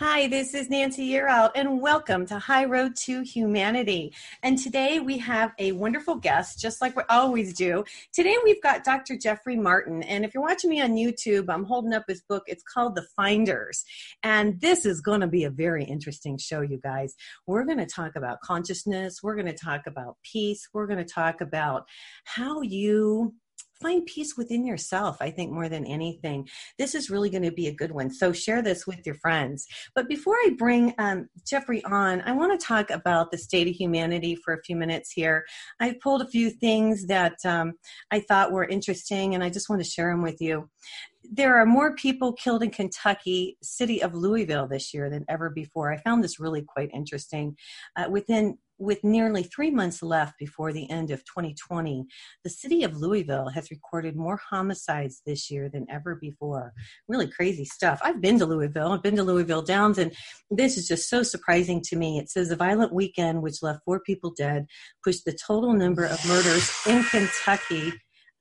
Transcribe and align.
Hi, 0.00 0.28
this 0.28 0.54
is 0.54 0.70
Nancy 0.70 1.10
Yearout, 1.10 1.50
and 1.56 1.80
welcome 1.80 2.24
to 2.26 2.38
High 2.38 2.66
Road 2.66 2.94
to 2.98 3.22
Humanity. 3.22 4.14
And 4.44 4.56
today 4.56 5.00
we 5.00 5.18
have 5.18 5.50
a 5.58 5.72
wonderful 5.72 6.14
guest, 6.14 6.60
just 6.60 6.80
like 6.80 6.94
we 6.94 7.02
always 7.08 7.52
do. 7.52 7.82
Today 8.12 8.36
we've 8.44 8.62
got 8.62 8.84
Dr. 8.84 9.18
Jeffrey 9.18 9.56
Martin, 9.56 10.04
and 10.04 10.24
if 10.24 10.32
you're 10.32 10.42
watching 10.44 10.70
me 10.70 10.80
on 10.80 10.92
YouTube, 10.92 11.46
I'm 11.48 11.64
holding 11.64 11.92
up 11.92 12.04
his 12.06 12.20
book. 12.20 12.44
It's 12.46 12.62
called 12.62 12.94
The 12.94 13.08
Finders, 13.16 13.84
and 14.22 14.60
this 14.60 14.86
is 14.86 15.00
going 15.00 15.20
to 15.20 15.26
be 15.26 15.42
a 15.42 15.50
very 15.50 15.82
interesting 15.82 16.38
show, 16.38 16.60
you 16.60 16.78
guys. 16.78 17.16
We're 17.48 17.64
going 17.64 17.78
to 17.78 17.86
talk 17.86 18.14
about 18.14 18.40
consciousness. 18.40 19.18
We're 19.20 19.34
going 19.34 19.46
to 19.46 19.52
talk 19.52 19.88
about 19.88 20.14
peace. 20.22 20.68
We're 20.72 20.86
going 20.86 21.04
to 21.04 21.12
talk 21.12 21.40
about 21.40 21.86
how 22.22 22.62
you 22.62 23.34
find 23.80 24.06
peace 24.06 24.36
within 24.36 24.64
yourself 24.64 25.16
i 25.20 25.30
think 25.30 25.50
more 25.50 25.68
than 25.68 25.86
anything 25.86 26.46
this 26.78 26.94
is 26.94 27.10
really 27.10 27.30
going 27.30 27.42
to 27.42 27.52
be 27.52 27.66
a 27.66 27.74
good 27.74 27.92
one 27.92 28.10
so 28.10 28.32
share 28.32 28.62
this 28.62 28.86
with 28.86 29.04
your 29.04 29.14
friends 29.16 29.66
but 29.94 30.08
before 30.08 30.34
i 30.34 30.50
bring 30.56 30.94
um, 30.98 31.28
jeffrey 31.46 31.84
on 31.84 32.20
i 32.22 32.32
want 32.32 32.58
to 32.58 32.66
talk 32.66 32.90
about 32.90 33.30
the 33.30 33.38
state 33.38 33.68
of 33.68 33.74
humanity 33.74 34.36
for 34.36 34.54
a 34.54 34.62
few 34.62 34.76
minutes 34.76 35.10
here 35.10 35.44
i've 35.80 35.98
pulled 36.00 36.22
a 36.22 36.28
few 36.28 36.50
things 36.50 37.06
that 37.06 37.34
um, 37.44 37.72
i 38.10 38.20
thought 38.20 38.52
were 38.52 38.64
interesting 38.64 39.34
and 39.34 39.42
i 39.42 39.50
just 39.50 39.68
want 39.68 39.82
to 39.82 39.88
share 39.88 40.10
them 40.10 40.22
with 40.22 40.40
you 40.40 40.68
there 41.30 41.56
are 41.60 41.66
more 41.66 41.94
people 41.94 42.32
killed 42.32 42.62
in 42.62 42.70
Kentucky, 42.70 43.58
city 43.62 44.02
of 44.02 44.14
Louisville 44.14 44.66
this 44.66 44.94
year 44.94 45.10
than 45.10 45.24
ever 45.28 45.50
before. 45.50 45.92
I 45.92 45.98
found 45.98 46.24
this 46.24 46.40
really 46.40 46.62
quite 46.62 46.90
interesting. 46.94 47.56
Uh, 47.96 48.06
within 48.08 48.56
with 48.78 49.02
nearly 49.02 49.42
three 49.42 49.70
months 49.70 50.02
left 50.02 50.38
before 50.38 50.72
the 50.72 50.88
end 50.90 51.10
of 51.10 51.24
2020, 51.24 52.06
the 52.44 52.50
city 52.50 52.84
of 52.84 52.96
Louisville 52.96 53.48
has 53.48 53.70
recorded 53.70 54.16
more 54.16 54.40
homicides 54.50 55.22
this 55.26 55.50
year 55.50 55.68
than 55.68 55.86
ever 55.90 56.14
before. 56.14 56.72
Really 57.08 57.28
crazy 57.28 57.64
stuff. 57.64 58.00
I've 58.02 58.20
been 58.20 58.38
to 58.38 58.46
Louisville, 58.46 58.92
I've 58.92 59.02
been 59.02 59.16
to 59.16 59.22
Louisville 59.22 59.62
Downs, 59.62 59.98
and 59.98 60.12
this 60.50 60.76
is 60.76 60.86
just 60.86 61.08
so 61.08 61.22
surprising 61.22 61.82
to 61.86 61.96
me. 61.96 62.18
It 62.18 62.30
says 62.30 62.50
a 62.50 62.56
violent 62.56 62.92
weekend 62.92 63.42
which 63.42 63.62
left 63.62 63.80
four 63.84 64.00
people 64.00 64.32
dead 64.36 64.66
pushed 65.04 65.24
the 65.24 65.36
total 65.46 65.72
number 65.72 66.04
of 66.04 66.24
murders 66.26 66.70
in 66.86 67.02
Kentucky 67.04 67.92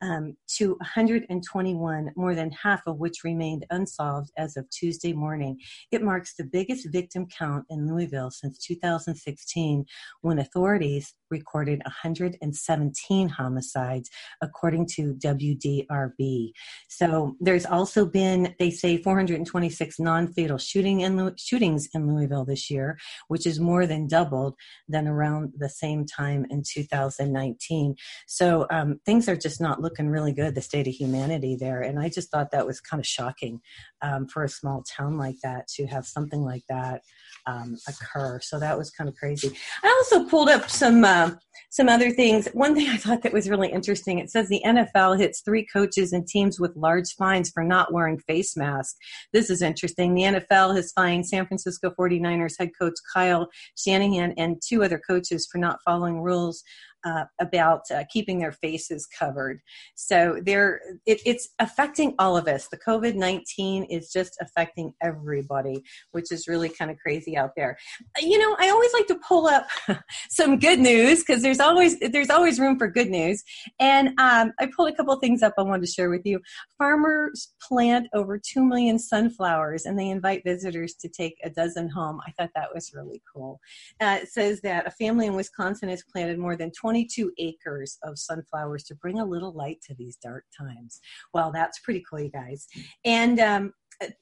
um, 0.02 0.36
to 0.58 0.72
121, 0.76 2.12
more 2.16 2.36
than 2.36 2.52
half 2.52 2.82
of 2.86 2.98
which 2.98 3.24
remained 3.24 3.66
unsolved 3.70 4.32
as 4.38 4.58
of 4.58 4.70
Tuesday 4.70 5.14
morning. 5.14 5.60
It 5.92 6.04
marks 6.04 6.36
the 6.36 6.44
biggest 6.44 6.88
victim 6.92 7.28
count 7.28 7.66
in 7.70 7.88
Louisville 7.88 8.32
since 8.32 8.58
2016, 8.60 9.86
when 10.22 10.40
authorities 10.40 11.14
recorded 11.30 11.82
117 11.86 13.30
homicides, 13.30 14.10
according 14.42 14.88
to 14.96 15.14
WDRB. 15.16 16.52
So 16.90 17.36
there's 17.40 17.66
also 17.66 18.06
been, 18.06 18.56
they 18.60 18.72
say, 18.72 18.98
426 19.02 20.00
non-fatal 20.00 20.58
shooting 20.58 21.02
in, 21.02 21.34
shootings 21.38 21.88
in 21.94 22.08
Louisville 22.08 22.46
this 22.46 22.70
year, 22.70 22.98
which 23.28 23.46
is 23.46 23.60
more 23.60 23.86
than 23.86 24.08
doubled 24.08 24.56
than 24.88 25.08
around 25.08 25.54
the 25.58 25.70
same 25.70 26.06
time 26.06 26.46
in 26.50 26.64
2019. 26.66 27.96
So 28.28 28.68
um, 28.72 29.00
things 29.06 29.30
are 29.30 29.36
just 29.36 29.62
not 29.62 29.82
looking 29.82 30.10
really 30.10 30.34
good, 30.34 30.56
the 30.56 30.62
state 30.62 30.88
of 30.88 30.94
humanity 30.94 31.56
there. 31.60 31.82
And 31.82 32.00
I 32.00 32.10
just 32.10 32.32
thought 32.32 32.52
that 32.52 32.68
was 32.68 32.82
kind 32.82 33.00
of 33.00 33.08
shocking 33.08 33.62
um, 34.02 34.28
for 34.28 34.44
a 34.44 34.50
small 34.50 34.84
town 34.84 35.18
like 35.18 35.38
that 35.44 35.68
to 35.76 35.86
have 35.88 36.06
something 36.06 36.42
like 36.42 36.64
that 36.70 37.02
um, 37.48 37.78
occur. 37.88 38.40
So 38.42 38.60
that 38.60 38.78
was 38.78 38.92
kind 38.92 39.10
of 39.10 39.16
crazy. 39.16 39.52
I 39.84 39.88
also 39.88 40.26
pulled 40.30 40.50
up 40.50 40.70
some 40.70 41.04
uh, 41.04 41.32
some 41.70 41.90
other 41.90 42.12
things. 42.12 42.48
One 42.54 42.76
thing 42.76 42.90
I 42.90 42.98
thought 42.98 43.24
that 43.24 43.34
was 43.34 43.50
really 43.50 43.72
interesting. 43.72 44.20
It 44.20 44.30
says 44.30 44.48
the 44.50 44.62
NFL 44.66 45.18
hits 45.20 45.42
three 45.42 45.66
coaches 45.66 46.14
and 46.14 46.28
teams 46.28 46.60
with 46.60 46.76
large 46.76 47.14
fines 47.18 47.50
for 47.50 47.64
not 47.64 47.94
wearing 47.94 48.20
face 48.20 48.56
masks. 48.56 48.98
This 49.34 49.50
is 49.50 49.62
interesting. 49.62 50.14
The 50.14 50.24
NFL 50.24 50.76
has 50.76 50.92
fined 50.92 51.28
San 51.28 51.48
Francisco 51.48 51.94
49ers 51.98 52.56
head 52.60 52.72
coach 52.80 52.96
Kyle 53.14 53.48
Shanahan 53.78 54.34
and 54.38 54.62
two 54.66 54.84
other 54.84 55.00
coaches 55.00 55.48
for 55.52 55.58
not 55.58 55.80
following 55.86 56.22
rules 56.22 56.64
uh, 57.06 57.26
about 57.40 57.82
uh, 57.92 58.04
keeping 58.10 58.40
their 58.40 58.52
faces 58.52 59.08
covered. 59.08 59.62
So 59.96 60.40
there, 60.44 60.82
it, 61.06 61.22
it's 61.26 61.50
affecting 61.60 62.16
all 62.20 62.38
of 62.38 62.48
us. 62.48 62.68
The 62.68 62.78
COVID 62.78 63.16
nineteen 63.16 63.84
is 63.86 64.12
just 64.12 64.38
affecting 64.42 64.94
everybody, 65.02 65.84
which 66.12 66.32
is 66.32 66.48
really 66.48 66.70
kind 66.70 66.92
of 66.92 66.98
crazy 66.98 67.38
out 67.38 67.52
there. 67.56 67.78
You 68.20 68.40
know, 68.40 68.56
I 68.60 68.70
always 68.70 68.94
like 68.94 69.08
to 69.08 69.20
pull 69.28 69.48
up 69.48 69.68
some 70.30 70.60
good 70.60 70.80
news 70.80 71.24
because 71.24 71.42
there's 71.42 71.60
always 71.60 72.00
there's 72.00 72.30
always 72.30 72.60
room 72.60 72.78
for 72.78 72.88
good 72.88 73.10
news. 73.10 73.44
And 73.80 74.10
um, 74.20 74.54
I 74.60 74.70
pulled 74.76 74.90
a 74.90 74.96
couple 74.96 75.16
things 75.18 75.44
up 75.44 75.54
I 75.58 75.64
wanted 75.64 75.86
to 75.86 75.92
share 75.92 76.10
with 76.10 76.26
you. 76.26 76.40
Farmers 76.78 77.54
plant 77.62 78.08
over 78.14 78.40
two 78.40 78.64
million 78.64 79.00
sunflowers, 79.00 79.86
and 79.86 79.98
they 79.98 80.10
invite 80.10 80.44
visitors 80.44 80.94
to 80.96 81.10
take 81.10 81.38
a 81.44 81.50
dozen 81.50 81.90
home. 81.90 82.20
I 82.28 82.32
thought 82.32 82.52
that 82.56 82.74
was 82.74 82.94
really 82.94 83.22
cool. 83.34 83.60
Uh, 84.00 84.20
it 84.22 84.30
says 84.30 84.62
that 84.62 84.88
a 84.88 84.92
family 84.92 85.28
in 85.28 85.36
Wisconsin 85.36 85.90
has 85.90 86.04
planted 86.12 86.38
more 86.38 86.56
than 86.56 86.72
20 86.72 86.97
22 86.98 87.32
acres 87.38 87.98
of 88.04 88.18
sunflowers 88.18 88.84
to 88.84 88.96
bring 88.96 89.20
a 89.20 89.26
little 89.26 89.54
light 89.54 89.78
to 89.86 89.94
these 89.96 90.18
dark 90.18 90.46
times. 90.58 91.00
Well, 91.32 91.52
that's 91.52 91.80
pretty 91.80 92.04
cool, 92.10 92.22
you 92.22 92.32
guys. 92.32 92.66
And 93.06 93.40
um, 93.40 93.74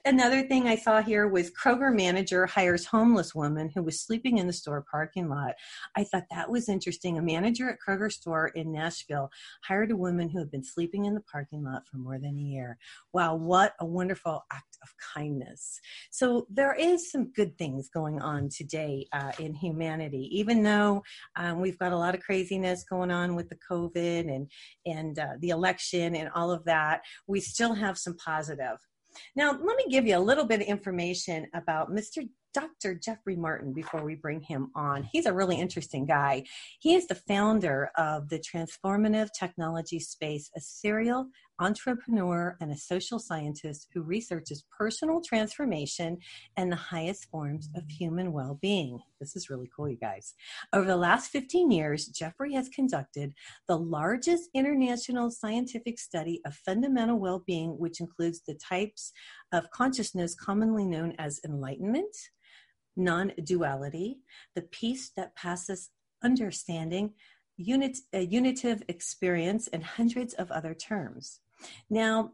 another 0.06 0.44
thing 0.44 0.68
I 0.68 0.76
saw 0.76 1.02
here 1.02 1.28
was 1.28 1.52
Kroger 1.52 1.94
manager 1.94 2.46
hires 2.46 2.86
homeless 2.86 3.36
woman 3.36 3.70
who 3.74 3.84
was 3.84 4.00
sleeping 4.00 4.38
in 4.38 4.48
the 4.48 4.54
store 4.54 4.86
parking 4.90 5.30
lot. 5.30 5.56
I 5.98 6.04
thought 6.04 6.24
that 6.32 6.50
was 6.50 6.70
interesting. 6.70 7.18
A 7.18 7.22
manager 7.22 7.70
at 7.70 7.78
Kroger 7.86 8.12
store 8.12 8.48
in 8.50 8.72
Nashville 8.72 9.30
hired 9.64 9.92
a 9.92 9.98
woman 9.98 10.30
who 10.30 10.40
had 10.40 10.52
been 10.52 10.64
sleeping 10.64 11.06
in 11.06 11.14
the 11.14 11.24
parking 11.32 11.64
lot 11.64 11.88
for 11.88 11.98
more 11.98 12.18
than 12.18 12.38
a 12.38 12.42
year. 12.42 12.78
Wow, 13.14 13.36
what 13.36 13.74
a 13.80 13.86
wonderful 13.86 14.46
act 14.52 14.78
of 14.82 14.90
kindness. 15.14 15.80
So 16.12 16.48
there 16.50 16.74
is 16.74 17.12
some 17.12 17.32
good 17.34 17.58
things 17.58 17.90
going 17.90 18.22
on 18.22 18.50
today 18.50 19.08
uh, 19.12 19.32
in 19.40 19.54
humanity, 19.54 20.30
even 20.32 20.64
though 20.64 21.04
um, 21.36 21.60
we've 21.60 21.80
got 21.80 21.92
a 21.92 21.98
lot 21.98 22.16
of 22.16 22.22
craziness 22.22 22.84
going 22.84 23.12
on 23.12 23.36
with 23.36 23.50
the 23.50 23.58
COVID 23.70 24.34
and 24.34 24.50
and 24.86 25.20
uh, 25.20 25.34
the 25.40 25.50
election 25.50 26.16
and 26.16 26.30
all 26.34 26.52
of 26.52 26.64
that. 26.66 27.02
We 27.28 27.40
still 27.42 27.74
have 27.74 27.98
some 27.98 28.16
positive 28.18 28.78
now, 29.36 29.52
let 29.52 29.78
me 29.78 29.86
give 29.90 30.06
you 30.06 30.18
a 30.18 30.20
little 30.20 30.46
bit 30.46 30.62
of 30.62 30.68
information 30.68 31.48
about 31.54 31.92
Mr. 31.92 32.28
Dr. 32.54 32.96
Jeffrey 32.96 33.36
Martin 33.36 33.74
before 33.74 34.06
we 34.06 34.16
bring 34.16 34.40
him 34.40 34.72
on. 34.76 35.04
He's 35.04 35.26
a 35.26 35.34
really 35.34 35.60
interesting 35.60 36.06
guy. 36.06 36.46
He 36.80 36.96
is 36.96 37.06
the 37.06 37.16
founder 37.16 37.92
of 37.98 38.30
the 38.30 38.40
Transformative 38.40 39.28
Technology 39.38 40.00
Space, 40.00 40.50
a 40.56 40.62
serial 40.62 41.28
entrepreneur 41.60 42.58
and 42.60 42.72
a 42.72 42.78
social 42.78 43.20
scientist 43.20 43.88
who 43.94 44.02
researches 44.02 44.66
personal 44.78 45.22
transformation 45.22 46.18
and 46.58 46.72
the 46.72 46.76
highest 46.76 47.30
forms 47.30 47.70
of 47.76 47.84
human 47.90 48.34
well 48.34 48.58
being. 48.62 49.00
This 49.20 49.36
is 49.36 49.50
really 49.50 49.70
cool, 49.76 49.90
you 49.90 49.98
guys. 49.98 50.34
Over 50.74 50.86
the 50.86 50.98
last 50.98 51.32
15 51.32 51.72
years, 51.72 52.08
Jeffrey 52.08 52.54
has 52.54 52.70
conducted 52.70 53.34
the 53.68 53.78
largest 53.78 54.50
international 54.54 55.32
scientific 55.32 56.00
study 56.00 56.42
of 56.46 56.56
fundamental 56.56 57.20
well 57.20 57.44
being, 57.46 57.78
which 57.80 58.00
includes 58.02 58.42
the 58.42 58.56
types 58.56 59.12
of 59.54 59.70
consciousness 59.72 60.36
commonly 60.36 60.86
known 60.86 61.14
as 61.18 61.40
enlightenment 61.46 62.16
non 62.96 63.32
duality, 63.44 64.20
the 64.56 64.62
peace 64.62 65.12
that 65.16 65.36
passes 65.36 65.90
understanding, 66.24 67.14
unit, 67.58 67.98
a 68.14 68.22
unitive 68.22 68.84
experience, 68.88 69.68
and 69.68 69.84
hundreds 69.84 70.34
of 70.34 70.52
other 70.52 70.74
terms. 70.74 71.42
Now, 71.90 72.32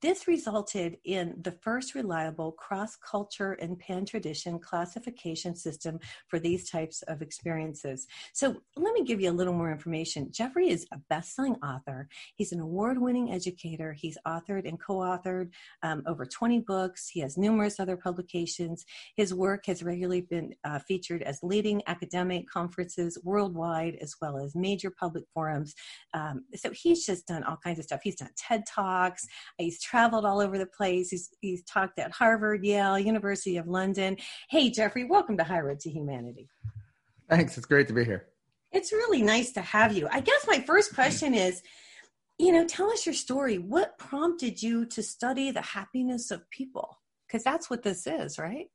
this 0.00 0.28
resulted 0.28 0.96
in 1.04 1.34
the 1.42 1.52
first 1.62 1.94
reliable 1.94 2.52
cross 2.52 2.96
culture 2.96 3.52
and 3.54 3.78
pan 3.78 4.04
tradition 4.04 4.58
classification 4.58 5.56
system 5.56 5.98
for 6.28 6.38
these 6.38 6.70
types 6.70 7.02
of 7.02 7.20
experiences. 7.20 8.06
So, 8.32 8.56
let 8.76 8.94
me 8.94 9.04
give 9.04 9.20
you 9.20 9.30
a 9.30 9.32
little 9.32 9.52
more 9.52 9.72
information. 9.72 10.30
Jeffrey 10.30 10.68
is 10.70 10.86
a 10.92 10.98
best 11.10 11.34
selling 11.34 11.56
author, 11.56 12.08
he's 12.36 12.52
an 12.52 12.60
award 12.60 13.00
winning 13.00 13.32
educator. 13.32 13.92
He's 13.92 14.18
authored 14.26 14.68
and 14.68 14.80
co 14.80 14.98
authored 14.98 15.50
um, 15.82 16.02
over 16.06 16.24
20 16.24 16.60
books, 16.60 17.08
he 17.08 17.20
has 17.20 17.36
numerous 17.36 17.80
other 17.80 17.96
publications. 17.96 18.84
His 19.16 19.34
work 19.34 19.66
has 19.66 19.82
regularly 19.82 20.22
been 20.22 20.54
uh, 20.64 20.78
featured 20.78 21.22
as 21.22 21.40
leading 21.42 21.82
academic 21.86 22.48
conferences 22.48 23.18
worldwide, 23.24 23.96
as 24.00 24.14
well 24.22 24.38
as 24.38 24.54
major 24.54 24.90
public 24.90 25.24
forums. 25.34 25.74
Um, 26.14 26.44
so, 26.54 26.70
he's 26.70 27.04
just 27.04 27.26
done 27.26 27.42
all 27.42 27.58
kinds 27.62 27.80
of 27.80 27.84
stuff. 27.86 28.00
He's 28.04 28.16
done 28.16 28.30
TED 28.36 28.64
Talks, 28.66 29.26
he's 29.58 29.80
traveled 29.88 30.24
all 30.24 30.40
over 30.40 30.58
the 30.58 30.66
place. 30.66 31.10
He's, 31.10 31.30
he's 31.40 31.64
talked 31.64 31.98
at 31.98 32.10
Harvard, 32.12 32.64
Yale, 32.64 32.98
University 32.98 33.56
of 33.56 33.66
London. 33.66 34.16
Hey, 34.50 34.70
Jeffrey, 34.70 35.04
welcome 35.04 35.36
to 35.38 35.44
High 35.44 35.60
Road 35.60 35.80
to 35.80 35.90
Humanity. 35.90 36.48
Thanks. 37.30 37.56
It's 37.56 37.66
great 37.66 37.88
to 37.88 37.94
be 37.94 38.04
here. 38.04 38.26
It's 38.70 38.92
really 38.92 39.22
nice 39.22 39.52
to 39.52 39.62
have 39.62 39.96
you. 39.96 40.08
I 40.10 40.20
guess 40.20 40.46
my 40.46 40.60
first 40.60 40.94
question 40.94 41.32
is 41.34 41.62
you 42.38 42.52
know, 42.52 42.64
tell 42.64 42.90
us 42.90 43.04
your 43.04 43.16
story. 43.16 43.58
What 43.58 43.98
prompted 43.98 44.62
you 44.62 44.86
to 44.86 45.02
study 45.02 45.50
the 45.50 45.60
happiness 45.60 46.30
of 46.30 46.48
people? 46.50 47.00
Because 47.26 47.42
that's 47.42 47.68
what 47.68 47.82
this 47.82 48.06
is, 48.06 48.38
right? 48.38 48.66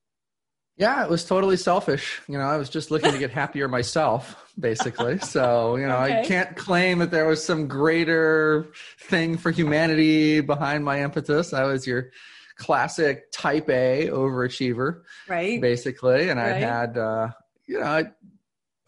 Yeah, 0.75 1.03
it 1.03 1.09
was 1.09 1.23
totally 1.23 1.57
selfish. 1.57 2.19
You 2.27 2.37
know, 2.37 2.45
I 2.45 2.57
was 2.57 2.69
just 2.69 2.89
looking 2.89 3.11
to 3.11 3.19
get 3.19 3.29
happier 3.29 3.67
myself, 3.67 4.43
basically. 4.59 5.19
So, 5.19 5.75
you 5.75 5.85
know, 5.85 5.97
okay. 5.97 6.21
I 6.21 6.25
can't 6.25 6.55
claim 6.55 6.99
that 6.99 7.11
there 7.11 7.27
was 7.27 7.43
some 7.43 7.67
greater 7.67 8.71
thing 8.99 9.37
for 9.37 9.51
humanity 9.51 10.41
behind 10.41 10.83
my 10.83 11.03
impetus. 11.03 11.53
I 11.53 11.65
was 11.65 11.85
your 11.85 12.09
classic 12.57 13.31
type 13.31 13.69
A 13.69 14.07
overachiever, 14.09 15.01
right? 15.27 15.61
Basically, 15.61 16.29
and 16.29 16.39
right. 16.39 16.53
I 16.53 16.57
had, 16.57 16.97
uh, 16.97 17.29
you 17.67 17.79
know, 17.79 17.85
I, 17.85 18.05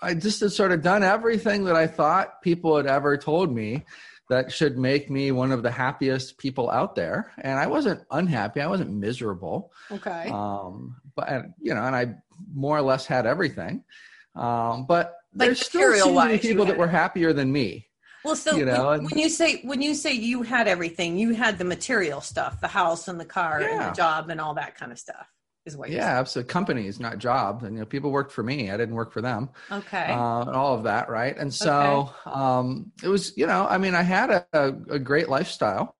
I 0.02 0.14
just 0.16 0.40
had 0.40 0.52
sort 0.52 0.72
of 0.72 0.82
done 0.82 1.04
everything 1.04 1.66
that 1.66 1.76
I 1.76 1.86
thought 1.86 2.42
people 2.42 2.78
had 2.78 2.88
ever 2.88 3.16
told 3.18 3.54
me 3.54 3.86
that 4.30 4.52
should 4.52 4.78
make 4.78 5.10
me 5.10 5.32
one 5.32 5.52
of 5.52 5.62
the 5.62 5.72
happiest 5.72 6.40
people 6.40 6.70
out 6.72 6.96
there. 6.96 7.32
And 7.38 7.60
I 7.60 7.68
wasn't 7.68 8.02
unhappy. 8.10 8.60
I 8.60 8.68
wasn't 8.68 8.92
miserable. 8.92 9.72
Okay. 9.92 10.30
Um, 10.32 10.96
but 11.16 11.46
you 11.62 11.74
know, 11.74 11.84
and 11.84 11.96
I 11.96 12.16
more 12.54 12.78
or 12.78 12.82
less 12.82 13.06
had 13.06 13.26
everything. 13.26 13.84
Um, 14.36 14.86
but 14.86 15.16
like 15.34 15.48
there's 15.48 15.66
still 15.66 16.38
people 16.40 16.66
that 16.66 16.78
were 16.78 16.88
happier 16.88 17.34
than 17.34 17.52
me. 17.52 17.88
Well, 18.24 18.36
so 18.36 18.56
you 18.56 18.66
know, 18.66 18.90
when, 18.90 19.06
when, 19.06 19.18
you 19.20 19.30
say 19.30 19.62
when 19.64 19.82
you 19.82 19.94
say 19.94 20.14
you 20.14 20.42
had 20.42 20.68
everything, 20.68 21.18
you 21.18 21.34
had 21.34 21.58
the 21.58 21.64
material 21.64 22.22
stuff, 22.22 22.60
the 22.60 22.68
house 22.68 23.08
and 23.08 23.20
the 23.20 23.26
car 23.26 23.62
yeah. 23.62 23.70
and 23.70 23.82
the 23.82 23.96
job 23.96 24.30
and 24.30 24.42
all 24.42 24.56
that 24.56 24.76
kind 24.76 24.92
of 24.92 24.98
stuff 24.98 25.28
is 25.66 25.76
what 25.76 25.90
yeah 25.90 26.20
absolutely 26.20 26.52
companies 26.52 27.00
not 27.00 27.18
jobs 27.18 27.64
and 27.64 27.74
you 27.74 27.80
know 27.80 27.86
people 27.86 28.12
worked 28.12 28.32
for 28.32 28.44
me 28.44 28.70
i 28.70 28.78
didn't 28.78 28.94
work 28.96 29.12
for 29.12 29.22
them 29.22 29.50
okay 29.72 30.06
uh, 30.12 30.42
and 30.42 30.56
all 30.56 30.76
of 30.76 30.84
that 30.84 31.10
right 31.10 31.38
and 31.38 31.54
so 31.54 32.12
okay. 32.28 32.40
um 32.40 32.92
it 33.04 33.08
was 33.08 33.36
you 33.36 33.48
know 33.48 33.66
i 33.68 33.78
mean 33.78 33.96
i 33.96 34.04
had 34.04 34.30
a, 34.30 34.76
a 34.90 35.00
great 35.00 35.28
lifestyle 35.28 35.96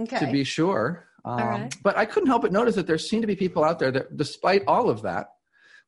okay. 0.00 0.18
to 0.18 0.32
be 0.32 0.44
sure 0.44 1.06
um, 1.24 1.68
but 1.82 1.96
i 1.96 2.04
couldn't 2.04 2.28
help 2.28 2.42
but 2.42 2.52
notice 2.52 2.74
that 2.74 2.86
there 2.86 2.98
seemed 2.98 3.22
to 3.22 3.26
be 3.26 3.36
people 3.36 3.64
out 3.64 3.78
there 3.78 3.90
that 3.90 4.16
despite 4.16 4.62
all 4.66 4.90
of 4.90 5.02
that 5.02 5.28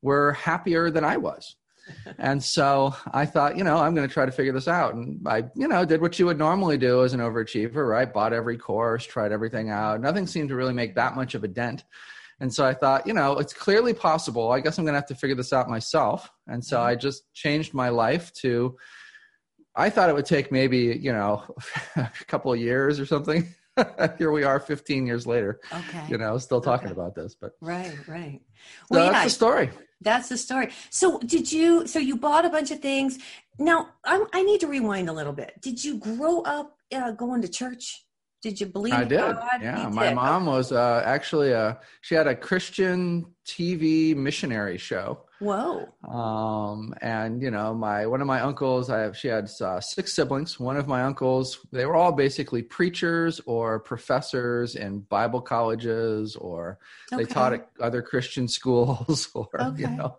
were 0.01 0.33
happier 0.33 0.89
than 0.89 1.03
i 1.03 1.17
was 1.17 1.55
and 2.17 2.43
so 2.43 2.95
I 3.11 3.25
thought, 3.25 3.57
you 3.57 3.63
know, 3.63 3.77
I'm 3.77 3.93
going 3.93 4.07
to 4.07 4.13
try 4.13 4.25
to 4.25 4.31
figure 4.31 4.53
this 4.53 4.67
out. 4.67 4.95
And 4.95 5.25
I, 5.27 5.43
you 5.55 5.67
know, 5.67 5.85
did 5.85 6.01
what 6.01 6.17
you 6.17 6.25
would 6.25 6.37
normally 6.37 6.77
do 6.77 7.03
as 7.03 7.13
an 7.13 7.19
overachiever, 7.19 7.87
right? 7.87 8.11
Bought 8.11 8.33
every 8.33 8.57
course, 8.57 9.05
tried 9.05 9.31
everything 9.31 9.69
out. 9.69 10.01
Nothing 10.01 10.27
seemed 10.27 10.49
to 10.49 10.55
really 10.55 10.73
make 10.73 10.95
that 10.95 11.15
much 11.15 11.35
of 11.35 11.43
a 11.43 11.47
dent. 11.47 11.83
And 12.39 12.53
so 12.53 12.65
I 12.65 12.73
thought, 12.73 13.07
you 13.07 13.13
know, 13.13 13.37
it's 13.37 13.53
clearly 13.53 13.93
possible. 13.93 14.51
I 14.51 14.59
guess 14.59 14.77
I'm 14.77 14.83
going 14.83 14.93
to 14.93 14.99
have 14.99 15.07
to 15.07 15.15
figure 15.15 15.35
this 15.35 15.53
out 15.53 15.69
myself. 15.69 16.29
And 16.47 16.63
so 16.63 16.77
mm-hmm. 16.77 16.87
I 16.87 16.95
just 16.95 17.33
changed 17.33 17.73
my 17.73 17.89
life 17.89 18.33
to, 18.41 18.75
I 19.75 19.89
thought 19.89 20.09
it 20.09 20.15
would 20.15 20.25
take 20.25 20.51
maybe, 20.51 20.99
you 21.01 21.13
know, 21.13 21.43
a 21.95 22.09
couple 22.27 22.51
of 22.51 22.59
years 22.59 22.99
or 22.99 23.05
something. 23.05 23.47
Here 24.17 24.31
we 24.31 24.43
are 24.43 24.59
15 24.59 25.05
years 25.05 25.27
later. 25.27 25.59
Okay. 25.71 26.05
You 26.09 26.17
know, 26.17 26.37
still 26.37 26.61
talking 26.61 26.87
okay. 26.87 26.93
about 26.93 27.15
this, 27.15 27.35
but. 27.39 27.53
Right, 27.61 27.95
right. 28.07 28.41
Well, 28.89 29.07
so 29.07 29.11
that's 29.11 29.15
yeah, 29.15 29.23
the 29.23 29.29
story. 29.29 29.69
That's 30.01 30.29
the 30.29 30.37
story. 30.37 30.71
So 30.89 31.19
did 31.19 31.51
you? 31.51 31.87
So 31.87 31.99
you 31.99 32.17
bought 32.17 32.45
a 32.45 32.49
bunch 32.49 32.71
of 32.71 32.79
things. 32.79 33.17
Now 33.57 33.89
I'm, 34.03 34.25
i 34.33 34.43
need 34.43 34.59
to 34.61 34.67
rewind 34.67 35.09
a 35.09 35.13
little 35.13 35.33
bit. 35.33 35.53
Did 35.61 35.83
you 35.83 35.97
grow 35.97 36.41
up 36.41 36.77
uh, 36.93 37.11
going 37.11 37.41
to 37.41 37.47
church? 37.47 38.05
Did 38.41 38.59
you 38.59 38.67
believe? 38.67 38.93
I 38.93 39.03
did. 39.05 39.19
God? 39.19 39.61
Yeah, 39.61 39.89
my 39.89 40.13
mom 40.13 40.45
was 40.45 40.71
uh, 40.71 41.01
actually 41.05 41.51
a. 41.51 41.79
She 42.01 42.13
had 42.13 42.27
a 42.27 42.35
Christian 42.35 43.25
TV 43.47 44.15
missionary 44.15 44.77
show. 44.77 45.24
Whoa. 45.39 45.87
Um, 46.07 46.93
and 47.01 47.41
you 47.41 47.51
know, 47.51 47.73
my 47.73 48.05
one 48.05 48.21
of 48.21 48.27
my 48.27 48.41
uncles, 48.41 48.89
I 48.89 48.99
have. 48.99 49.17
She 49.17 49.27
had 49.27 49.49
uh, 49.61 49.81
six 49.81 50.13
siblings. 50.13 50.59
One 50.59 50.77
of 50.77 50.87
my 50.87 51.03
uncles, 51.03 51.59
they 51.71 51.85
were 51.85 51.95
all 51.95 52.11
basically 52.11 52.61
preachers 52.61 53.41
or 53.45 53.79
professors 53.79 54.75
in 54.75 54.99
Bible 54.99 55.41
colleges, 55.41 56.35
or 56.35 56.79
okay. 57.11 57.23
they 57.23 57.29
taught 57.31 57.53
at 57.53 57.69
other 57.79 58.01
Christian 58.01 58.47
schools, 58.57 59.29
or 59.35 59.49
okay. 59.61 59.81
you 59.81 59.89
know 59.89 60.17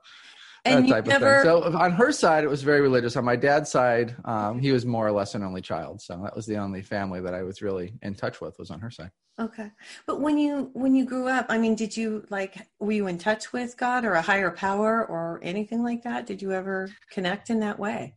and 0.67 0.85
that 0.87 0.91
type 0.91 1.07
never... 1.07 1.37
of 1.37 1.43
thing. 1.43 1.73
So 1.73 1.79
on 1.79 1.93
her 1.93 2.13
side, 2.13 2.45
it 2.45 2.49
was 2.49 2.63
very 2.63 2.81
religious. 2.81 3.17
On 3.17 3.25
my 3.25 3.37
dad's 3.37 3.71
side, 3.71 4.17
um, 4.25 4.59
he 4.59 4.73
was 4.73 4.85
more 4.85 5.07
or 5.07 5.13
less 5.13 5.35
an 5.35 5.43
only 5.43 5.63
child. 5.63 6.01
So 6.01 6.21
that 6.23 6.35
was 6.35 6.47
the 6.47 6.57
only 6.57 6.83
family 6.83 7.21
that 7.21 7.35
I 7.35 7.43
was 7.43 7.63
really 7.63 7.95
in 8.03 8.15
touch 8.15 8.41
with 8.41 8.59
was 8.59 8.71
on 8.71 8.81
her 8.81 8.91
side. 8.91 9.11
Okay, 9.39 9.71
but 10.07 10.21
when 10.21 10.39
you 10.39 10.71
when 10.73 10.95
you 10.95 11.05
grew 11.05 11.29
up, 11.29 11.47
I 11.51 11.59
mean, 11.59 11.75
did 11.75 11.95
you 11.95 12.25
like 12.31 12.57
were 12.79 12.93
you 12.93 13.07
in 13.07 13.19
touch 13.19 13.53
with 13.53 13.77
God 13.77 14.05
or 14.05 14.15
a 14.15 14.23
higher 14.23 14.51
power 14.51 15.05
or 15.05 15.41
anything 15.43 15.83
like 15.83 16.05
that? 16.05 16.27
Did 16.27 16.41
you 16.41 16.53
ever 16.53 16.91
connect 17.11 17.51
in 17.51 17.61
that 17.61 17.79
way? 17.79 18.15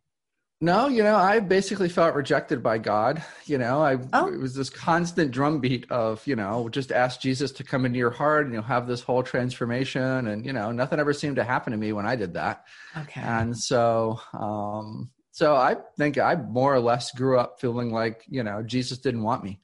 No, 0.62 0.88
you 0.88 1.04
know, 1.04 1.16
I 1.16 1.40
basically 1.40 1.88
felt 1.88 2.16
rejected 2.16 2.62
by 2.62 2.80
God. 2.80 3.24
You 3.46 3.58
know, 3.58 3.82
I 3.82 3.98
oh. 4.12 4.34
it 4.34 4.40
was 4.40 4.54
this 4.54 4.70
constant 4.70 5.32
drumbeat 5.32 5.90
of, 5.90 6.26
you 6.28 6.36
know, 6.36 6.68
just 6.68 6.92
ask 6.92 7.22
Jesus 7.22 7.52
to 7.54 7.64
come 7.64 7.86
into 7.86 7.98
your 7.98 8.12
heart 8.12 8.46
and 8.46 8.54
you'll 8.54 8.64
have 8.64 8.86
this 8.86 9.02
whole 9.02 9.24
transformation. 9.24 10.28
And, 10.28 10.46
you 10.46 10.52
know, 10.52 10.74
nothing 10.74 11.00
ever 11.00 11.14
seemed 11.14 11.38
to 11.38 11.46
happen 11.46 11.72
to 11.72 11.78
me 11.78 11.94
when 11.94 12.06
I 12.06 12.18
did 12.18 12.34
that. 12.34 12.66
Okay. 12.98 13.22
And 13.22 13.58
so 13.58 14.20
um 14.34 15.10
so 15.32 15.56
I 15.56 15.78
think 15.98 16.18
I 16.18 16.36
more 16.36 16.74
or 16.74 16.82
less 16.82 17.12
grew 17.12 17.40
up 17.40 17.62
feeling 17.62 17.94
like, 17.94 18.26
you 18.28 18.44
know, 18.44 18.62
Jesus 18.62 18.98
didn't 18.98 19.24
want 19.24 19.46
me. 19.46 19.62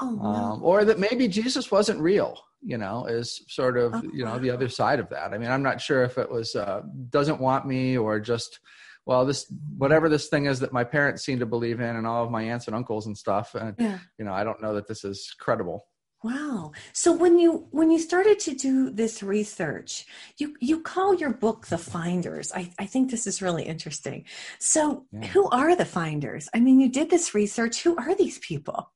Oh, 0.00 0.10
no. 0.10 0.22
um, 0.22 0.64
or 0.64 0.84
that 0.84 0.98
maybe 0.98 1.28
Jesus 1.28 1.70
wasn't 1.70 2.00
real 2.00 2.38
you 2.62 2.78
know 2.78 3.06
is 3.06 3.42
sort 3.48 3.76
of 3.78 3.94
oh, 3.94 4.02
you 4.12 4.24
know 4.24 4.38
the 4.38 4.50
other 4.50 4.68
side 4.68 5.00
of 5.00 5.08
that. 5.10 5.32
I 5.32 5.38
mean 5.38 5.50
i'm 5.50 5.62
not 5.62 5.80
sure 5.80 6.02
if 6.04 6.18
it 6.18 6.30
was 6.30 6.54
uh, 6.54 6.82
doesn't 7.10 7.40
want 7.40 7.66
me 7.66 7.96
or 7.96 8.20
just 8.20 8.60
well 9.06 9.24
this 9.24 9.52
whatever 9.76 10.08
this 10.08 10.28
thing 10.28 10.46
is 10.46 10.60
that 10.60 10.72
my 10.72 10.84
parents 10.84 11.24
seem 11.24 11.38
to 11.38 11.46
believe 11.46 11.80
in 11.80 11.96
and 11.96 12.06
all 12.06 12.24
of 12.24 12.30
my 12.30 12.42
aunts 12.42 12.66
and 12.66 12.76
uncles 12.76 13.06
and 13.06 13.16
stuff 13.16 13.54
and 13.54 13.74
yeah. 13.78 13.98
you 14.18 14.24
know 14.24 14.32
i 14.32 14.44
don't 14.44 14.62
know 14.62 14.74
that 14.74 14.88
this 14.88 15.04
is 15.04 15.34
credible. 15.38 15.86
Wow. 16.22 16.72
So 16.92 17.12
when 17.12 17.38
you 17.38 17.66
when 17.70 17.90
you 17.90 17.98
started 17.98 18.38
to 18.40 18.54
do 18.54 18.90
this 18.90 19.22
research 19.22 20.04
you 20.36 20.54
you 20.60 20.82
call 20.82 21.14
your 21.14 21.32
book 21.32 21.68
the 21.68 21.78
finders. 21.78 22.52
I, 22.54 22.70
I 22.78 22.84
think 22.84 23.10
this 23.10 23.26
is 23.26 23.40
really 23.40 23.62
interesting. 23.62 24.26
So 24.58 25.06
yeah. 25.12 25.28
who 25.28 25.48
are 25.48 25.74
the 25.74 25.86
finders? 25.86 26.46
I 26.52 26.60
mean 26.60 26.78
you 26.78 26.90
did 26.90 27.08
this 27.08 27.34
research. 27.34 27.82
Who 27.84 27.96
are 27.96 28.14
these 28.14 28.38
people 28.40 28.92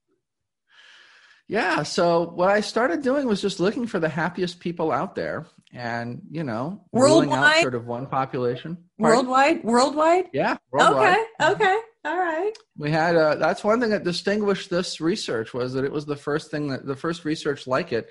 yeah. 1.48 1.82
So 1.82 2.30
what 2.30 2.50
I 2.50 2.60
started 2.60 3.02
doing 3.02 3.26
was 3.26 3.40
just 3.40 3.60
looking 3.60 3.86
for 3.86 3.98
the 3.98 4.08
happiest 4.08 4.60
people 4.60 4.90
out 4.90 5.14
there, 5.14 5.46
and 5.72 6.22
you 6.30 6.44
know, 6.44 6.84
worldwide, 6.92 7.60
sort 7.60 7.74
of 7.74 7.86
one 7.86 8.06
population. 8.06 8.78
Pardon? 8.98 9.26
Worldwide, 9.26 9.64
worldwide. 9.64 10.24
Yeah. 10.32 10.56
Worldwide. 10.70 11.18
Okay. 11.40 11.52
Okay. 11.52 11.78
All 12.04 12.18
right. 12.18 12.52
We 12.76 12.90
had 12.90 13.16
uh, 13.16 13.36
that's 13.36 13.64
one 13.64 13.80
thing 13.80 13.90
that 13.90 14.04
distinguished 14.04 14.70
this 14.70 15.00
research 15.00 15.54
was 15.54 15.72
that 15.72 15.84
it 15.84 15.92
was 15.92 16.06
the 16.06 16.16
first 16.16 16.50
thing 16.50 16.68
that 16.68 16.86
the 16.86 16.96
first 16.96 17.24
research 17.24 17.66
like 17.66 17.92
it 17.92 18.08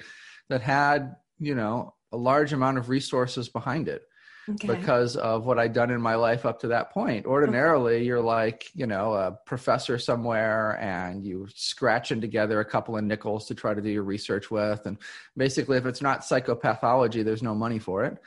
that 0.50 0.62
had 0.62 1.16
you 1.40 1.56
know 1.56 1.94
a 2.12 2.18
large 2.18 2.54
amount 2.54 2.78
of 2.78 2.90
resources 2.90 3.50
behind 3.50 3.88
it 3.88 4.04
okay. 4.50 4.68
because 4.68 5.16
of 5.16 5.46
what 5.46 5.60
I'd 5.60 5.74
done 5.74 5.92
in 5.92 6.02
my 6.02 6.16
life 6.16 6.46
up 6.46 6.60
to 6.62 6.68
that 6.68 6.92
point. 6.92 7.26
Ordinarily, 7.26 7.96
okay. 7.96 8.04
you're 8.06 8.22
like, 8.22 8.70
you 8.76 8.86
know, 8.86 9.14
a 9.14 9.32
professor 9.32 9.98
somewhere 9.98 10.80
and 10.82 11.26
you're 11.26 11.50
scratching 11.54 12.22
together 12.22 12.60
a 12.60 12.66
couple 12.66 12.98
of 12.98 13.04
nickels 13.04 13.48
to 13.48 13.56
try 13.56 13.74
to 13.74 13.82
do 13.82 13.90
your 13.90 14.04
research 14.04 14.52
with. 14.52 14.86
And 14.86 14.98
basically, 15.38 15.78
if 15.78 15.86
it's 15.86 16.02
not 16.02 16.22
psychopathology, 16.22 17.24
there's 17.24 17.44
no 17.44 17.56
money 17.56 17.80
for 17.80 18.04
it. 18.06 18.18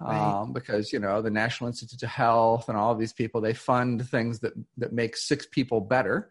Right. 0.00 0.18
Um, 0.18 0.52
because 0.52 0.92
you 0.92 0.98
know 0.98 1.22
the 1.22 1.30
National 1.30 1.68
Institute 1.68 2.02
of 2.02 2.08
Health 2.08 2.68
and 2.68 2.76
all 2.76 2.90
of 2.90 2.98
these 2.98 3.12
people 3.12 3.40
they 3.40 3.54
fund 3.54 4.06
things 4.08 4.40
that 4.40 4.52
that 4.76 4.92
make 4.92 5.16
six 5.16 5.46
people 5.46 5.80
better, 5.80 6.30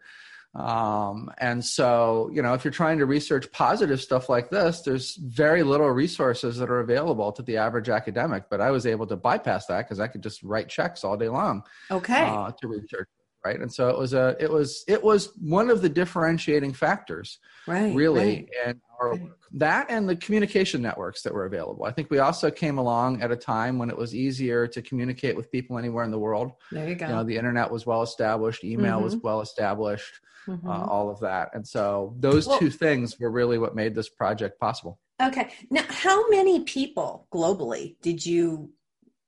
um, 0.54 1.32
and 1.38 1.64
so, 1.64 2.30
you 2.32 2.40
know, 2.40 2.54
if 2.54 2.64
you're 2.64 2.72
trying 2.72 2.98
to 2.98 3.06
research 3.06 3.50
positive 3.50 4.00
stuff 4.00 4.28
like 4.28 4.50
this, 4.50 4.82
there's 4.82 5.16
very 5.16 5.64
little 5.64 5.90
resources 5.90 6.58
that 6.58 6.70
are 6.70 6.80
available 6.80 7.32
to 7.32 7.42
the 7.42 7.56
average 7.56 7.88
academic. 7.88 8.44
But 8.48 8.60
I 8.60 8.70
was 8.70 8.86
able 8.86 9.06
to 9.08 9.16
bypass 9.16 9.66
that 9.66 9.78
because 9.78 9.98
I 9.98 10.06
could 10.06 10.22
just 10.22 10.42
write 10.44 10.68
checks 10.68 11.02
all 11.02 11.16
day 11.16 11.28
long. 11.28 11.64
Okay. 11.90 12.22
Uh, 12.22 12.52
to 12.60 12.68
research, 12.68 13.08
right? 13.44 13.58
And 13.58 13.72
so 13.72 13.88
it 13.88 13.98
was 13.98 14.14
a, 14.14 14.36
it 14.38 14.48
was, 14.48 14.84
it 14.86 15.02
was 15.02 15.32
one 15.40 15.70
of 15.70 15.82
the 15.82 15.88
differentiating 15.88 16.72
factors, 16.72 17.40
right? 17.66 17.92
Really, 17.92 18.48
right. 18.64 18.76
our 19.00 19.16
work. 19.16 19.38
That 19.54 19.86
and 19.88 20.08
the 20.08 20.14
communication 20.16 20.82
networks 20.82 21.22
that 21.22 21.34
were 21.34 21.46
available. 21.46 21.84
I 21.84 21.90
think 21.90 22.10
we 22.10 22.20
also 22.20 22.48
came 22.48 22.78
along 22.78 23.22
at 23.22 23.32
a 23.32 23.36
time 23.36 23.78
when 23.78 23.90
it 23.90 23.96
was 23.96 24.14
easier 24.14 24.68
to 24.68 24.82
communicate 24.82 25.34
with 25.34 25.50
people 25.50 25.78
anywhere 25.78 26.04
in 26.04 26.12
the 26.12 26.18
world. 26.18 26.52
There 26.70 26.88
you 26.88 26.94
go. 26.94 27.06
You 27.06 27.12
know, 27.12 27.24
the 27.24 27.36
internet 27.36 27.72
was 27.72 27.86
well 27.86 28.02
established, 28.02 28.62
email 28.62 28.96
mm-hmm. 28.96 29.04
was 29.04 29.16
well 29.16 29.40
established 29.40 30.20
mm-hmm. 30.46 30.68
uh, 30.68 30.84
all 30.84 31.10
of 31.10 31.20
that. 31.20 31.50
And 31.54 31.66
so 31.66 32.14
those 32.18 32.46
well, 32.46 32.58
two 32.58 32.70
things 32.70 33.18
were 33.18 33.30
really 33.30 33.58
what 33.58 33.74
made 33.74 33.94
this 33.94 34.08
project 34.08 34.58
possible. 34.60 34.98
Okay. 35.22 35.48
Now, 35.70 35.84
how 35.88 36.28
many 36.28 36.60
people 36.60 37.26
globally 37.32 37.96
did 38.02 38.24
you, 38.24 38.70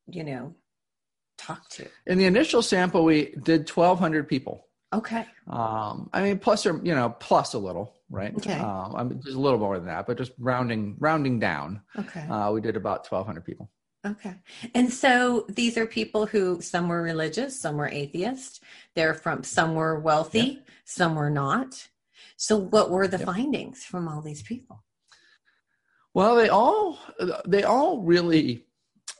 you 0.08 0.24
know, 0.24 0.54
talk 1.38 1.68
to? 1.70 1.86
In 2.06 2.18
the 2.18 2.24
initial 2.24 2.62
sample, 2.62 3.04
we 3.04 3.34
did 3.42 3.68
1,200 3.68 4.28
people. 4.28 4.66
Okay. 4.92 5.26
Um, 5.48 6.10
I 6.12 6.22
mean, 6.22 6.38
plus 6.38 6.64
or 6.66 6.80
you 6.82 6.94
know, 6.94 7.10
plus 7.20 7.54
a 7.54 7.58
little. 7.58 7.94
right? 8.10 8.34
Okay. 8.36 8.54
Um, 8.54 8.94
I 8.96 9.02
mean, 9.04 9.20
there's 9.22 9.34
a 9.34 9.40
little 9.40 9.58
more 9.58 9.76
than 9.78 9.86
that, 9.86 10.06
but 10.06 10.16
just 10.16 10.32
rounding 10.38 10.96
rounding 10.98 11.38
down, 11.38 11.82
Okay. 11.98 12.20
uh, 12.28 12.50
we 12.52 12.60
did 12.60 12.76
about 12.76 13.10
1,200 13.10 13.44
people. 13.44 13.70
Okay. 14.06 14.34
And 14.74 14.92
so 14.92 15.46
these 15.48 15.76
are 15.76 15.86
people 15.86 16.26
who 16.26 16.60
some 16.60 16.88
were 16.88 17.02
religious, 17.02 17.60
some 17.60 17.76
were 17.76 17.88
atheist. 17.88 18.62
They're 18.94 19.14
from 19.14 19.42
some 19.42 19.74
were 19.74 19.98
wealthy, 19.98 20.62
some 20.86 21.16
were 21.16 21.30
not. 21.30 21.88
So 22.38 22.56
what 22.56 22.90
were 22.90 23.06
the 23.08 23.18
Yep. 23.18 23.26
findings 23.26 23.84
from 23.84 24.08
all 24.08 24.22
these 24.22 24.42
people? 24.42 24.84
Well, 26.14 26.34
they 26.36 26.48
all 26.48 26.98
they 27.46 27.64
all 27.64 28.00
really 28.00 28.64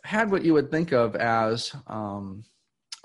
had 0.05 0.31
what 0.31 0.45
you 0.45 0.55
would 0.55 0.71
think 0.71 0.93
of 0.93 1.15
as 1.17 1.75
um, 1.89 2.45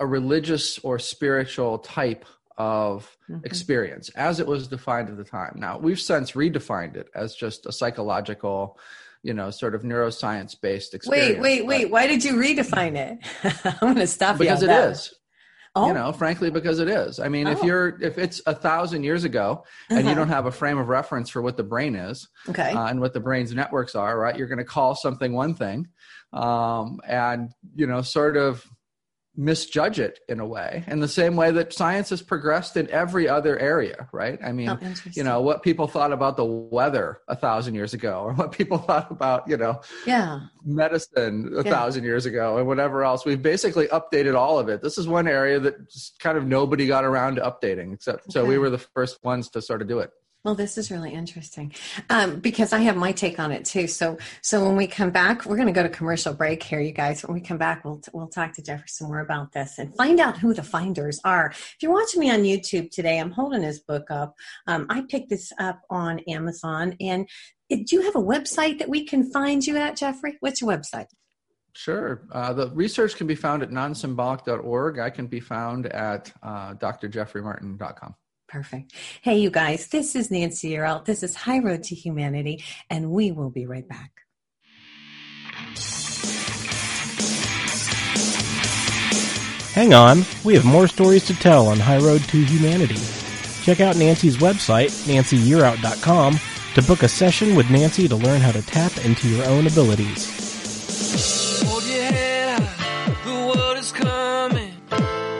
a 0.00 0.06
religious 0.06 0.78
or 0.78 0.98
spiritual 0.98 1.78
type 1.78 2.24
of 2.56 3.16
Mhm. 3.28 3.44
experience, 3.44 4.08
as 4.10 4.38
it 4.40 4.46
was 4.46 4.68
defined 4.68 5.08
at 5.10 5.16
the 5.16 5.24
time. 5.24 5.54
Now 5.56 5.78
we've 5.78 6.00
since 6.00 6.32
redefined 6.32 6.96
it 6.96 7.08
as 7.14 7.34
just 7.34 7.66
a 7.66 7.72
psychological, 7.72 8.78
you 9.22 9.34
know, 9.34 9.50
sort 9.50 9.74
of 9.74 9.82
neuroscience 9.82 10.58
based 10.58 10.94
experience. 10.94 11.38
Wait, 11.42 11.62
wait, 11.64 11.66
wait. 11.66 11.90
Why 11.90 12.06
did 12.06 12.22
you 12.24 12.34
redefine 12.34 12.94
it? 12.96 13.18
I'm 13.64 13.78
going 13.80 13.94
to 13.96 14.06
stop 14.06 14.38
Because 14.38 14.62
you. 14.62 14.68
it 14.68 14.70
on 14.72 14.76
that. 14.76 14.90
is. 14.92 15.14
Oh, 15.74 15.86
You 15.88 15.94
know, 15.94 16.12
frankly, 16.12 16.50
because 16.50 16.80
it 16.80 16.88
is. 16.88 17.18
I 17.18 17.28
mean, 17.28 17.46
if 17.46 17.62
Oh. 17.62 17.66
you're 17.66 17.98
if 18.02 18.18
it's 18.18 18.42
a 18.46 18.54
thousand 18.54 19.04
years 19.04 19.24
ago 19.24 19.64
and 19.88 20.00
you 20.00 20.04
Uh-huh. 20.06 20.14
don't 20.16 20.28
have 20.28 20.44
a 20.44 20.50
frame 20.50 20.76
of 20.76 20.88
reference 20.88 21.30
for 21.30 21.40
what 21.40 21.56
the 21.56 21.62
brain 21.62 21.94
is, 21.96 22.28
okay. 22.48 22.74
uh, 22.74 22.86
and 22.88 23.00
what 23.00 23.14
the 23.14 23.20
brain's 23.20 23.54
networks 23.54 23.94
are, 23.94 24.18
right? 24.18 24.36
You're 24.36 24.48
going 24.48 24.58
to 24.58 24.64
call 24.64 24.94
something 24.94 25.32
one 25.32 25.54
thing, 25.54 25.88
um, 26.34 27.00
and 27.06 27.52
you 27.74 27.86
know, 27.86 28.02
sort 28.02 28.36
of 28.36 28.66
misjudge 29.36 29.98
it 29.98 30.20
in 30.28 30.40
a 30.40 30.46
way, 30.46 30.84
in 30.86 31.00
the 31.00 31.08
same 31.08 31.36
way 31.36 31.50
that 31.50 31.72
science 31.72 32.10
has 32.10 32.20
progressed 32.20 32.76
in 32.76 32.88
every 32.90 33.26
other 33.28 33.58
area, 33.58 34.08
right? 34.12 34.38
I 34.44 34.52
mean, 34.52 34.68
oh, 34.68 34.78
you 35.14 35.24
know, 35.24 35.40
what 35.40 35.62
people 35.62 35.86
thought 35.86 36.12
about 36.12 36.36
the 36.36 36.44
weather 36.44 37.20
a 37.28 37.36
thousand 37.36 37.74
years 37.74 37.94
ago, 37.94 38.20
or 38.26 38.34
what 38.34 38.52
people 38.52 38.78
thought 38.86 39.10
about, 39.10 39.48
you 39.48 39.56
know, 39.56 39.80
yeah. 40.06 40.40
medicine 40.64 41.50
a 41.56 41.64
Yeah. 41.64 41.70
thousand 41.70 42.04
years 42.04 42.26
ago, 42.26 42.58
and 42.58 42.66
whatever 42.66 43.04
else. 43.04 43.24
We've 43.24 43.40
basically 43.40 43.86
updated 43.88 44.36
all 44.36 44.58
of 44.58 44.68
it. 44.68 44.82
This 44.82 44.98
is 44.98 45.08
one 45.08 45.26
area 45.26 45.58
that 45.60 45.88
just 45.90 46.18
kind 46.20 46.36
of 46.36 46.46
nobody 46.46 46.86
got 46.86 47.04
around 47.04 47.36
to 47.36 47.40
updating, 47.42 47.94
except 47.94 48.30
so 48.32 48.44
we 48.44 48.58
were 48.58 48.70
the 48.70 48.78
first 48.78 49.22
ones 49.24 49.48
to 49.50 49.62
sort 49.62 49.80
of 49.80 49.88
do 49.88 49.98
it. 50.00 50.10
Well, 50.44 50.56
this 50.56 50.76
is 50.76 50.90
really 50.90 51.12
interesting 51.12 51.72
um, 52.10 52.40
because 52.40 52.72
I 52.72 52.80
have 52.80 52.96
my 52.96 53.12
take 53.12 53.38
on 53.38 53.52
it 53.52 53.64
too. 53.64 53.86
So, 53.86 54.18
so 54.40 54.64
when 54.64 54.74
we 54.74 54.88
come 54.88 55.10
back, 55.10 55.46
we're 55.46 55.54
going 55.54 55.68
to 55.68 55.72
go 55.72 55.84
to 55.84 55.88
commercial 55.88 56.34
break 56.34 56.64
here, 56.64 56.80
you 56.80 56.90
guys. 56.90 57.22
When 57.22 57.34
we 57.34 57.40
come 57.40 57.58
back, 57.58 57.84
we'll 57.84 58.00
we'll 58.12 58.26
talk 58.26 58.52
to 58.54 58.62
Jeffrey 58.62 58.88
some 58.88 59.06
more 59.06 59.20
about 59.20 59.52
this 59.52 59.78
and 59.78 59.94
find 59.94 60.18
out 60.18 60.38
who 60.38 60.52
the 60.52 60.64
finders 60.64 61.20
are. 61.24 61.50
If 61.50 61.76
you're 61.80 61.92
watching 61.92 62.18
me 62.18 62.32
on 62.32 62.42
YouTube 62.42 62.90
today, 62.90 63.20
I'm 63.20 63.30
holding 63.30 63.62
his 63.62 63.78
book 63.78 64.10
up. 64.10 64.34
Um, 64.66 64.86
I 64.90 65.02
picked 65.02 65.30
this 65.30 65.52
up 65.60 65.80
on 65.90 66.18
Amazon, 66.26 66.96
and 66.98 67.28
do 67.70 67.84
you 67.94 68.02
have 68.02 68.16
a 68.16 68.22
website 68.22 68.80
that 68.80 68.88
we 68.88 69.06
can 69.06 69.30
find 69.30 69.64
you 69.64 69.76
at, 69.76 69.96
Jeffrey? 69.96 70.38
What's 70.40 70.60
your 70.60 70.70
website? 70.70 71.06
Sure. 71.74 72.26
Uh, 72.32 72.52
the 72.52 72.68
research 72.70 73.14
can 73.14 73.28
be 73.28 73.36
found 73.36 73.62
at 73.62 73.70
nonsymbolic.org. 73.70 74.98
I 74.98 75.08
can 75.08 75.28
be 75.28 75.38
found 75.38 75.86
at 75.86 76.32
uh, 76.42 76.74
drjeffreymartin.com. 76.74 78.14
Perfect. 78.52 78.92
Hey, 79.22 79.38
you 79.38 79.48
guys, 79.48 79.86
this 79.86 80.14
is 80.14 80.30
Nancy 80.30 80.72
Yearout. 80.72 81.06
This 81.06 81.22
is 81.22 81.34
High 81.34 81.60
Road 81.60 81.84
to 81.84 81.94
Humanity, 81.94 82.62
and 82.90 83.10
we 83.10 83.32
will 83.32 83.48
be 83.48 83.64
right 83.64 83.88
back. 83.88 84.10
Hang 89.72 89.94
on, 89.94 90.24
we 90.44 90.52
have 90.52 90.66
more 90.66 90.86
stories 90.86 91.24
to 91.28 91.34
tell 91.34 91.66
on 91.68 91.78
High 91.78 91.96
Road 91.96 92.20
to 92.24 92.44
Humanity. 92.44 93.00
Check 93.62 93.80
out 93.80 93.96
Nancy's 93.96 94.36
website, 94.36 94.90
nancyyearout.com, 95.06 96.38
to 96.74 96.82
book 96.82 97.02
a 97.02 97.08
session 97.08 97.54
with 97.54 97.70
Nancy 97.70 98.06
to 98.06 98.16
learn 98.16 98.42
how 98.42 98.52
to 98.52 98.60
tap 98.60 98.92
into 99.02 99.30
your 99.30 99.46
own 99.46 99.66
abilities. 99.66 100.28
Oh, 101.64 101.70
Hold 101.70 101.84
your 101.84 102.02
head 102.02 102.60
high, 102.60 103.14
the 103.24 103.46
world 103.46 103.78
is 103.78 103.92
coming. 103.92 104.74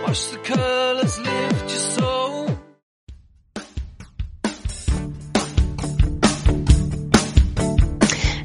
Watch 0.02 0.30
the 0.30 0.38
colors 0.38 1.18
lift 1.18 1.60
your 1.60 1.78
soul. 1.78 2.11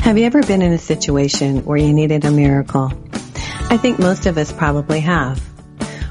Have 0.08 0.18
you 0.18 0.24
ever 0.24 0.42
been 0.42 0.62
in 0.62 0.72
a 0.72 0.78
situation 0.78 1.66
where 1.66 1.78
you 1.78 1.92
needed 1.92 2.24
a 2.24 2.32
miracle? 2.32 2.94
I 3.70 3.76
think 3.76 4.00
most 4.00 4.26
of 4.26 4.38
us 4.38 4.54
probably 4.54 5.02
have. 5.02 5.38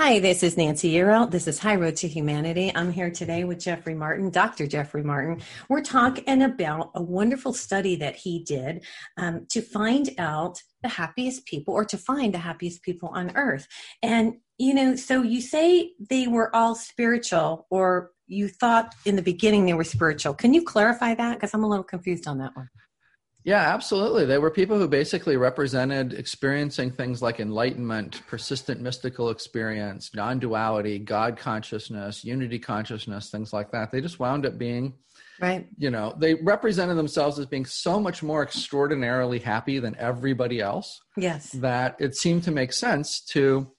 Hi, 0.00 0.20
this 0.20 0.44
is 0.44 0.56
Nancy 0.56 0.92
Yearout. 0.92 1.32
This 1.32 1.48
is 1.48 1.58
High 1.58 1.74
Road 1.74 1.96
to 1.96 2.06
Humanity. 2.06 2.70
I'm 2.72 2.92
here 2.92 3.10
today 3.10 3.42
with 3.42 3.58
Jeffrey 3.58 3.96
Martin, 3.96 4.30
Dr. 4.30 4.64
Jeffrey 4.68 5.02
Martin. 5.02 5.42
We're 5.68 5.82
talking 5.82 6.42
about 6.42 6.92
a 6.94 7.02
wonderful 7.02 7.52
study 7.52 7.96
that 7.96 8.14
he 8.14 8.44
did 8.44 8.84
um, 9.16 9.46
to 9.50 9.60
find 9.60 10.10
out 10.16 10.62
the 10.84 10.88
happiest 10.88 11.46
people 11.46 11.74
or 11.74 11.84
to 11.86 11.98
find 11.98 12.32
the 12.32 12.38
happiest 12.38 12.84
people 12.84 13.08
on 13.08 13.32
earth. 13.34 13.66
And, 14.00 14.34
you 14.56 14.72
know, 14.72 14.94
so 14.94 15.22
you 15.22 15.40
say 15.40 15.90
they 15.98 16.28
were 16.28 16.54
all 16.54 16.76
spiritual 16.76 17.66
or 17.68 18.12
you 18.28 18.46
thought 18.46 18.94
in 19.04 19.16
the 19.16 19.22
beginning 19.22 19.66
they 19.66 19.74
were 19.74 19.82
spiritual. 19.82 20.32
Can 20.32 20.54
you 20.54 20.62
clarify 20.62 21.16
that? 21.16 21.34
Because 21.34 21.52
I'm 21.54 21.64
a 21.64 21.68
little 21.68 21.82
confused 21.82 22.28
on 22.28 22.38
that 22.38 22.54
one. 22.54 22.68
Yeah, 23.48 23.72
absolutely. 23.72 24.26
They 24.26 24.36
were 24.36 24.50
people 24.50 24.76
who 24.78 24.86
basically 24.86 25.38
represented 25.38 26.12
experiencing 26.12 26.90
things 26.90 27.22
like 27.22 27.40
enlightenment, 27.40 28.20
persistent 28.26 28.82
mystical 28.82 29.30
experience, 29.30 30.10
non 30.14 30.38
duality, 30.38 30.98
God 30.98 31.38
consciousness, 31.38 32.26
unity 32.26 32.58
consciousness, 32.58 33.30
things 33.30 33.54
like 33.54 33.70
that. 33.70 33.90
They 33.90 34.02
just 34.02 34.20
wound 34.20 34.44
up 34.44 34.58
being, 34.58 34.92
Right. 35.40 35.66
you 35.78 35.88
know, 35.90 36.14
they 36.18 36.34
represented 36.34 36.98
themselves 36.98 37.38
as 37.38 37.46
being 37.46 37.64
so 37.64 37.98
much 37.98 38.22
more 38.22 38.42
extraordinarily 38.42 39.38
happy 39.38 39.78
than 39.78 39.96
everybody 39.96 40.60
else 40.60 41.00
Yes. 41.16 41.50
that 41.52 41.96
it 41.98 42.16
seemed 42.16 42.42
to 42.42 42.50
make 42.50 42.74
sense 42.74 43.18
to 43.30 43.72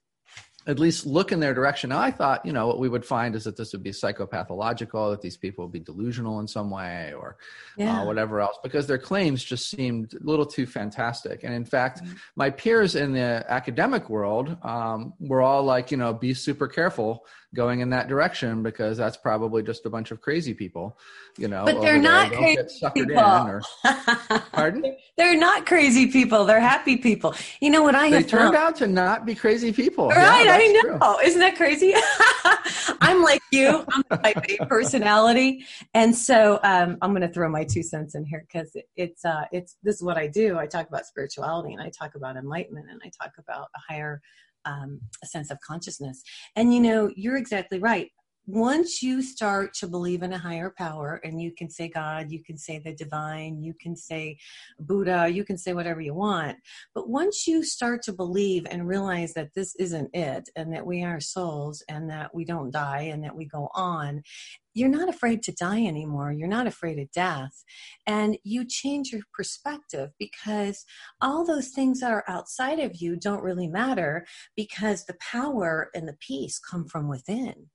at 0.68 0.78
least 0.78 1.06
look 1.06 1.32
in 1.32 1.40
their 1.40 1.54
direction. 1.54 1.90
Now, 1.90 2.00
I 2.00 2.12
thought, 2.12 2.46
you 2.46 2.52
know, 2.52 2.68
what 2.68 2.80
we 2.80 2.90
would 2.90 3.06
find 3.06 3.36
is 3.36 3.46
that 3.46 3.56
this 3.56 3.72
would 3.72 3.84
be 3.84 3.92
psychopathological, 3.92 5.12
that 5.12 5.22
these 5.22 5.38
people 5.38 5.66
would 5.66 5.72
be 5.72 5.80
delusional 5.80 6.40
in 6.42 6.48
some 6.48 6.70
way 6.70 7.14
or 7.14 7.38
uh, 7.80 7.84
yeah. 7.84 8.02
uh, 8.02 8.06
whatever 8.06 8.42
else, 8.42 8.58
because 8.62 8.86
their 8.86 8.98
claims 8.98 9.44
just 9.44 9.70
seemed 9.70 10.14
a 10.14 10.24
little 10.24 10.46
too 10.46 10.66
fantastic. 10.66 11.44
And 11.44 11.54
in 11.54 11.66
fact, 11.66 12.04
mm-hmm. 12.04 12.14
my 12.36 12.50
peers 12.50 12.96
in 12.96 13.14
the 13.14 13.46
academic 13.48 14.10
world 14.10 14.58
um, 14.64 15.14
were 15.20 15.42
all 15.42 15.64
like, 15.64 15.92
you 15.92 15.98
know, 15.98 16.14
be 16.14 16.34
super 16.34 16.68
careful 16.68 17.26
going 17.56 17.80
in 17.80 17.90
that 17.90 18.08
direction 18.08 18.62
because 18.62 18.98
that's 18.98 19.18
probably 19.18 19.64
just 19.64 19.86
a 19.86 19.90
bunch 19.90 20.12
of 20.12 20.22
crazy 20.22 20.54
people, 20.54 20.98
you 21.38 21.48
know. 21.48 21.66
But 21.66 21.82
they're 21.82 21.98
not 21.98 22.32
crazy 22.32 22.62
people. 22.94 23.18
Or, 23.18 23.62
pardon? 24.52 24.96
They're 25.18 25.38
not 25.38 25.66
crazy 25.66 26.08
people. 26.12 26.46
They're 26.46 26.60
happy 26.60 26.98
people. 26.98 27.34
You 27.60 27.72
know 27.72 27.82
what 27.82 27.96
I 27.96 28.10
they 28.10 28.18
have 28.18 28.28
turned 28.28 28.54
found? 28.54 28.56
out 28.56 28.76
to 28.78 28.88
not 28.88 29.26
be 29.26 29.34
crazy 29.34 29.74
people. 29.74 30.10
Right, 30.10 30.46
yeah, 30.46 30.49
I 30.52 30.68
know. 30.68 30.82
True. 30.82 31.20
Isn't 31.24 31.40
that 31.40 31.56
crazy? 31.56 31.94
I'm 33.02 33.22
like 33.22 33.42
you. 33.52 33.86
I'm 33.92 34.04
type 34.20 34.44
A 34.50 34.66
personality, 34.66 35.66
and 35.94 36.16
so 36.16 36.60
um, 36.64 36.98
I'm 37.02 37.12
going 37.12 37.22
to 37.22 37.34
throw 37.34 37.50
my 37.50 37.64
two 37.64 37.84
cents 37.84 38.16
in 38.16 38.26
here 38.26 38.46
because 38.52 38.76
it, 38.76 38.90
it's 38.96 39.26
uh, 39.26 39.46
it's 39.52 39.78
this 39.84 39.96
is 39.96 40.04
what 40.04 40.18
I 40.18 40.28
do. 40.28 40.58
I 40.58 40.68
talk 40.68 40.88
about 40.88 41.06
spirituality 41.06 41.74
and 41.74 41.82
I 41.82 41.90
talk 41.90 42.16
about 42.16 42.36
enlightenment 42.38 42.88
and 42.90 43.02
I 43.04 43.12
talk 43.22 43.34
about 43.38 43.68
a 43.76 43.94
higher 43.94 44.22
um, 44.66 45.00
a 45.24 45.28
sense 45.28 45.52
of 45.52 45.60
consciousness. 45.62 46.22
And 46.56 46.74
you 46.74 46.80
know, 46.80 47.12
you're 47.16 47.38
exactly 47.38 47.80
right. 47.80 48.12
Once 48.52 49.04
you 49.04 49.22
start 49.22 49.76
to 49.76 49.88
believe 49.88 50.24
in 50.24 50.34
a 50.34 50.38
higher 50.40 50.74
power, 50.76 51.22
and 51.24 51.40
you 51.40 51.52
can 51.52 51.70
say 51.70 51.88
God, 51.88 52.32
you 52.32 52.44
can 52.44 52.58
say 52.58 52.80
the 52.80 52.96
divine, 52.96 53.62
you 53.62 53.76
can 53.80 53.96
say 53.96 54.40
Buddha, 54.80 55.30
you 55.30 55.46
can 55.46 55.56
say 55.56 55.74
whatever 55.74 56.02
you 56.02 56.16
want. 56.16 56.58
But 56.96 57.10
once 57.10 57.46
you 57.46 57.64
start 57.64 58.02
to 58.04 58.12
believe 58.12 58.66
and 58.68 58.88
realize 58.88 59.36
that 59.36 59.54
this 59.54 59.76
isn't 59.76 60.10
it, 60.16 60.50
and 60.56 60.74
that 60.74 60.84
we 60.84 61.04
are 61.04 61.20
souls, 61.20 61.84
and 61.88 62.10
that 62.10 62.34
we 62.34 62.44
don't 62.44 62.72
die, 62.72 63.02
and 63.02 63.24
that 63.24 63.36
we 63.36 63.46
go 63.46 63.70
on, 63.76 64.24
you're 64.74 64.90
not 64.90 65.10
afraid 65.10 65.44
to 65.44 65.52
die 65.52 65.86
anymore. 65.86 66.32
You're 66.32 66.48
not 66.48 66.66
afraid 66.66 66.98
of 66.98 67.12
death. 67.12 67.64
And 68.08 68.36
you 68.44 68.66
change 68.66 69.12
your 69.12 69.22
perspective 69.32 70.10
because 70.18 70.86
all 71.22 71.46
those 71.46 71.68
things 71.68 72.00
that 72.00 72.12
are 72.12 72.24
outside 72.28 72.80
of 72.80 72.96
you 72.96 73.16
don't 73.16 73.44
really 73.44 73.68
matter 73.68 74.26
because 74.56 75.06
the 75.06 75.18
power 75.20 75.92
and 75.94 76.08
the 76.08 76.18
peace 76.20 76.58
come 76.58 76.88
from 76.88 77.08
within. 77.08 77.68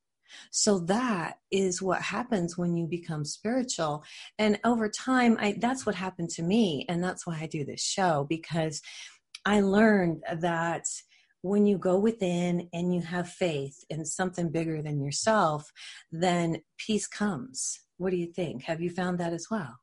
So 0.50 0.79
that 0.81 1.38
is 1.50 1.83
what 1.83 2.03
happens 2.03 2.59
when 2.59 2.76
you 2.76 2.87
become 2.87 3.25
spiritual. 3.25 4.05
And 4.38 4.59
over 4.64 4.88
time, 4.88 5.37
I, 5.41 5.57
that's 5.59 5.87
what 5.87 5.95
happened 5.95 6.31
to 6.31 6.43
me. 6.43 6.87
And 6.88 7.03
that's 7.03 7.26
why 7.26 7.38
I 7.41 7.47
do 7.47 7.64
this 7.64 7.83
show 7.83 8.26
because 8.29 8.83
I 9.45 9.61
learned 9.61 10.23
that 10.33 10.87
when 11.43 11.67
you 11.67 11.76
go 11.76 11.99
within 11.99 12.69
and 12.73 12.95
you 12.95 13.03
have 13.03 13.29
faith 13.29 13.85
in 13.91 14.07
something 14.07 14.50
bigger 14.50 14.81
than 14.81 15.03
yourself, 15.03 15.71
then 16.11 16.62
peace 16.79 17.07
comes. 17.07 17.81
What 17.99 18.11
do 18.11 18.17
you 18.17 18.33
think? 18.33 18.62
Have 18.62 18.81
you 18.81 18.88
found 18.88 19.19
that 19.21 19.35
as 19.35 19.49
well? 19.50 19.81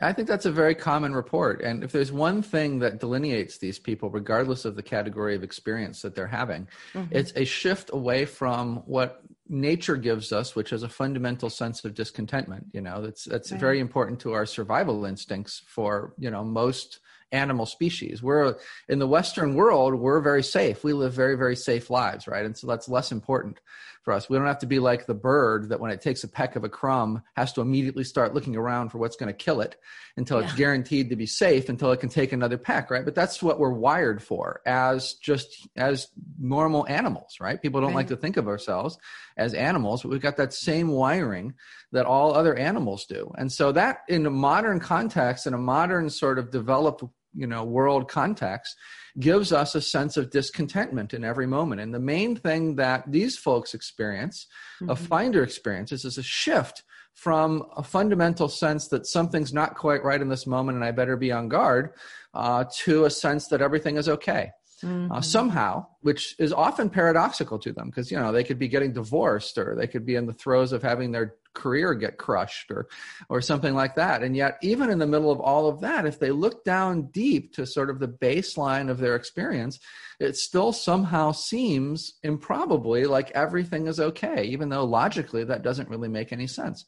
I 0.00 0.12
think 0.12 0.28
that's 0.28 0.46
a 0.46 0.52
very 0.52 0.74
common 0.74 1.14
report. 1.14 1.62
And 1.62 1.82
if 1.82 1.90
there's 1.90 2.12
one 2.12 2.42
thing 2.42 2.78
that 2.80 3.00
delineates 3.00 3.58
these 3.58 3.78
people, 3.78 4.10
regardless 4.10 4.64
of 4.64 4.76
the 4.76 4.82
category 4.82 5.34
of 5.34 5.42
experience 5.42 6.02
that 6.02 6.14
they're 6.14 6.26
having, 6.26 6.68
mm-hmm. 6.92 7.14
it's 7.14 7.32
a 7.34 7.44
shift 7.44 7.90
away 7.92 8.24
from 8.26 8.76
what 8.86 9.22
nature 9.48 9.96
gives 9.96 10.32
us, 10.32 10.54
which 10.56 10.72
is 10.72 10.82
a 10.82 10.88
fundamental 10.88 11.50
sense 11.50 11.84
of 11.84 11.94
discontentment. 11.94 12.66
You 12.72 12.80
know, 12.80 13.02
that's 13.02 13.24
that's 13.24 13.52
right. 13.52 13.60
very 13.60 13.80
important 13.80 14.20
to 14.20 14.32
our 14.32 14.46
survival 14.46 15.04
instincts 15.04 15.62
for, 15.66 16.14
you 16.18 16.30
know, 16.30 16.44
most 16.44 17.00
animal 17.32 17.66
species. 17.66 18.22
We're 18.22 18.56
in 18.88 18.98
the 18.98 19.06
Western 19.06 19.54
world, 19.54 19.94
we're 19.94 20.20
very 20.20 20.42
safe. 20.42 20.84
We 20.84 20.92
live 20.92 21.12
very, 21.12 21.36
very 21.36 21.56
safe 21.56 21.90
lives, 21.90 22.26
right? 22.26 22.44
And 22.44 22.56
so 22.56 22.66
that's 22.66 22.88
less 22.88 23.12
important 23.12 23.60
for 24.06 24.12
us. 24.12 24.30
We 24.30 24.38
don't 24.38 24.46
have 24.46 24.60
to 24.60 24.66
be 24.66 24.78
like 24.78 25.06
the 25.06 25.14
bird 25.14 25.70
that 25.70 25.80
when 25.80 25.90
it 25.90 26.00
takes 26.00 26.22
a 26.22 26.28
peck 26.28 26.54
of 26.54 26.62
a 26.62 26.68
crumb 26.68 27.22
has 27.34 27.52
to 27.54 27.60
immediately 27.60 28.04
start 28.04 28.34
looking 28.34 28.54
around 28.54 28.90
for 28.90 28.98
what's 28.98 29.16
going 29.16 29.26
to 29.26 29.36
kill 29.36 29.60
it 29.60 29.74
until 30.16 30.38
yeah. 30.38 30.46
it's 30.46 30.54
guaranteed 30.54 31.10
to 31.10 31.16
be 31.16 31.26
safe 31.26 31.68
until 31.68 31.90
it 31.90 31.98
can 31.98 32.08
take 32.08 32.32
another 32.32 32.56
peck, 32.56 32.88
right? 32.88 33.04
But 33.04 33.16
that's 33.16 33.42
what 33.42 33.58
we're 33.58 33.72
wired 33.72 34.22
for 34.22 34.60
as 34.64 35.14
just 35.14 35.66
as 35.74 36.06
normal 36.38 36.86
animals, 36.86 37.38
right? 37.40 37.60
People 37.60 37.80
don't 37.80 37.88
right. 37.90 37.96
like 37.96 38.06
to 38.06 38.16
think 38.16 38.36
of 38.36 38.46
ourselves 38.46 38.96
as 39.36 39.54
animals, 39.54 40.02
but 40.02 40.10
we've 40.10 40.22
got 40.22 40.36
that 40.36 40.54
same 40.54 40.86
wiring 40.86 41.54
that 41.90 42.06
all 42.06 42.32
other 42.32 42.54
animals 42.54 43.06
do. 43.06 43.32
And 43.36 43.50
so 43.50 43.72
that 43.72 44.02
in 44.08 44.24
a 44.24 44.30
modern 44.30 44.78
context, 44.78 45.48
in 45.48 45.52
a 45.52 45.58
modern 45.58 46.10
sort 46.10 46.38
of 46.38 46.52
developed 46.52 47.02
you 47.36 47.46
know 47.46 47.64
world 47.64 48.08
context 48.08 48.74
gives 49.18 49.52
us 49.52 49.74
a 49.74 49.80
sense 49.80 50.16
of 50.16 50.30
discontentment 50.30 51.14
in 51.14 51.24
every 51.24 51.46
moment 51.46 51.80
and 51.80 51.94
the 51.94 52.00
main 52.00 52.36
thing 52.36 52.76
that 52.76 53.04
these 53.10 53.36
folks 53.36 53.74
experience 53.74 54.46
mm-hmm. 54.80 54.90
a 54.90 54.96
finder 54.96 55.42
experiences 55.42 56.04
is 56.04 56.18
a 56.18 56.22
shift 56.22 56.82
from 57.14 57.62
a 57.76 57.82
fundamental 57.82 58.48
sense 58.48 58.88
that 58.88 59.06
something's 59.06 59.52
not 59.52 59.74
quite 59.74 60.04
right 60.04 60.20
in 60.20 60.28
this 60.28 60.46
moment 60.46 60.76
and 60.76 60.84
i 60.84 60.90
better 60.90 61.16
be 61.16 61.32
on 61.32 61.48
guard 61.48 61.90
uh, 62.34 62.64
to 62.70 63.06
a 63.06 63.10
sense 63.10 63.48
that 63.48 63.62
everything 63.62 63.96
is 63.96 64.08
okay 64.08 64.50
mm-hmm. 64.82 65.12
uh, 65.12 65.20
somehow, 65.20 65.86
which 66.00 66.34
is 66.38 66.52
often 66.52 66.90
paradoxical 66.90 67.58
to 67.60 67.72
them 67.72 67.86
because 67.88 68.10
you 68.10 68.18
know 68.18 68.32
they 68.32 68.44
could 68.44 68.58
be 68.58 68.68
getting 68.68 68.92
divorced 68.92 69.58
or 69.58 69.74
they 69.74 69.86
could 69.86 70.06
be 70.06 70.16
in 70.16 70.26
the 70.26 70.32
throes 70.32 70.72
of 70.72 70.82
having 70.82 71.12
their 71.12 71.34
career 71.54 71.94
get 71.94 72.18
crushed 72.18 72.70
or 72.70 72.86
or 73.28 73.40
something 73.40 73.74
like 73.74 73.94
that. 73.96 74.22
And 74.22 74.36
yet, 74.36 74.58
even 74.62 74.90
in 74.90 74.98
the 74.98 75.06
middle 75.06 75.30
of 75.30 75.40
all 75.40 75.68
of 75.68 75.80
that, 75.80 76.06
if 76.06 76.18
they 76.18 76.30
look 76.30 76.64
down 76.64 77.08
deep 77.10 77.54
to 77.54 77.66
sort 77.66 77.90
of 77.90 77.98
the 77.98 78.08
baseline 78.08 78.90
of 78.90 78.98
their 78.98 79.16
experience, 79.16 79.80
it 80.20 80.36
still 80.36 80.72
somehow 80.72 81.32
seems 81.32 82.14
improbably 82.22 83.04
like 83.04 83.30
everything 83.32 83.86
is 83.86 83.98
okay, 83.98 84.44
even 84.44 84.68
though 84.68 84.84
logically 84.84 85.44
that 85.44 85.62
doesn't 85.62 85.88
really 85.88 86.08
make 86.08 86.32
any 86.32 86.46
sense. 86.46 86.84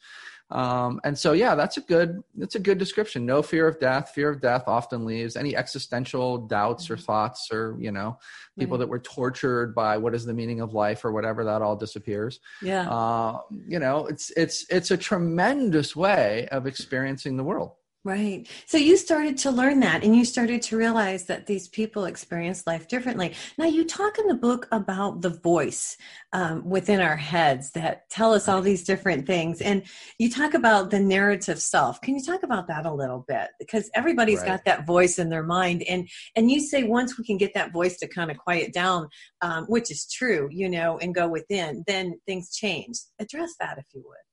Um, 0.50 1.00
and 1.04 1.18
so, 1.18 1.32
yeah, 1.32 1.54
that's 1.54 1.76
a 1.76 1.82
good 1.82 2.22
that's 2.34 2.54
a 2.54 2.58
good 2.58 2.78
description. 2.78 3.26
No 3.26 3.42
fear 3.42 3.68
of 3.68 3.78
death. 3.78 4.12
Fear 4.14 4.30
of 4.30 4.40
death 4.40 4.64
often 4.66 5.04
leaves 5.04 5.37
any 5.37 5.54
existential 5.54 6.38
doubts 6.38 6.88
or 6.90 6.96
mm-hmm. 6.96 7.04
thoughts, 7.04 7.48
or 7.52 7.76
you 7.78 7.92
know, 7.92 8.18
people 8.58 8.78
that 8.78 8.88
were 8.88 8.98
tortured 8.98 9.74
by 9.74 9.98
what 9.98 10.14
is 10.14 10.24
the 10.24 10.32
meaning 10.32 10.61
of 10.61 10.72
life 10.72 11.04
or 11.04 11.12
whatever. 11.12 11.44
That 11.44 11.61
all 11.61 11.76
disappears. 11.76 12.40
Yeah. 12.62 12.88
Uh, 12.88 13.40
you 13.66 13.78
know, 13.78 14.06
it's 14.06 14.30
it's 14.37 14.64
it's 14.70 14.90
a 14.90 14.96
tremendous 14.96 15.94
way 15.94 16.48
of 16.50 16.66
experiencing 16.66 17.37
the 17.37 17.44
world. 17.44 17.72
Right. 18.04 18.46
So 18.66 18.78
you 18.78 18.96
started 18.96 19.37
to 19.38 19.50
learn 19.50 19.80
that 19.80 20.04
and 20.04 20.14
you 20.14 20.24
started 20.24 20.62
to 20.62 20.76
realize 20.76 21.26
that 21.26 21.46
these 21.46 21.66
people 21.66 22.04
experience 22.04 22.64
life 22.64 22.87
differently. 22.87 23.34
Now, 23.58 23.66
you 23.66 23.84
talk 23.84 24.18
in 24.18 24.28
the 24.28 24.37
book 24.37 24.68
about 24.70 25.20
the 25.20 25.30
voice 25.30 25.96
um, 26.32 26.64
within 26.64 27.00
our 27.00 27.16
heads 27.16 27.72
that 27.72 28.08
tell 28.08 28.32
us 28.32 28.48
all 28.48 28.62
these 28.62 28.84
different 28.84 29.26
things. 29.26 29.61
And 29.61 29.82
you 30.18 30.30
talk 30.30 30.54
about 30.54 30.90
the 30.90 31.00
narrative 31.00 31.61
self. 31.61 32.00
Can 32.00 32.14
you 32.14 32.22
talk 32.22 32.44
about 32.44 32.68
that 32.68 32.87
a 32.87 32.94
little 32.94 33.24
bit? 33.26 33.50
Because 33.58 33.90
everybody's 33.94 34.38
right. 34.40 34.48
got 34.48 34.64
that 34.64 34.87
voice 34.87 35.18
in 35.18 35.28
their 35.28 35.42
mind. 35.42 35.82
And, 35.82 36.08
and 36.37 36.50
you 36.50 36.61
say 36.61 36.84
once 36.84 37.18
we 37.18 37.24
can 37.24 37.37
get 37.37 37.52
that 37.54 37.72
voice 37.72 37.96
to 37.98 38.06
kind 38.06 38.30
of 38.30 38.38
quiet 38.38 38.72
down, 38.72 39.08
um, 39.42 39.64
which 39.66 39.90
is 39.90 40.06
true, 40.11 40.48
you 40.52 40.68
know, 40.68 40.98
and 40.98 41.14
go 41.14 41.28
within, 41.28 41.82
then 41.88 42.18
things 42.26 42.54
change. 42.54 42.96
Address 43.18 43.54
that 43.58 43.76
if 43.76 43.87
you 43.92 44.04
would. 44.06 44.28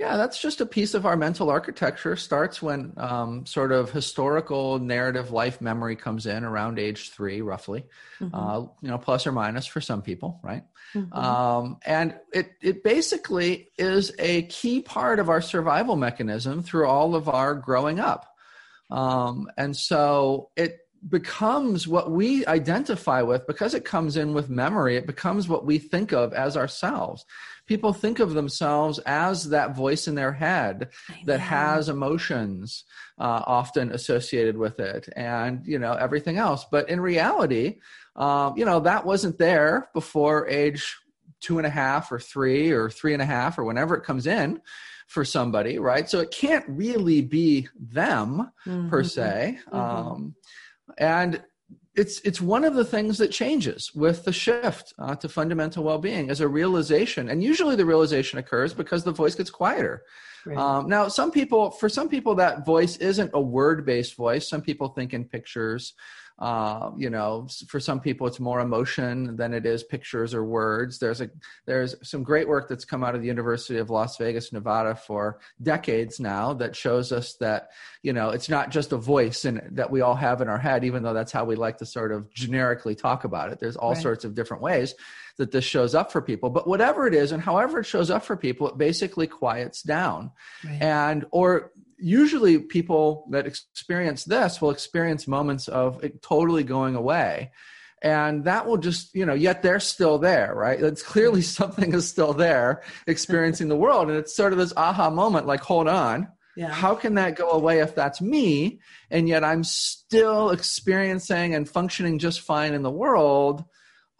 Yeah, 0.00 0.16
that's 0.16 0.42
just 0.42 0.60
a 0.60 0.66
piece 0.66 0.94
of 0.94 1.06
our 1.06 1.16
mental 1.16 1.50
architecture. 1.50 2.16
Starts 2.16 2.60
when 2.60 2.94
um, 2.96 3.46
sort 3.46 3.70
of 3.70 3.92
historical 3.92 4.80
narrative 4.80 5.30
life 5.30 5.60
memory 5.60 5.94
comes 5.94 6.26
in 6.26 6.42
around 6.42 6.80
age 6.80 7.10
three, 7.10 7.42
roughly. 7.42 7.84
Mm-hmm. 8.20 8.34
Uh, 8.34 8.60
you 8.82 8.88
know, 8.88 8.98
plus 8.98 9.24
or 9.24 9.30
minus 9.30 9.66
for 9.66 9.80
some 9.80 10.02
people, 10.02 10.40
right? 10.42 10.64
Mm-hmm. 10.96 11.12
Um, 11.16 11.78
and 11.86 12.16
it 12.32 12.52
it 12.60 12.82
basically 12.82 13.68
is 13.78 14.12
a 14.18 14.42
key 14.42 14.80
part 14.80 15.20
of 15.20 15.28
our 15.28 15.40
survival 15.40 15.94
mechanism 15.94 16.64
through 16.64 16.88
all 16.88 17.14
of 17.14 17.28
our 17.28 17.54
growing 17.54 18.00
up. 18.00 18.26
Um, 18.90 19.48
and 19.56 19.76
so 19.76 20.50
it 20.56 20.80
becomes 21.08 21.86
what 21.86 22.10
we 22.10 22.44
identify 22.46 23.22
with 23.22 23.46
because 23.46 23.74
it 23.74 23.84
comes 23.84 24.16
in 24.16 24.34
with 24.34 24.48
memory. 24.48 24.96
It 24.96 25.06
becomes 25.06 25.48
what 25.48 25.64
we 25.64 25.78
think 25.78 26.12
of 26.12 26.32
as 26.32 26.56
ourselves 26.56 27.24
people 27.66 27.92
think 27.92 28.18
of 28.20 28.34
themselves 28.34 28.98
as 29.00 29.48
that 29.50 29.74
voice 29.74 30.06
in 30.08 30.14
their 30.14 30.32
head 30.32 30.90
that 31.24 31.40
has 31.40 31.88
emotions 31.88 32.84
uh, 33.18 33.42
often 33.46 33.92
associated 33.92 34.56
with 34.56 34.80
it 34.80 35.08
and 35.16 35.66
you 35.66 35.78
know 35.78 35.92
everything 35.92 36.36
else 36.36 36.66
but 36.70 36.88
in 36.88 37.00
reality 37.00 37.78
um, 38.16 38.54
you 38.56 38.64
know 38.64 38.80
that 38.80 39.04
wasn't 39.04 39.38
there 39.38 39.88
before 39.94 40.48
age 40.48 40.96
two 41.40 41.58
and 41.58 41.66
a 41.66 41.70
half 41.70 42.10
or 42.10 42.18
three 42.18 42.70
or 42.70 42.88
three 42.90 43.12
and 43.12 43.22
a 43.22 43.26
half 43.26 43.58
or 43.58 43.64
whenever 43.64 43.94
it 43.94 44.04
comes 44.04 44.26
in 44.26 44.60
for 45.06 45.24
somebody 45.24 45.78
right 45.78 46.08
so 46.08 46.20
it 46.20 46.30
can't 46.30 46.64
really 46.68 47.20
be 47.20 47.68
them 47.78 48.50
mm-hmm. 48.66 48.88
per 48.88 49.04
se 49.04 49.58
mm-hmm. 49.68 49.76
um, 49.76 50.34
and 50.98 51.42
it's 51.96 52.20
it's 52.20 52.40
one 52.40 52.64
of 52.64 52.74
the 52.74 52.84
things 52.84 53.18
that 53.18 53.30
changes 53.30 53.92
with 53.94 54.24
the 54.24 54.32
shift 54.32 54.92
uh, 54.98 55.14
to 55.14 55.28
fundamental 55.28 55.84
well-being 55.84 56.30
as 56.30 56.40
a 56.40 56.48
realization 56.48 57.28
and 57.28 57.42
usually 57.42 57.76
the 57.76 57.84
realization 57.84 58.38
occurs 58.38 58.74
because 58.74 59.04
the 59.04 59.12
voice 59.12 59.34
gets 59.34 59.50
quieter 59.50 60.04
Right. 60.46 60.58
Um, 60.58 60.88
now, 60.88 61.08
some 61.08 61.30
people, 61.30 61.70
for 61.70 61.88
some 61.88 62.08
people, 62.08 62.34
that 62.34 62.66
voice 62.66 62.96
isn't 62.96 63.30
a 63.34 63.40
word-based 63.40 64.14
voice. 64.14 64.48
Some 64.48 64.60
people 64.60 64.88
think 64.88 65.14
in 65.14 65.24
pictures. 65.24 65.94
Uh, 66.36 66.90
you 66.96 67.10
know, 67.10 67.46
for 67.68 67.78
some 67.78 68.00
people, 68.00 68.26
it's 68.26 68.40
more 68.40 68.58
emotion 68.58 69.36
than 69.36 69.54
it 69.54 69.64
is 69.64 69.84
pictures 69.84 70.34
or 70.34 70.44
words. 70.44 70.98
There's 70.98 71.20
a 71.20 71.30
there's 71.64 71.94
some 72.02 72.24
great 72.24 72.48
work 72.48 72.68
that's 72.68 72.84
come 72.84 73.04
out 73.04 73.14
of 73.14 73.20
the 73.20 73.28
University 73.28 73.78
of 73.78 73.88
Las 73.88 74.16
Vegas, 74.16 74.52
Nevada, 74.52 74.96
for 74.96 75.38
decades 75.62 76.18
now 76.18 76.52
that 76.54 76.74
shows 76.74 77.12
us 77.12 77.34
that 77.34 77.68
you 78.02 78.12
know 78.12 78.30
it's 78.30 78.48
not 78.48 78.70
just 78.70 78.92
a 78.92 78.96
voice 78.96 79.44
and 79.44 79.62
that 79.76 79.92
we 79.92 80.00
all 80.00 80.16
have 80.16 80.40
in 80.40 80.48
our 80.48 80.58
head, 80.58 80.84
even 80.84 81.04
though 81.04 81.14
that's 81.14 81.32
how 81.32 81.44
we 81.44 81.54
like 81.54 81.78
to 81.78 81.86
sort 81.86 82.10
of 82.10 82.28
generically 82.32 82.96
talk 82.96 83.22
about 83.22 83.52
it. 83.52 83.60
There's 83.60 83.76
all 83.76 83.92
right. 83.92 84.02
sorts 84.02 84.24
of 84.24 84.34
different 84.34 84.62
ways 84.62 84.96
that 85.36 85.52
this 85.52 85.64
shows 85.64 85.94
up 85.94 86.10
for 86.10 86.20
people. 86.20 86.50
But 86.50 86.66
whatever 86.66 87.06
it 87.06 87.14
is, 87.14 87.32
and 87.32 87.42
however 87.42 87.80
it 87.80 87.86
shows 87.86 88.10
up 88.10 88.24
for 88.24 88.36
people, 88.36 88.68
it 88.68 88.78
basically 88.78 89.28
quiets 89.28 89.82
down, 89.82 90.32
right. 90.64 90.82
and 90.82 91.26
or 91.30 91.72
usually 91.98 92.58
people 92.58 93.26
that 93.30 93.46
experience 93.46 94.24
this 94.24 94.60
will 94.60 94.70
experience 94.70 95.28
moments 95.28 95.68
of 95.68 96.02
it 96.02 96.22
totally 96.22 96.62
going 96.62 96.94
away. 96.94 97.52
And 98.02 98.44
that 98.44 98.66
will 98.66 98.76
just 98.76 99.14
you 99.14 99.24
know 99.24 99.34
yet 99.34 99.62
they're 99.62 99.80
still 99.80 100.18
there 100.18 100.54
right? 100.54 100.80
It's 100.80 101.02
clearly 101.02 101.42
something 101.60 101.94
is 101.94 102.08
still 102.08 102.32
there 102.32 102.82
experiencing 103.06 103.68
the 103.68 103.76
world. 103.76 104.08
And 104.08 104.18
it's 104.18 104.34
sort 104.36 104.52
of 104.52 104.58
this 104.58 104.74
aha 104.76 105.10
moment 105.10 105.46
like 105.46 105.60
hold 105.60 105.88
on. 105.88 106.28
Yeah. 106.56 106.68
how 106.68 106.94
can 106.94 107.14
that 107.14 107.34
go 107.34 107.50
away 107.50 107.80
if 107.80 107.96
that's 107.96 108.20
me? 108.20 108.78
And 109.10 109.28
yet 109.28 109.42
i'm 109.42 109.64
still 109.64 110.50
experiencing 110.50 111.54
and 111.54 111.68
functioning 111.68 112.18
just 112.20 112.40
fine 112.42 112.74
in 112.74 112.82
the 112.82 112.90
world. 112.90 113.64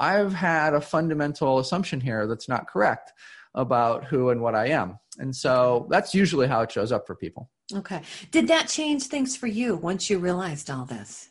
I've 0.00 0.34
had 0.34 0.74
a 0.74 0.80
fundamental 0.80 1.60
assumption 1.60 2.00
here 2.00 2.26
that's 2.26 2.48
not 2.48 2.66
correct 2.66 3.12
about 3.54 4.04
who 4.04 4.30
and 4.30 4.40
what 4.40 4.56
i 4.56 4.68
am. 4.68 4.98
And 5.18 5.34
so 5.37 5.87
that's 5.90 6.12
usually 6.12 6.48
how 6.48 6.62
it 6.62 6.72
shows 6.72 6.90
up 6.90 7.06
for 7.06 7.14
people 7.14 7.50
Okay. 7.72 8.03
Did 8.31 8.48
that 8.48 8.68
change 8.68 9.05
things 9.05 9.37
for 9.37 9.46
you 9.46 9.77
once 9.77 10.11
you 10.11 10.18
realized 10.18 10.70
all 10.70 10.85
this? 10.85 11.31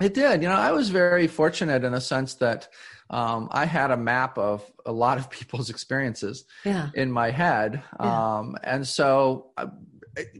It 0.00 0.14
did. 0.14 0.42
You 0.42 0.48
know, 0.48 0.54
I 0.54 0.72
was 0.72 0.90
very 0.90 1.26
fortunate 1.26 1.82
in 1.82 1.94
a 1.94 2.00
sense 2.00 2.34
that 2.34 2.68
um, 3.08 3.48
I 3.50 3.64
had 3.64 3.90
a 3.90 3.96
map 3.96 4.36
of 4.36 4.70
a 4.84 4.92
lot 4.92 5.18
of 5.18 5.30
people's 5.36 5.70
experiences 5.70 6.44
yeah. 6.64 6.90
in 6.94 7.10
my 7.10 7.30
head. 7.30 7.82
Yeah. 8.00 8.36
Um, 8.36 8.56
and 8.62 8.86
so 8.86 9.50
uh, 9.56 9.66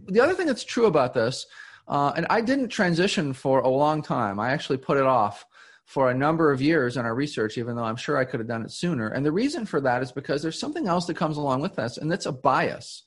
the 0.09 0.21
other 0.21 0.35
thing 0.35 0.47
that's 0.47 0.65
true 0.65 0.87
about 0.87 1.15
this, 1.15 1.47
uh, 1.89 2.13
and 2.17 2.27
I 2.29 2.41
didn't 2.41 2.69
transition 2.69 3.33
for 3.33 3.61
a 3.61 3.69
long 3.69 4.03
time, 4.03 4.39
I 4.41 4.51
actually 4.51 4.79
put 4.79 4.99
it 4.99 5.05
off 5.05 5.47
for 5.85 6.11
a 6.11 6.15
number 6.15 6.51
of 6.51 6.61
years 6.61 6.97
in 6.97 7.07
our 7.07 7.15
research, 7.15 7.57
even 7.59 7.77
though 7.77 7.85
I'm 7.85 7.97
sure 7.97 8.17
I 8.17 8.25
could 8.25 8.41
have 8.41 8.49
done 8.49 8.65
it 8.65 8.73
sooner. 8.73 9.09
And 9.09 9.25
the 9.25 9.31
reason 9.31 9.65
for 9.65 9.81
that 9.83 10.03
is 10.03 10.11
because 10.11 10.43
there's 10.43 10.59
something 10.59 10.89
else 10.89 11.07
that 11.07 11.15
comes 11.15 11.37
along 11.37 11.61
with 11.61 11.77
this, 11.77 11.97
and 11.97 12.11
that's 12.11 12.27
a 12.27 12.33
bias. 12.33 13.05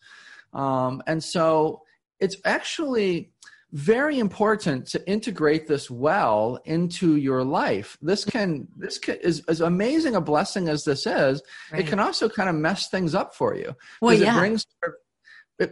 Um, 0.54 1.02
and 1.08 1.24
so 1.24 1.82
it's 2.20 2.38
actually 2.46 3.32
very 3.72 4.18
important 4.18 4.88
to 4.88 5.08
integrate 5.08 5.68
this 5.68 5.92
well 5.92 6.60
into 6.66 7.18
your 7.18 7.44
life. 7.44 7.98
This 8.02 8.26
can 8.26 8.68
this 8.76 8.98
can, 8.98 9.18
is 9.18 9.44
as 9.48 9.62
amazing 9.62 10.16
a 10.16 10.22
blessing 10.22 10.70
as 10.70 10.84
this 10.84 11.06
is. 11.06 11.42
Right. 11.72 11.82
It 11.82 11.88
can 11.88 12.00
also 12.00 12.28
kind 12.30 12.50
of 12.50 12.56
mess 12.56 12.90
things 12.90 13.14
up 13.14 13.36
for 13.36 13.56
you. 13.56 13.76
Well, 14.02 14.16
yeah. 14.16 14.36
It 14.36 14.40
brings. 14.40 14.66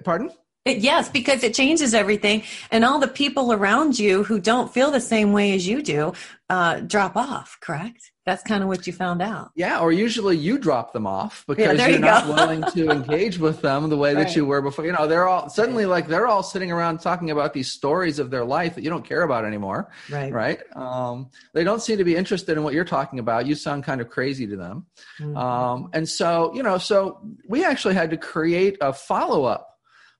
Pardon. 0.03 0.31
It, 0.67 0.77
yes, 0.83 1.09
because 1.09 1.43
it 1.43 1.53
changes 1.53 1.93
everything, 1.93 2.43
and 2.71 2.85
all 2.85 2.99
the 2.99 3.07
people 3.07 3.53
around 3.53 3.97
you 3.97 4.23
who 4.23 4.39
don't 4.39 4.73
feel 4.73 4.91
the 4.91 5.01
same 5.01 5.33
way 5.33 5.53
as 5.53 5.67
you 5.67 5.81
do 5.81 6.13
uh, 6.49 6.79
drop 6.79 7.15
off. 7.15 7.57
Correct? 7.61 8.11
That's 8.25 8.43
kind 8.43 8.61
of 8.61 8.67
what 8.67 8.85
you 8.85 8.91
found 8.91 9.21
out. 9.21 9.51
Yeah, 9.55 9.79
or 9.79 9.93
usually 9.93 10.35
you 10.35 10.57
drop 10.57 10.91
them 10.91 11.07
off 11.07 11.45
because 11.47 11.77
yeah, 11.77 11.87
you're 11.87 11.95
you 11.95 11.99
not 11.99 12.27
willing 12.27 12.61
to 12.73 12.89
engage 12.91 13.37
with 13.37 13.61
them 13.61 13.89
the 13.89 13.95
way 13.95 14.13
right. 14.13 14.25
that 14.25 14.35
you 14.35 14.45
were 14.45 14.61
before. 14.61 14.85
You 14.85 14.91
know, 14.91 15.07
they're 15.07 15.29
all 15.29 15.49
suddenly 15.49 15.85
like 15.85 16.07
they're 16.07 16.27
all 16.27 16.43
sitting 16.43 16.69
around 16.69 16.99
talking 16.99 17.31
about 17.31 17.53
these 17.53 17.71
stories 17.71 18.19
of 18.19 18.29
their 18.29 18.43
life 18.43 18.75
that 18.75 18.83
you 18.83 18.89
don't 18.89 19.05
care 19.05 19.21
about 19.21 19.45
anymore. 19.45 19.89
Right. 20.09 20.33
Right. 20.33 20.59
Um, 20.75 21.29
they 21.53 21.63
don't 21.63 21.81
seem 21.81 21.99
to 21.99 22.03
be 22.03 22.17
interested 22.17 22.57
in 22.57 22.63
what 22.63 22.73
you're 22.73 22.83
talking 22.83 23.19
about. 23.19 23.45
You 23.45 23.55
sound 23.55 23.85
kind 23.85 24.01
of 24.01 24.09
crazy 24.09 24.45
to 24.47 24.57
them. 24.57 24.85
Mm-hmm. 25.21 25.37
Um, 25.37 25.89
and 25.93 26.07
so, 26.07 26.53
you 26.53 26.63
know, 26.63 26.77
so 26.77 27.21
we 27.47 27.63
actually 27.63 27.93
had 27.93 28.09
to 28.09 28.17
create 28.17 28.77
a 28.81 28.91
follow 28.91 29.45
up 29.45 29.76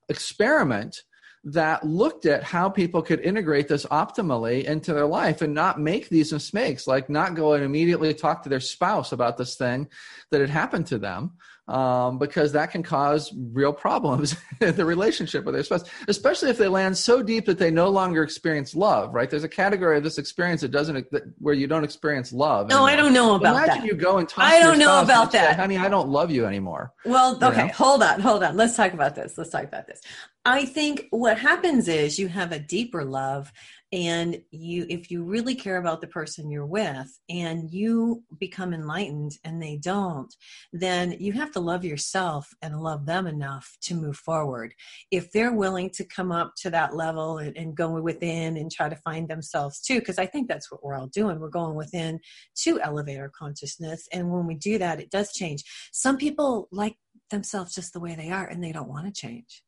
experiment 0.10 1.04
that 1.44 1.86
looked 1.86 2.26
at 2.26 2.44
how 2.44 2.68
people 2.68 3.02
could 3.02 3.22
integrate 3.22 3.68
this 3.68 3.86
optimally 3.86 4.66
into 4.66 4.94
their 4.94 5.06
life 5.06 5.42
and 5.42 5.54
not 5.54 5.80
make 5.80 6.10
these 6.10 6.34
mistakes, 6.34 6.88
like 6.88 7.10
not 7.10 7.36
go 7.36 7.54
and 7.54 7.64
immediately 7.64 8.14
talk 8.14 8.44
to 8.44 8.50
their 8.50 8.60
spouse 8.60 9.12
about 9.14 9.38
this 9.38 9.56
thing 9.56 9.88
that 10.32 10.42
had 10.42 10.50
happened 10.50 10.88
to 10.88 10.98
them, 10.98 11.32
um, 11.68 12.18
because 12.18 12.54
that 12.54 12.72
can 12.72 12.82
cause 12.82 13.34
real 13.52 13.74
problems 13.74 14.36
in 14.62 14.76
the 14.76 14.86
relationship 14.86 15.44
with 15.46 15.54
their 15.54 15.64
spouse, 15.64 15.84
especially 16.08 16.50
if 16.50 16.58
they 16.58 16.68
land 16.68 16.98
so 16.98 17.22
deep 17.22 17.46
that 17.46 17.58
they 17.58 17.72
no 17.72 17.90
longer 17.90 18.24
experience 18.24 18.76
love. 18.76 19.14
Right? 19.14 19.30
There's 19.30 19.44
a 19.44 19.50
category 19.50 19.98
of 19.98 20.04
this 20.04 20.18
experience 20.18 20.62
that 20.62 20.72
doesn't 20.72 21.12
that, 21.12 21.24
where 21.40 21.54
you 21.54 21.68
don't 21.68 21.84
experience 21.84 22.32
love. 22.32 22.70
No, 22.70 22.88
anymore. 22.88 22.90
I 22.90 22.96
don't 22.96 23.14
know 23.14 23.36
about 23.36 23.56
Imagine 23.56 23.68
that. 23.68 23.78
Imagine 23.78 23.86
you 23.86 24.02
go 24.02 24.18
and 24.18 24.30
talk. 24.30 24.46
I 24.46 24.60
don't 24.60 24.80
know 24.80 25.02
about 25.02 25.32
that, 25.34 25.52
say, 25.52 25.62
honey. 25.62 25.78
I 25.78 25.90
don't 25.90 26.10
love 26.10 26.32
you 26.32 26.46
anymore. 26.46 26.94
Well, 27.06 27.36
okay, 27.44 27.62
you 27.62 27.68
know? 27.68 27.74
hold 27.74 28.04
on, 28.04 28.20
hold 28.20 28.44
on. 28.44 28.56
Let's 28.56 28.76
talk 28.76 28.94
about 28.94 29.16
this. 29.16 29.38
Let's 29.38 29.50
talk 29.50 29.64
about 29.64 29.88
this. 29.88 30.02
I 30.46 30.64
think 30.64 31.08
what 31.10 31.38
happens 31.38 31.90
is 31.90 32.18
you 32.18 32.30
have 32.30 32.54
a 32.54 32.60
deeper 32.60 33.04
love 33.04 33.52
and 33.94 34.42
you 34.52 34.86
if 34.90 35.10
you 35.10 35.24
really 35.24 35.56
care 35.56 35.78
about 35.78 36.02
the 36.02 36.08
person 36.08 36.52
you're 36.52 36.66
with 36.66 37.20
and 37.30 37.72
you 37.72 38.22
become 38.38 38.74
enlightened 38.74 39.32
and 39.46 39.62
they 39.62 39.78
don't 39.78 40.36
then 40.74 41.16
you 41.20 41.32
have 41.32 41.52
to 41.52 41.62
love 41.62 41.86
yourself 41.86 42.50
and 42.62 42.82
love 42.82 43.06
them 43.06 43.28
enough 43.28 43.78
to 43.82 43.96
move 43.96 44.18
forward. 44.18 44.74
If 45.10 45.32
they're 45.32 45.54
willing 45.54 45.90
to 45.92 46.04
come 46.04 46.32
up 46.32 46.54
to 46.58 46.70
that 46.72 46.96
level 46.96 47.38
and, 47.38 47.56
and 47.56 47.78
go 47.78 48.02
within 48.02 48.58
and 48.58 48.70
try 48.70 48.90
to 48.90 48.96
find 48.98 49.30
themselves 49.30 49.80
too 49.80 50.00
because 50.00 50.20
i 50.20 50.26
think 50.26 50.48
that's 50.48 50.70
what 50.72 50.84
we're 50.84 50.96
all 50.96 51.08
doing. 51.08 51.40
We're 51.40 51.50
going 51.50 51.76
within 51.76 52.20
to 52.64 52.82
elevate 52.82 53.20
our 53.20 53.30
consciousness. 53.30 54.08
And 54.12 54.32
when 54.32 54.48
we 54.48 54.56
do 54.56 54.78
that 54.80 55.00
it 55.00 55.12
does 55.12 55.32
change. 55.32 55.64
Some 55.94 56.18
people 56.18 56.68
like 56.72 56.98
themselves 57.30 57.74
just 57.74 57.94
the 57.94 58.00
way 58.00 58.16
they 58.16 58.32
are 58.32 58.46
and 58.46 58.62
they 58.62 58.72
don't 58.74 58.90
want 58.90 59.06
to 59.06 59.22
change. 59.22 59.64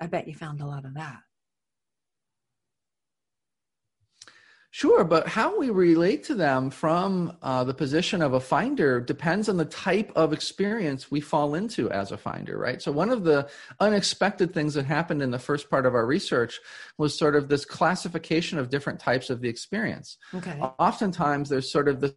I 0.00 0.06
bet 0.06 0.28
you 0.28 0.34
found 0.34 0.60
a 0.60 0.66
lot 0.66 0.84
of 0.84 0.94
that 0.94 1.18
Sure, 4.74 5.04
but 5.04 5.28
how 5.28 5.56
we 5.56 5.70
relate 5.70 6.24
to 6.24 6.34
them 6.34 6.68
from 6.68 7.36
uh, 7.42 7.62
the 7.62 7.72
position 7.72 8.20
of 8.20 8.32
a 8.32 8.40
finder 8.40 9.00
depends 9.00 9.48
on 9.48 9.56
the 9.56 9.64
type 9.64 10.10
of 10.16 10.32
experience 10.32 11.12
we 11.12 11.20
fall 11.20 11.54
into 11.54 11.88
as 11.92 12.10
a 12.10 12.16
finder, 12.16 12.58
right? 12.58 12.82
So, 12.82 12.90
one 12.90 13.10
of 13.10 13.22
the 13.22 13.48
unexpected 13.78 14.52
things 14.52 14.74
that 14.74 14.84
happened 14.84 15.22
in 15.22 15.30
the 15.30 15.38
first 15.38 15.70
part 15.70 15.86
of 15.86 15.94
our 15.94 16.04
research 16.04 16.58
was 16.98 17.16
sort 17.16 17.36
of 17.36 17.48
this 17.48 17.64
classification 17.64 18.58
of 18.58 18.68
different 18.68 18.98
types 18.98 19.30
of 19.30 19.40
the 19.40 19.48
experience. 19.48 20.16
Okay. 20.34 20.58
Oftentimes, 20.80 21.50
there's 21.50 21.70
sort 21.70 21.86
of 21.86 22.00
this 22.00 22.16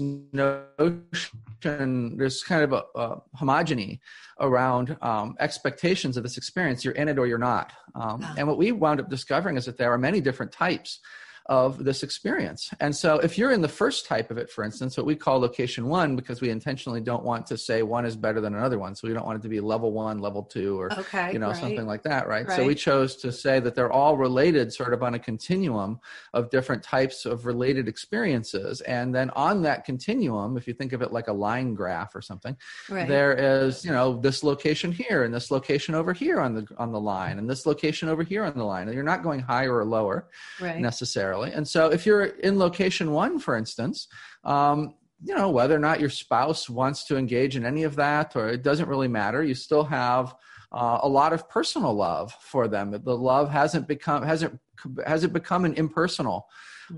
notion, 0.00 2.16
there's 2.16 2.42
kind 2.42 2.62
of 2.62 2.72
a, 2.72 2.84
a 2.94 3.16
homogeny 3.38 3.98
around 4.40 4.96
um, 5.02 5.36
expectations 5.40 6.16
of 6.16 6.22
this 6.22 6.38
experience. 6.38 6.86
You're 6.86 6.94
in 6.94 7.08
it 7.08 7.18
or 7.18 7.26
you're 7.26 7.36
not. 7.36 7.74
Um, 7.94 8.22
wow. 8.22 8.34
And 8.38 8.48
what 8.48 8.56
we 8.56 8.72
wound 8.72 8.98
up 8.98 9.10
discovering 9.10 9.58
is 9.58 9.66
that 9.66 9.76
there 9.76 9.92
are 9.92 9.98
many 9.98 10.22
different 10.22 10.52
types 10.52 11.00
of 11.48 11.82
this 11.82 12.02
experience. 12.02 12.70
And 12.78 12.94
so 12.94 13.18
if 13.20 13.38
you're 13.38 13.52
in 13.52 13.62
the 13.62 13.68
first 13.68 14.04
type 14.04 14.30
of 14.30 14.36
it, 14.36 14.50
for 14.50 14.64
instance, 14.64 14.98
what 14.98 15.06
we 15.06 15.16
call 15.16 15.40
location 15.40 15.88
one, 15.88 16.14
because 16.14 16.42
we 16.42 16.50
intentionally 16.50 17.00
don't 17.00 17.24
want 17.24 17.46
to 17.46 17.56
say 17.56 17.82
one 17.82 18.04
is 18.04 18.16
better 18.16 18.42
than 18.42 18.54
another 18.54 18.78
one. 18.78 18.94
So 18.94 19.08
we 19.08 19.14
don't 19.14 19.24
want 19.24 19.38
it 19.38 19.42
to 19.42 19.48
be 19.48 19.58
level 19.58 19.92
one, 19.92 20.18
level 20.18 20.42
two, 20.42 20.78
or 20.78 20.92
okay, 20.92 21.32
you 21.32 21.38
know, 21.38 21.48
right. 21.48 21.56
something 21.56 21.86
like 21.86 22.02
that, 22.02 22.28
right? 22.28 22.46
right? 22.46 22.56
So 22.56 22.66
we 22.66 22.74
chose 22.74 23.16
to 23.16 23.32
say 23.32 23.60
that 23.60 23.74
they're 23.74 23.90
all 23.90 24.18
related 24.18 24.74
sort 24.74 24.92
of 24.92 25.02
on 25.02 25.14
a 25.14 25.18
continuum 25.18 26.00
of 26.34 26.50
different 26.50 26.82
types 26.82 27.24
of 27.24 27.46
related 27.46 27.88
experiences. 27.88 28.82
And 28.82 29.14
then 29.14 29.30
on 29.30 29.62
that 29.62 29.86
continuum, 29.86 30.58
if 30.58 30.68
you 30.68 30.74
think 30.74 30.92
of 30.92 31.00
it 31.00 31.12
like 31.12 31.28
a 31.28 31.32
line 31.32 31.72
graph 31.72 32.14
or 32.14 32.20
something, 32.20 32.58
right. 32.90 33.08
there 33.08 33.32
is, 33.32 33.86
you 33.86 33.92
know, 33.92 34.20
this 34.20 34.44
location 34.44 34.92
here 34.92 35.24
and 35.24 35.32
this 35.32 35.50
location 35.50 35.94
over 35.94 36.12
here 36.12 36.40
on 36.40 36.54
the 36.54 36.66
on 36.76 36.92
the 36.92 37.00
line 37.00 37.38
and 37.38 37.48
this 37.48 37.64
location 37.64 38.10
over 38.10 38.22
here 38.22 38.44
on 38.44 38.52
the 38.54 38.64
line. 38.64 38.88
And 38.88 38.94
you're 38.94 39.02
not 39.02 39.22
going 39.22 39.40
higher 39.40 39.74
or 39.74 39.86
lower 39.86 40.28
necessarily 40.60 41.37
necessarily. 41.46 41.56
And 41.56 41.68
so 41.68 41.92
if 41.92 42.06
you're 42.06 42.24
in 42.24 42.58
location 42.58 43.12
one, 43.12 43.38
for 43.38 43.56
instance, 43.56 44.08
um, 44.44 44.94
you 45.24 45.34
know, 45.34 45.50
whether 45.50 45.74
or 45.74 45.80
not 45.80 46.00
your 46.00 46.10
spouse 46.10 46.70
wants 46.70 47.04
to 47.06 47.16
engage 47.16 47.56
in 47.56 47.64
any 47.64 47.82
of 47.84 47.96
that, 47.96 48.36
or 48.36 48.48
it 48.48 48.62
doesn't 48.62 48.88
really 48.88 49.08
matter, 49.08 49.42
you 49.42 49.54
still 49.54 49.84
have 49.84 50.34
uh, 50.70 51.00
a 51.02 51.08
lot 51.08 51.32
of 51.32 51.48
personal 51.48 51.92
love 51.92 52.32
for 52.40 52.68
them. 52.68 52.90
The 52.90 53.16
love 53.16 53.50
hasn't 53.50 53.88
become 53.88 54.22
hasn't 54.22 54.60
hasn't 55.04 55.32
become 55.32 55.64
an 55.64 55.74
impersonal 55.74 56.46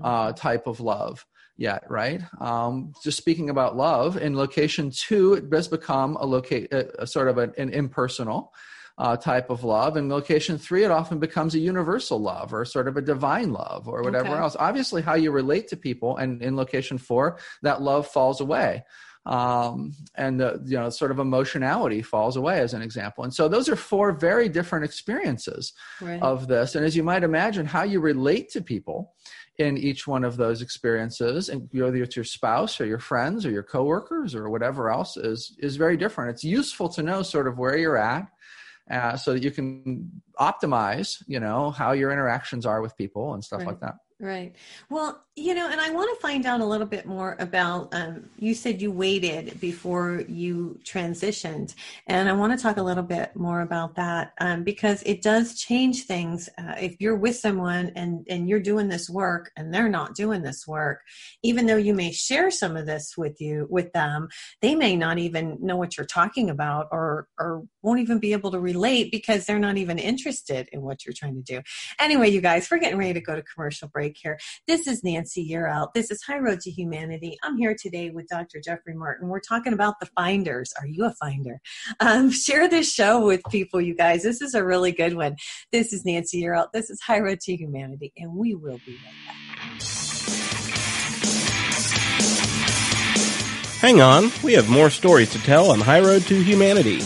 uh, 0.03 0.27
mm-hmm. 0.27 0.35
type 0.35 0.67
of 0.67 0.79
love 0.79 1.25
yet, 1.57 1.83
right? 1.89 2.21
Um, 2.39 2.93
just 3.03 3.17
speaking 3.17 3.49
about 3.49 3.75
love, 3.75 4.17
in 4.17 4.35
location 4.35 4.91
two, 4.91 5.33
it 5.33 5.49
does 5.49 5.67
become 5.67 6.15
a 6.17 6.25
locate 6.25 6.71
a, 6.71 7.01
a 7.01 7.07
sort 7.07 7.27
of 7.27 7.39
an, 7.39 7.53
an 7.57 7.69
impersonal 7.69 8.53
uh, 8.97 9.17
type 9.17 9.49
of 9.49 9.63
love. 9.63 9.97
In 9.97 10.09
location 10.09 10.57
three, 10.57 10.83
it 10.83 10.91
often 10.91 11.19
becomes 11.19 11.55
a 11.55 11.59
universal 11.59 12.19
love 12.19 12.53
or 12.53 12.65
sort 12.65 12.87
of 12.87 12.97
a 12.97 13.01
divine 13.01 13.51
love 13.51 13.87
or 13.87 14.03
whatever 14.03 14.29
okay. 14.29 14.37
else. 14.37 14.55
Obviously, 14.59 15.01
how 15.01 15.15
you 15.15 15.31
relate 15.31 15.67
to 15.69 15.77
people, 15.77 16.17
and 16.17 16.41
in 16.41 16.55
location 16.55 16.97
four, 16.97 17.39
that 17.61 17.81
love 17.81 18.07
falls 18.07 18.41
away. 18.41 18.83
um, 19.25 19.93
and 20.15 20.39
the 20.39 20.61
you 20.65 20.77
know 20.77 20.89
sort 20.89 21.11
of 21.11 21.19
emotionality 21.19 22.01
falls 22.01 22.37
away 22.37 22.59
as 22.59 22.73
an 22.73 22.81
example 22.81 23.23
and 23.23 23.33
so 23.33 23.47
those 23.47 23.69
are 23.69 23.75
four 23.75 24.11
very 24.11 24.49
different 24.49 24.83
experiences 24.83 25.73
right. 26.01 26.21
of 26.23 26.47
this 26.47 26.73
and 26.75 26.83
as 26.83 26.95
you 26.95 27.03
might 27.03 27.23
imagine 27.23 27.65
how 27.65 27.83
you 27.83 27.99
relate 27.99 28.49
to 28.49 28.61
people 28.61 29.13
in 29.59 29.77
each 29.77 30.07
one 30.07 30.23
of 30.23 30.37
those 30.37 30.63
experiences 30.63 31.49
and 31.49 31.69
whether 31.71 31.97
it's 31.97 32.15
your 32.15 32.25
spouse 32.25 32.81
or 32.81 32.85
your 32.87 32.99
friends 32.99 33.45
or 33.45 33.51
your 33.51 33.63
coworkers 33.63 34.33
or 34.33 34.49
whatever 34.49 34.89
else 34.89 35.17
is 35.17 35.55
is 35.59 35.75
very 35.75 35.97
different 35.97 36.31
it's 36.31 36.43
useful 36.43 36.89
to 36.89 37.03
know 37.03 37.21
sort 37.21 37.47
of 37.47 37.59
where 37.59 37.77
you're 37.77 37.97
at 37.97 38.27
uh, 38.91 39.15
so 39.15 39.33
that 39.33 39.43
you 39.43 39.51
can 39.51 40.21
optimize 40.39 41.23
you 41.27 41.39
know 41.39 41.71
how 41.71 41.91
your 41.91 42.11
interactions 42.11 42.65
are 42.65 42.81
with 42.81 42.95
people 42.97 43.33
and 43.33 43.43
stuff 43.43 43.59
right. 43.59 43.67
like 43.67 43.79
that 43.79 43.95
Right. 44.21 44.55
Well, 44.91 45.23
you 45.35 45.55
know, 45.55 45.67
and 45.67 45.81
I 45.81 45.89
want 45.89 46.13
to 46.13 46.21
find 46.21 46.45
out 46.45 46.61
a 46.61 46.65
little 46.65 46.85
bit 46.85 47.07
more 47.07 47.35
about. 47.39 47.91
Um, 47.95 48.29
you 48.37 48.53
said 48.53 48.79
you 48.79 48.91
waited 48.91 49.59
before 49.59 50.23
you 50.27 50.79
transitioned, 50.83 51.73
and 52.05 52.29
I 52.29 52.33
want 52.33 52.55
to 52.55 52.61
talk 52.61 52.77
a 52.77 52.83
little 52.83 53.03
bit 53.03 53.35
more 53.35 53.61
about 53.61 53.95
that 53.95 54.33
um, 54.39 54.63
because 54.63 55.01
it 55.03 55.23
does 55.23 55.55
change 55.59 56.03
things. 56.03 56.49
Uh, 56.59 56.75
if 56.79 56.97
you're 56.99 57.15
with 57.15 57.35
someone 57.37 57.93
and 57.95 58.27
and 58.29 58.47
you're 58.47 58.59
doing 58.59 58.89
this 58.89 59.09
work 59.09 59.51
and 59.55 59.73
they're 59.73 59.89
not 59.89 60.13
doing 60.13 60.43
this 60.43 60.67
work, 60.67 60.99
even 61.41 61.65
though 61.65 61.77
you 61.77 61.95
may 61.95 62.11
share 62.11 62.51
some 62.51 62.77
of 62.77 62.85
this 62.85 63.15
with 63.17 63.41
you 63.41 63.65
with 63.71 63.91
them, 63.93 64.27
they 64.61 64.75
may 64.75 64.95
not 64.95 65.17
even 65.17 65.57
know 65.61 65.77
what 65.77 65.97
you're 65.97 66.05
talking 66.05 66.49
about, 66.51 66.89
or 66.91 67.27
or 67.39 67.63
won't 67.81 68.01
even 68.01 68.19
be 68.19 68.33
able 68.33 68.51
to 68.51 68.59
relate 68.59 69.11
because 69.11 69.47
they're 69.47 69.57
not 69.57 69.77
even 69.77 69.97
interested 69.97 70.69
in 70.71 70.83
what 70.83 71.05
you're 71.05 71.15
trying 71.17 71.35
to 71.35 71.41
do. 71.41 71.61
Anyway, 71.99 72.29
you 72.29 72.41
guys, 72.41 72.69
we're 72.69 72.77
getting 72.77 72.99
ready 72.99 73.13
to 73.13 73.21
go 73.21 73.33
to 73.33 73.41
commercial 73.41 73.87
break 73.87 74.10
here. 74.17 74.39
This 74.67 74.87
is 74.87 75.03
Nancy 75.03 75.47
Yearout. 75.49 75.93
This 75.93 76.11
is 76.11 76.21
High 76.23 76.39
Road 76.39 76.59
to 76.61 76.71
Humanity. 76.71 77.37
I'm 77.43 77.57
here 77.57 77.75
today 77.79 78.09
with 78.09 78.27
Dr. 78.27 78.59
Jeffrey 78.63 78.95
Martin. 78.95 79.27
We're 79.27 79.39
talking 79.39 79.73
about 79.73 79.99
the 79.99 80.07
finders. 80.07 80.73
Are 80.79 80.87
you 80.87 81.05
a 81.05 81.13
finder? 81.13 81.59
Um, 81.99 82.31
share 82.31 82.67
this 82.67 82.91
show 82.91 83.25
with 83.25 83.41
people, 83.49 83.81
you 83.81 83.95
guys. 83.95 84.23
This 84.23 84.41
is 84.41 84.53
a 84.53 84.63
really 84.63 84.91
good 84.91 85.15
one. 85.15 85.35
This 85.71 85.93
is 85.93 86.05
Nancy 86.05 86.41
Yearout. 86.41 86.71
This 86.73 86.89
is 86.89 86.99
High 87.01 87.19
Road 87.19 87.39
to 87.41 87.55
Humanity, 87.55 88.13
and 88.17 88.33
we 88.33 88.55
will 88.55 88.79
be 88.85 88.93
right 88.93 89.13
back. 89.27 89.81
Hang 93.81 93.99
on, 93.99 94.31
we 94.43 94.53
have 94.53 94.69
more 94.69 94.91
stories 94.91 95.31
to 95.31 95.39
tell 95.39 95.71
on 95.71 95.79
High 95.79 96.01
Road 96.01 96.21
to 96.23 96.43
Humanity. 96.43 97.01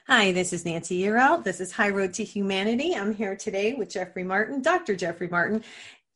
Hi, 0.06 0.32
this 0.32 0.52
is 0.52 0.66
Nancy 0.66 1.00
Yearout. 1.00 1.44
This 1.44 1.62
is 1.62 1.72
High 1.72 1.88
Road 1.88 2.12
to 2.14 2.24
Humanity. 2.24 2.94
I'm 2.94 3.14
here 3.14 3.36
today 3.36 3.72
with 3.72 3.88
Jeffrey 3.88 4.22
Martin, 4.22 4.60
Dr. 4.60 4.96
Jeffrey 4.96 5.28
Martin. 5.28 5.64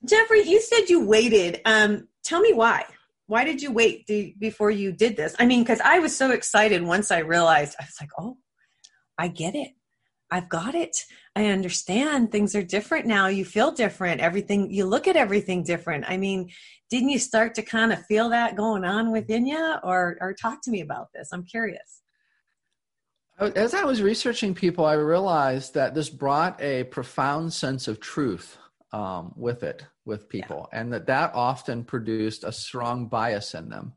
Jeffrey, 0.05 0.42
you 0.42 0.61
said 0.61 0.90
you 0.90 1.07
waited. 1.07 1.62
Um, 1.64 2.09
tell 2.22 2.40
me 2.40 2.53
why 2.53 2.85
why 3.27 3.45
did 3.45 3.61
you 3.61 3.73
wait 3.73 4.07
before 4.39 4.71
you 4.71 4.93
did 4.93 5.17
this? 5.17 5.35
I 5.39 5.47
mean, 5.47 5.62
because 5.62 5.81
I 5.81 5.99
was 5.99 6.17
so 6.17 6.31
excited 6.31 6.83
once 6.83 7.11
I 7.11 7.19
realized, 7.19 7.77
I 7.81 7.85
was 7.85 7.97
like, 8.01 8.11
oh, 8.19 8.39
I 9.19 9.29
get 9.29 9.55
it. 9.55 9.73
I've 10.31 10.49
got 10.49 10.75
it. 10.75 10.97
I 11.35 11.47
understand 11.47 12.31
things 12.31 12.55
are 12.55 12.62
different 12.62 13.07
now. 13.07 13.27
You 13.29 13.45
feel 13.45 13.71
different. 13.73 14.21
Everything, 14.21 14.71
you 14.73 14.87
look 14.87 15.07
at 15.07 15.17
everything 15.17 15.62
different. 15.62 16.05
I 16.09 16.17
mean, 16.17 16.51
didn't 16.91 17.11
you 17.11 17.19
start 17.19 17.55
to 17.57 17.62
kind 17.62 17.93
of 17.93 18.05
feel 18.07 18.31
that 18.31 18.57
going 18.57 18.85
on 18.85 19.12
within 19.12 19.47
you? 19.47 19.77
Or, 19.83 20.17
or 20.21 20.35
talk 20.35 20.62
to 20.62 20.71
me 20.71 20.81
about 20.81 21.09
this. 21.15 21.29
I'm 21.33 21.45
curious. 21.45 22.03
As 23.39 23.75
I 23.75 23.85
was 23.85 24.03
researching 24.03 24.55
people, 24.55 24.85
I 24.85 24.95
realized 24.95 25.75
that 25.75 25.95
this 25.95 26.09
brought 26.09 26.61
a 26.61 26.85
profound 26.85 27.53
sense 27.53 27.87
of 27.87 28.01
truth 28.01 28.57
um, 28.93 29.33
with 29.37 29.62
it 29.62 29.85
with 30.07 30.29
people 30.29 30.69
yeah. 30.73 30.81
and 30.81 30.92
that 30.92 31.07
that 31.07 31.33
often 31.35 31.85
produced 31.85 32.45
a 32.45 32.53
strong 32.53 33.07
bias 33.07 33.55
in 33.55 33.69
them 33.69 33.92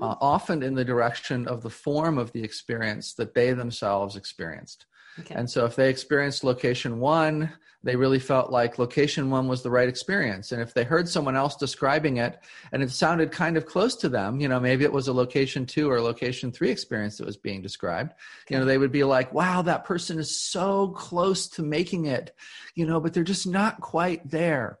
uh, 0.00 0.14
often 0.20 0.62
in 0.62 0.74
the 0.74 0.84
direction 0.84 1.48
of 1.48 1.62
the 1.62 1.70
form 1.70 2.18
of 2.18 2.30
the 2.32 2.42
experience 2.42 3.14
that 3.14 3.34
they 3.34 3.52
themselves 3.52 4.16
experienced 4.16 4.86
okay. 5.18 5.34
and 5.34 5.50
so 5.50 5.64
if 5.64 5.74
they 5.74 5.88
experienced 5.88 6.44
location 6.44 6.98
one 7.00 7.50
they 7.86 7.96
really 7.96 8.18
felt 8.18 8.50
like 8.50 8.78
location 8.78 9.30
one 9.30 9.46
was 9.46 9.62
the 9.62 9.70
right 9.70 9.88
experience 9.88 10.50
and 10.50 10.60
if 10.60 10.74
they 10.74 10.82
heard 10.82 11.08
someone 11.08 11.36
else 11.36 11.54
describing 11.54 12.16
it 12.16 12.40
and 12.72 12.82
it 12.82 12.90
sounded 12.90 13.30
kind 13.30 13.56
of 13.56 13.64
close 13.64 13.94
to 13.94 14.08
them 14.08 14.40
you 14.40 14.48
know 14.48 14.58
maybe 14.58 14.84
it 14.84 14.92
was 14.92 15.08
a 15.08 15.12
location 15.12 15.64
two 15.64 15.88
or 15.88 16.00
location 16.00 16.50
three 16.50 16.70
experience 16.70 17.16
that 17.16 17.26
was 17.26 17.36
being 17.36 17.62
described 17.62 18.12
okay. 18.42 18.54
you 18.54 18.58
know 18.58 18.66
they 18.66 18.78
would 18.78 18.92
be 18.92 19.04
like 19.04 19.32
wow 19.32 19.62
that 19.62 19.84
person 19.84 20.18
is 20.18 20.40
so 20.40 20.88
close 20.88 21.48
to 21.48 21.62
making 21.62 22.06
it 22.06 22.34
you 22.74 22.84
know 22.84 23.00
but 23.00 23.14
they're 23.14 23.22
just 23.22 23.46
not 23.46 23.80
quite 23.80 24.28
there 24.28 24.78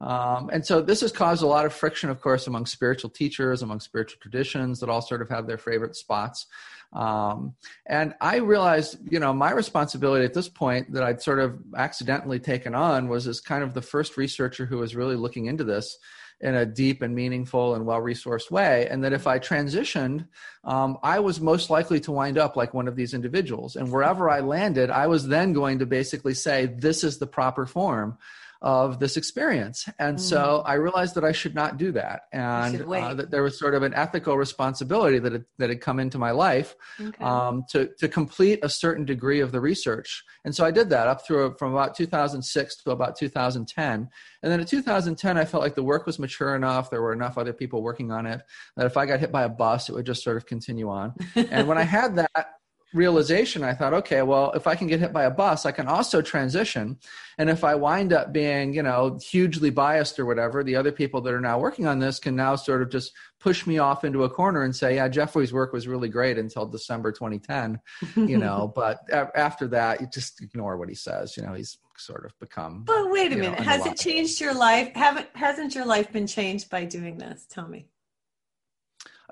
um, 0.00 0.50
and 0.52 0.66
so 0.66 0.82
this 0.82 1.00
has 1.00 1.10
caused 1.10 1.42
a 1.42 1.46
lot 1.46 1.64
of 1.64 1.72
friction, 1.72 2.10
of 2.10 2.20
course, 2.20 2.46
among 2.46 2.66
spiritual 2.66 3.10
teachers, 3.10 3.62
among 3.62 3.80
spiritual 3.80 4.18
traditions 4.20 4.80
that 4.80 4.90
all 4.90 5.00
sort 5.00 5.22
of 5.22 5.28
have 5.30 5.46
their 5.46 5.58
favorite 5.58 5.96
spots. 5.96 6.46
Um, 6.92 7.54
and 7.86 8.14
I 8.20 8.36
realized, 8.36 8.98
you 9.10 9.18
know, 9.18 9.32
my 9.32 9.50
responsibility 9.52 10.24
at 10.24 10.34
this 10.34 10.48
point 10.48 10.92
that 10.92 11.02
I'd 11.02 11.22
sort 11.22 11.40
of 11.40 11.58
accidentally 11.76 12.38
taken 12.38 12.74
on 12.74 13.08
was 13.08 13.26
as 13.26 13.40
kind 13.40 13.62
of 13.62 13.74
the 13.74 13.82
first 13.82 14.16
researcher 14.16 14.66
who 14.66 14.78
was 14.78 14.94
really 14.94 15.16
looking 15.16 15.46
into 15.46 15.64
this 15.64 15.98
in 16.40 16.54
a 16.54 16.66
deep 16.66 17.00
and 17.00 17.14
meaningful 17.14 17.74
and 17.74 17.86
well 17.86 18.00
resourced 18.00 18.50
way. 18.50 18.86
And 18.88 19.02
that 19.02 19.14
if 19.14 19.26
I 19.26 19.38
transitioned, 19.38 20.28
um, 20.64 20.98
I 21.02 21.20
was 21.20 21.40
most 21.40 21.70
likely 21.70 21.98
to 22.00 22.12
wind 22.12 22.36
up 22.36 22.56
like 22.56 22.74
one 22.74 22.88
of 22.88 22.96
these 22.96 23.14
individuals. 23.14 23.76
And 23.76 23.90
wherever 23.90 24.28
I 24.28 24.40
landed, 24.40 24.90
I 24.90 25.06
was 25.06 25.26
then 25.26 25.54
going 25.54 25.78
to 25.78 25.86
basically 25.86 26.34
say, 26.34 26.66
this 26.66 27.02
is 27.02 27.18
the 27.18 27.26
proper 27.26 27.64
form 27.64 28.18
of 28.62 28.98
this 28.98 29.16
experience. 29.16 29.88
And 29.98 30.16
mm. 30.16 30.20
so 30.20 30.62
I 30.64 30.74
realized 30.74 31.14
that 31.16 31.24
I 31.24 31.32
should 31.32 31.54
not 31.54 31.76
do 31.76 31.92
that. 31.92 32.22
And 32.32 32.82
uh, 32.82 33.14
that 33.14 33.30
there 33.30 33.42
was 33.42 33.58
sort 33.58 33.74
of 33.74 33.82
an 33.82 33.94
ethical 33.94 34.36
responsibility 34.36 35.18
that 35.18 35.32
had, 35.32 35.44
that 35.58 35.68
had 35.68 35.80
come 35.80 36.00
into 36.00 36.18
my 36.18 36.30
life 36.30 36.74
okay. 37.00 37.24
um, 37.24 37.64
to, 37.70 37.90
to 37.98 38.08
complete 38.08 38.60
a 38.62 38.68
certain 38.68 39.04
degree 39.04 39.40
of 39.40 39.52
the 39.52 39.60
research. 39.60 40.24
And 40.44 40.54
so 40.54 40.64
I 40.64 40.70
did 40.70 40.90
that 40.90 41.08
up 41.08 41.26
through 41.26 41.56
from 41.58 41.72
about 41.72 41.94
2006 41.94 42.76
to 42.76 42.90
about 42.90 43.16
2010. 43.16 44.08
And 44.42 44.52
then 44.52 44.60
in 44.60 44.66
2010, 44.66 45.36
I 45.36 45.44
felt 45.44 45.62
like 45.62 45.74
the 45.74 45.82
work 45.82 46.06
was 46.06 46.18
mature 46.18 46.54
enough. 46.54 46.90
There 46.90 47.02
were 47.02 47.12
enough 47.12 47.36
other 47.38 47.52
people 47.52 47.82
working 47.82 48.10
on 48.10 48.26
it 48.26 48.42
that 48.76 48.86
if 48.86 48.96
I 48.96 49.06
got 49.06 49.20
hit 49.20 49.32
by 49.32 49.44
a 49.44 49.48
bus, 49.48 49.88
it 49.88 49.92
would 49.92 50.06
just 50.06 50.22
sort 50.22 50.36
of 50.36 50.46
continue 50.46 50.88
on. 50.88 51.14
and 51.34 51.68
when 51.68 51.78
I 51.78 51.82
had 51.82 52.16
that, 52.16 52.55
realization, 52.96 53.62
I 53.62 53.74
thought, 53.74 53.94
okay, 53.94 54.22
well, 54.22 54.52
if 54.52 54.66
I 54.66 54.74
can 54.74 54.86
get 54.86 55.00
hit 55.00 55.12
by 55.12 55.24
a 55.24 55.30
bus, 55.30 55.66
I 55.66 55.72
can 55.72 55.86
also 55.86 56.22
transition. 56.22 56.98
And 57.38 57.50
if 57.50 57.62
I 57.62 57.74
wind 57.74 58.12
up 58.12 58.32
being, 58.32 58.72
you 58.72 58.82
know, 58.82 59.18
hugely 59.22 59.70
biased 59.70 60.18
or 60.18 60.26
whatever, 60.26 60.64
the 60.64 60.76
other 60.76 60.90
people 60.90 61.20
that 61.20 61.34
are 61.34 61.40
now 61.40 61.58
working 61.58 61.86
on 61.86 61.98
this 61.98 62.18
can 62.18 62.34
now 62.34 62.56
sort 62.56 62.82
of 62.82 62.90
just 62.90 63.12
push 63.38 63.66
me 63.66 63.78
off 63.78 64.04
into 64.04 64.24
a 64.24 64.30
corner 64.30 64.62
and 64.62 64.74
say, 64.74 64.96
yeah, 64.96 65.08
Jeffrey's 65.08 65.52
work 65.52 65.72
was 65.72 65.86
really 65.86 66.08
great 66.08 66.38
until 66.38 66.66
December 66.66 67.12
2010, 67.12 67.78
you 68.16 68.38
know, 68.38 68.72
but 68.74 69.00
after 69.12 69.68
that, 69.68 70.00
you 70.00 70.08
just 70.12 70.42
ignore 70.42 70.76
what 70.76 70.88
he 70.88 70.94
says. 70.94 71.36
You 71.36 71.42
know, 71.42 71.52
he's 71.52 71.78
sort 71.98 72.24
of 72.24 72.32
become. 72.40 72.82
But 72.84 73.10
wait 73.10 73.32
a 73.32 73.36
minute, 73.36 73.58
know, 73.58 73.64
has 73.64 73.86
it 73.86 73.98
changed 73.98 74.40
your 74.40 74.54
life? 74.54 74.92
Haven't 74.94 75.28
hasn't 75.34 75.74
your 75.74 75.86
life 75.86 76.12
been 76.12 76.26
changed 76.26 76.70
by 76.70 76.84
doing 76.84 77.18
this? 77.18 77.46
Tell 77.48 77.68
me. 77.68 77.88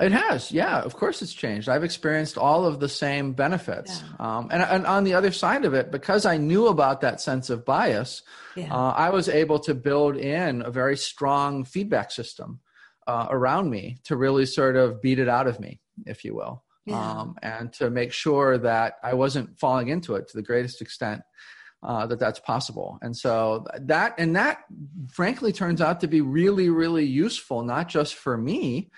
It 0.00 0.10
has, 0.10 0.50
yeah. 0.50 0.80
Of 0.80 0.94
course, 0.96 1.22
it's 1.22 1.32
changed. 1.32 1.68
I've 1.68 1.84
experienced 1.84 2.36
all 2.36 2.64
of 2.64 2.80
the 2.80 2.88
same 2.88 3.32
benefits, 3.32 4.02
yeah. 4.02 4.38
um, 4.38 4.48
and, 4.50 4.62
and 4.62 4.86
on 4.86 5.04
the 5.04 5.14
other 5.14 5.30
side 5.30 5.64
of 5.64 5.72
it, 5.72 5.92
because 5.92 6.26
I 6.26 6.36
knew 6.36 6.66
about 6.66 7.02
that 7.02 7.20
sense 7.20 7.48
of 7.48 7.64
bias, 7.64 8.22
yeah. 8.56 8.74
uh, 8.74 8.90
I 8.90 9.10
was 9.10 9.28
able 9.28 9.60
to 9.60 9.74
build 9.74 10.16
in 10.16 10.62
a 10.62 10.70
very 10.70 10.96
strong 10.96 11.64
feedback 11.64 12.10
system 12.10 12.58
uh, 13.06 13.28
around 13.30 13.70
me 13.70 13.98
to 14.04 14.16
really 14.16 14.46
sort 14.46 14.74
of 14.74 15.00
beat 15.00 15.20
it 15.20 15.28
out 15.28 15.46
of 15.46 15.60
me, 15.60 15.80
if 16.06 16.24
you 16.24 16.34
will, 16.34 16.64
yeah. 16.86 17.20
um, 17.20 17.36
and 17.40 17.72
to 17.74 17.88
make 17.88 18.12
sure 18.12 18.58
that 18.58 18.94
I 19.00 19.14
wasn't 19.14 19.60
falling 19.60 19.88
into 19.88 20.16
it 20.16 20.26
to 20.28 20.36
the 20.36 20.42
greatest 20.42 20.82
extent. 20.82 21.22
Uh, 21.82 22.06
that 22.06 22.18
that's 22.18 22.38
possible 22.38 22.98
and 23.02 23.14
so 23.14 23.66
that 23.78 24.14
and 24.16 24.36
that 24.36 24.60
frankly 25.12 25.52
turns 25.52 25.82
out 25.82 26.00
to 26.00 26.08
be 26.08 26.22
really 26.22 26.70
really 26.70 27.04
useful 27.04 27.62
not 27.62 27.90
just 27.90 28.14
for 28.14 28.38
me 28.38 28.90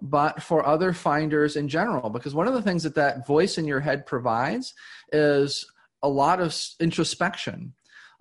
but 0.00 0.42
for 0.42 0.64
other 0.66 0.92
finders 0.92 1.56
in 1.56 1.68
general. 1.68 2.10
Because 2.10 2.34
one 2.34 2.46
of 2.46 2.54
the 2.54 2.62
things 2.62 2.82
that 2.82 2.94
that 2.96 3.26
voice 3.26 3.58
in 3.58 3.66
your 3.66 3.80
head 3.80 4.06
provides 4.06 4.74
is 5.12 5.66
a 6.02 6.08
lot 6.08 6.40
of 6.40 6.56
introspection 6.80 7.74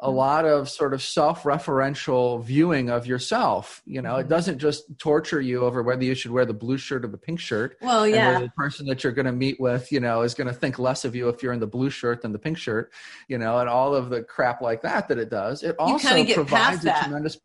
a 0.04 0.08
mm-hmm. 0.08 0.18
lot 0.18 0.46
of 0.46 0.70
sort 0.70 0.94
of 0.94 1.02
self-referential 1.02 2.44
viewing 2.44 2.90
of 2.90 3.08
yourself 3.08 3.82
you 3.86 4.02
know 4.02 4.18
it 4.18 4.22
mm-hmm. 4.22 4.30
doesn't 4.30 4.60
just 4.60 4.84
torture 5.00 5.42
you 5.42 5.62
over 5.62 5.82
whether 5.82 6.04
you 6.04 6.14
should 6.14 6.32
wear 6.32 6.46
the 6.46 6.54
blue 6.54 6.78
shirt 6.78 7.06
or 7.06 7.08
the 7.08 7.18
pink 7.18 7.40
shirt 7.40 7.78
well 7.82 8.08
yeah 8.08 8.40
the 8.40 8.50
person 8.50 8.86
that 8.86 9.04
you're 9.04 9.14
going 9.14 9.26
to 9.26 9.32
meet 9.32 9.60
with 9.60 9.92
you 9.92 10.00
know 10.00 10.22
is 10.22 10.34
going 10.34 10.48
to 10.48 10.54
think 10.54 10.78
less 10.78 11.06
of 11.06 11.16
you 11.16 11.30
if 11.30 11.42
you're 11.42 11.54
in 11.54 11.60
the 11.60 11.68
blue 11.68 11.90
shirt 11.90 12.22
than 12.22 12.32
the 12.32 12.40
pink 12.40 12.58
shirt 12.58 12.92
you 13.28 13.38
know 13.38 13.60
and 13.60 13.70
all 13.70 13.96
of 13.96 14.10
the 14.10 14.24
crap 14.24 14.62
like 14.62 14.82
that 14.82 15.08
that 15.08 15.18
it 15.18 15.30
does 15.30 15.64
it 15.64 15.76
also 15.80 16.26
provides 16.34 16.86
a 16.86 16.94
tremendous 17.04 17.38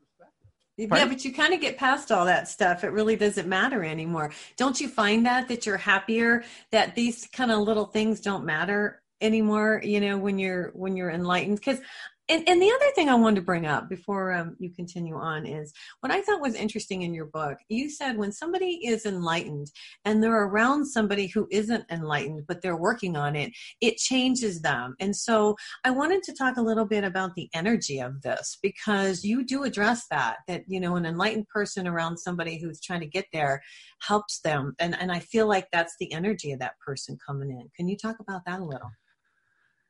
Pardon? 0.87 1.09
Yeah, 1.09 1.13
but 1.13 1.25
you 1.25 1.33
kind 1.33 1.55
of 1.55 1.61
get 1.61 1.77
past 1.77 2.13
all 2.13 2.25
that 2.27 2.49
stuff. 2.49 2.85
It 2.85 2.89
really 2.93 3.17
doesn't 3.17 3.49
matter 3.49 3.85
anymore. 3.85 4.33
Don't 4.57 4.81
you 4.81 4.89
find 4.89 5.27
that 5.27 5.49
that 5.49 5.67
you're 5.67 5.77
happier 5.77 6.45
that 6.71 6.95
these 6.95 7.27
kind 7.33 7.51
of 7.51 7.61
little 7.61 7.87
things 7.87 8.21
don't 8.21 8.45
matter 8.45 9.03
anymore, 9.21 9.81
you 9.85 10.01
know, 10.01 10.17
when 10.19 10.39
you're 10.39 10.71
when 10.75 10.97
you're 10.97 11.11
enlightened? 11.11 11.61
Cuz 11.63 11.81
and, 12.29 12.49
and 12.49 12.61
the 12.61 12.71
other 12.71 12.91
thing 12.95 13.09
I 13.09 13.15
wanted 13.15 13.37
to 13.37 13.47
bring 13.47 13.67
up 13.67 13.89
before 13.89 14.33
um, 14.33 14.57
you 14.59 14.71
continue 14.71 15.17
on 15.17 15.47
is 15.47 15.73
what 16.01 16.13
I 16.13 16.21
thought 16.21 16.43
was 16.43 16.55
interesting 16.55 17.03
in 17.03 17.15
your 17.15 17.27
book. 17.27 17.59
You 17.69 17.89
said 17.89 18.19
when 18.19 18.33
somebody 18.33 18.87
is 18.87 19.07
enlightened 19.07 19.71
and 20.05 20.23
they're 20.23 20.45
around 20.45 20.87
somebody 20.87 21.27
who 21.29 21.49
isn't 21.51 21.85
enlightened, 21.91 22.43
but 22.47 22.61
they're 22.61 22.77
working 22.77 23.17
on 23.17 23.35
it, 23.35 23.53
it 23.81 23.97
changes 23.97 24.61
them. 24.61 24.95
And 25.01 25.17
so 25.17 25.57
I 25.85 25.91
wanted 25.91 26.23
to 26.25 26.35
talk 26.35 26.57
a 26.57 26.63
little 26.63 26.85
bit 26.85 27.05
about 27.05 27.35
the 27.35 27.49
energy 27.55 28.01
of 28.01 28.21
this 28.23 28.59
because 28.63 29.25
you 29.25 29.45
do 29.45 29.65
address 29.65 30.07
that, 30.11 30.39
that, 30.49 30.65
you 30.67 30.81
know, 30.81 30.97
an 30.97 31.07
enlightened 31.07 31.49
person 31.49 31.87
around 31.87 32.19
somebody 32.19 32.59
who's 32.59 32.81
trying 32.81 33.01
to 33.01 33.07
get 33.07 33.27
there 33.33 33.63
helps 34.01 34.41
them. 34.41 34.75
And, 34.79 34.95
and 35.01 35.11
I 35.11 35.21
feel 35.21 35.47
like 35.47 35.69
that's 35.73 35.95
the 35.99 36.13
energy 36.13 36.53
of 36.53 36.61
that 36.61 36.79
person 36.85 37.17
coming 37.25 37.51
in. 37.51 37.69
Can 37.75 37.89
you 37.89 37.97
talk 37.97 38.17
about 38.21 38.43
that 38.47 38.61
a 38.61 38.65
little? 38.65 38.91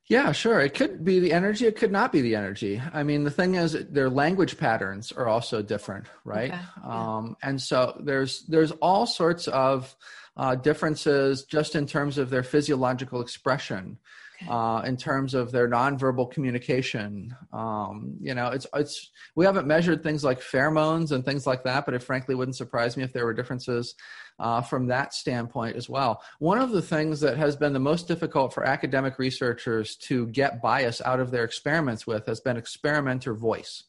Yeah, 0.09 0.33
sure. 0.33 0.61
It 0.61 0.73
could 0.73 1.05
be 1.05 1.21
the 1.21 1.33
energy. 1.33 1.67
It 1.67 1.77
could 1.77 1.93
not 1.93 2.13
be 2.13 2.23
the 2.23 2.35
energy. 2.35 2.81
I 2.95 3.03
mean, 3.03 3.25
the 3.25 3.31
thing 3.31 3.57
is, 3.57 3.73
their 3.91 4.09
language 4.09 4.57
patterns 4.57 5.13
are 5.13 5.29
also 5.29 5.61
different, 5.61 6.07
right? 6.25 6.51
Okay. 6.51 6.63
Um, 6.83 7.37
and 7.43 7.61
so 7.61 8.01
there's 8.03 8.45
there's 8.45 8.71
all 8.73 9.05
sorts 9.07 9.49
of 9.49 9.95
uh, 10.37 10.55
differences 10.55 11.45
just 11.45 11.75
in 11.75 11.87
terms 11.87 12.17
of 12.17 12.31
their 12.31 12.43
physiological 12.43 13.21
expression 13.21 13.99
uh, 14.47 14.83
in 14.85 14.97
terms 14.97 15.35
of 15.35 15.51
their 15.51 15.69
nonverbal 15.69 16.31
communication. 16.31 17.35
Um, 17.53 18.17
you 18.21 18.35
know, 18.35 18.49
it's 18.49 18.67
it's 18.75 19.11
we 19.35 19.45
haven't 19.45 19.67
measured 19.67 20.03
things 20.03 20.23
like 20.23 20.41
pheromones 20.41 21.11
and 21.11 21.25
things 21.25 21.47
like 21.47 21.65
that, 21.65 21.85
but 21.85 21.95
it 21.95 22.03
frankly 22.03 22.35
wouldn't 22.35 22.57
surprise 22.57 22.97
me 22.97 23.03
if 23.03 23.13
there 23.13 23.25
were 23.25 23.35
differences 23.35 23.95
uh, 24.39 24.63
from 24.63 24.87
that 24.87 25.15
standpoint 25.15 25.77
as 25.77 25.89
well. 25.89 26.23
One 26.39 26.59
of 26.59 26.71
the 26.71 26.83
things 26.83 27.21
that 27.21 27.37
has 27.37 27.57
been 27.57 27.73
the 27.73 27.81
most 27.81 28.07
difficult 28.07 28.55
for 28.55 28.65
academic 28.65 29.19
researchers 29.19 29.97
to 29.97 30.27
get 30.29 30.63
bias 30.63 31.01
out 31.05 31.21
of 31.21 31.31
their 31.31 31.45
experiments 31.45 32.07
with 32.07 32.27
has 32.27 32.41
been 32.41 32.57
experimenter 32.57 33.35
voice. 33.35 33.85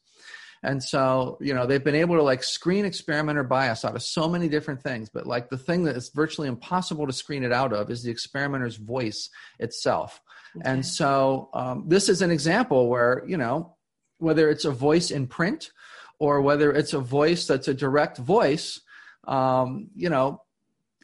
And 0.62 0.84
so, 0.84 1.38
you 1.40 1.54
know, 1.54 1.66
they've 1.66 1.84
been 1.84 1.96
able 1.96 2.18
to 2.18 2.24
like 2.24 2.44
screen 2.44 2.84
experimenter 2.84 3.44
bias 3.44 3.86
out 3.86 3.96
of 3.96 4.04
so 4.04 4.28
many 4.28 4.50
different 4.50 4.82
things, 4.82 5.10
but 5.10 5.26
like 5.26 5.50
the 5.50 5.58
thing 5.58 5.84
that 5.86 5.96
is 5.96 6.10
virtually 6.10 6.50
impossible 6.50 7.08
to 7.08 7.14
screen 7.14 7.44
it 7.44 7.54
out 7.54 7.72
of 7.72 7.90
is 7.90 8.04
the 8.04 8.12
experimenter's 8.12 8.76
voice 8.76 9.30
itself. 9.60 10.22
Okay. 10.58 10.70
And 10.70 10.86
so, 10.86 11.50
um, 11.54 11.84
this 11.88 12.10
is 12.10 12.22
an 12.22 12.32
example 12.32 12.88
where, 12.88 13.24
you 13.28 13.38
know, 13.38 13.76
whether 14.18 14.50
it's 14.50 14.66
a 14.66 14.72
voice 14.72 15.12
in 15.12 15.28
print 15.28 15.72
or 16.20 16.42
whether 16.42 16.72
it's 16.72 16.94
a 16.94 17.00
voice 17.00 17.48
that's 17.48 17.68
a 17.68 17.74
direct 17.74 18.18
voice, 18.18 18.82
um, 19.28 19.90
you 19.96 20.10
know, 20.10 20.42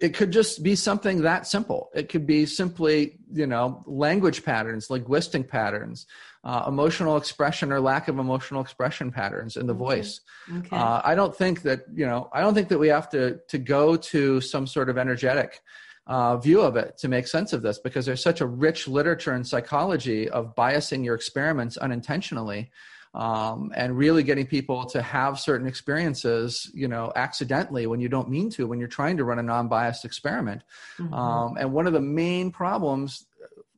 it 0.01 0.13
could 0.13 0.31
just 0.31 0.61
be 0.61 0.75
something 0.75 1.21
that 1.21 1.47
simple. 1.47 1.89
It 1.95 2.09
could 2.09 2.27
be 2.27 2.45
simply, 2.45 3.17
you 3.31 3.47
know, 3.47 3.81
language 3.85 4.43
patterns, 4.43 4.89
linguistic 4.89 5.49
patterns, 5.49 6.05
uh, 6.43 6.65
emotional 6.67 7.15
expression 7.15 7.71
or 7.71 7.79
lack 7.79 8.09
of 8.09 8.19
emotional 8.19 8.61
expression 8.61 9.11
patterns 9.11 9.55
in 9.55 9.67
the 9.67 9.73
okay. 9.73 9.83
voice. 9.83 10.21
Okay. 10.51 10.75
Uh, 10.75 11.01
I 11.03 11.15
don't 11.15 11.35
think 11.35 11.61
that, 11.61 11.85
you 11.93 12.05
know, 12.05 12.29
I 12.33 12.41
don't 12.41 12.53
think 12.53 12.67
that 12.69 12.77
we 12.77 12.89
have 12.89 13.09
to 13.11 13.39
to 13.47 13.57
go 13.57 13.95
to 13.95 14.41
some 14.41 14.67
sort 14.67 14.89
of 14.89 14.97
energetic 14.97 15.61
uh, 16.07 16.37
view 16.37 16.61
of 16.61 16.75
it 16.75 16.97
to 16.99 17.07
make 17.07 17.27
sense 17.27 17.53
of 17.53 17.61
this 17.61 17.79
because 17.79 18.05
there's 18.05 18.21
such 18.21 18.41
a 18.41 18.45
rich 18.45 18.87
literature 18.87 19.35
in 19.35 19.43
psychology 19.43 20.29
of 20.29 20.53
biasing 20.55 21.03
your 21.03 21.15
experiments 21.15 21.77
unintentionally 21.77 22.71
um, 23.15 23.71
and 23.75 23.97
really 23.97 24.23
getting 24.23 24.45
people 24.45 24.85
to 24.87 25.01
have 25.01 25.39
certain 25.39 25.67
experiences, 25.67 26.69
you 26.73 26.87
know, 26.87 27.13
accidentally 27.15 27.87
when 27.87 28.01
you 28.01 28.09
don't 28.09 28.29
mean 28.29 28.49
to, 28.51 28.67
when 28.67 28.77
you're 28.77 28.89
trying 28.89 29.15
to 29.17 29.23
run 29.23 29.39
a 29.39 29.43
non-biased 29.43 30.03
experiment. 30.03 30.63
Mm-hmm. 30.99 31.13
Um, 31.13 31.55
and 31.57 31.71
one 31.71 31.87
of 31.87 31.93
the 31.93 32.01
main 32.01 32.51
problems 32.51 33.25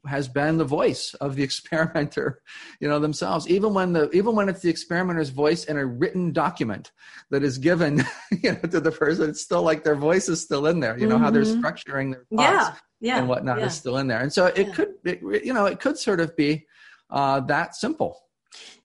has 0.08 0.28
been 0.28 0.58
the 0.58 0.66
voice 0.66 1.14
of 1.16 1.36
the 1.36 1.44
experimenter 1.50 2.42
you 2.80 2.88
know 2.88 3.00
themselves 3.00 3.48
even 3.48 3.74
when 3.74 3.94
the 3.94 4.10
even 4.12 4.36
when 4.36 4.50
it's 4.50 4.62
the 4.62 4.70
experimenter's 4.70 5.30
voice 5.30 5.66
in 5.66 5.78
a 5.78 5.86
written 5.86 6.32
document 6.32 6.92
that 7.30 7.44
is 7.44 7.58
given 7.58 8.04
you 8.44 8.52
know 8.52 8.60
to 8.60 8.80
the 8.80 8.92
person 8.92 9.30
it's 9.30 9.42
still 9.42 9.64
like 9.64 9.84
their 9.84 9.96
voice 9.96 10.30
is 10.30 10.42
still 10.42 10.68
in 10.68 10.80
there 10.80 10.98
you 10.98 11.08
know 11.08 11.16
mm-hmm. 11.16 11.24
how 11.24 11.32
they're 11.32 11.44
mm-hmm. 11.44 11.64
structuring 11.64 12.12
their 12.12 12.26
thoughts 12.36 12.80
yeah, 13.00 13.14
yeah, 13.14 13.20
and 13.20 13.28
whatnot 13.28 13.60
yeah. 13.60 13.66
is 13.66 13.74
still 13.74 13.98
in 13.98 14.08
there 14.08 14.22
and 14.22 14.32
so 14.32 14.48
it 14.48 14.68
yeah. 14.68 14.74
could 14.74 14.94
it, 15.04 15.22
you 15.44 15.54
know 15.54 15.66
it 15.66 15.80
could 15.80 15.98
sort 15.98 16.20
of 16.20 16.36
be 16.36 16.66
uh, 17.10 17.40
that 17.42 17.76
simple 17.76 18.22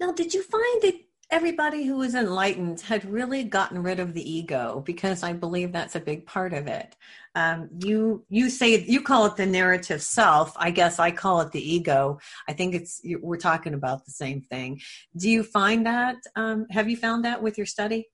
now, 0.00 0.12
did 0.12 0.34
you 0.34 0.42
find 0.42 0.82
that 0.82 1.00
everybody 1.30 1.84
who 1.84 1.96
was 1.96 2.14
enlightened 2.14 2.80
had 2.80 3.10
really 3.10 3.44
gotten 3.44 3.82
rid 3.82 4.00
of 4.00 4.14
the 4.14 4.30
ego? 4.30 4.82
Because 4.84 5.22
I 5.22 5.32
believe 5.32 5.72
that's 5.72 5.94
a 5.94 6.00
big 6.00 6.26
part 6.26 6.52
of 6.52 6.66
it. 6.66 6.96
Um, 7.34 7.70
you 7.82 8.24
you 8.28 8.50
say 8.50 8.84
you 8.84 9.00
call 9.00 9.26
it 9.26 9.36
the 9.36 9.46
narrative 9.46 10.02
self. 10.02 10.52
I 10.56 10.70
guess 10.70 10.98
I 10.98 11.10
call 11.10 11.40
it 11.40 11.52
the 11.52 11.74
ego. 11.74 12.18
I 12.48 12.52
think 12.52 12.74
it's 12.74 13.00
we're 13.04 13.38
talking 13.38 13.74
about 13.74 14.04
the 14.04 14.10
same 14.10 14.42
thing. 14.42 14.80
Do 15.16 15.30
you 15.30 15.42
find 15.42 15.86
that? 15.86 16.16
Um, 16.36 16.66
have 16.70 16.90
you 16.90 16.96
found 16.96 17.24
that 17.24 17.42
with 17.42 17.56
your 17.56 17.66
study? 17.66 18.08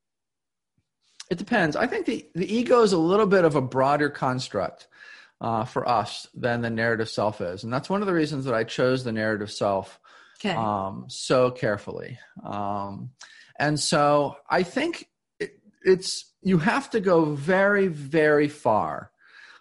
It 1.31 1.39
depends. 1.39 1.77
I 1.77 1.87
think 1.87 2.07
the, 2.07 2.27
the 2.35 2.53
ego 2.53 2.83
is 2.83 2.93
a 2.93 2.99
little 2.99 3.27
bit 3.27 3.45
of 3.45 3.55
a 3.55 3.61
broader 3.61 4.09
construct 4.09 4.89
uh, 5.41 5.65
for 5.65 5.89
us 5.89 6.27
than 6.35 6.63
the 6.63 6.71
narrative 6.71 7.09
self 7.09 7.41
is. 7.41 7.65
And 7.65 7.73
that's 7.73 7.91
one 7.91 8.01
of 8.01 8.07
the 8.07 8.15
reasons 8.15 8.45
that 8.47 8.55
I 8.55 8.65
chose 8.65 9.05
the 9.05 9.13
narrative 9.13 9.51
self 9.51 10.01
okay. 10.41 10.55
um, 10.55 11.05
so 11.09 11.51
carefully. 11.51 12.19
Um, 12.43 13.11
and 13.59 13.79
so 13.79 14.37
I 14.49 14.63
think 14.63 15.09
it, 15.39 15.61
it's 15.85 16.33
you 16.43 16.59
have 16.59 16.91
to 16.91 17.01
go 17.01 17.35
very, 17.35 17.89
very 17.89 18.49
far 18.49 19.11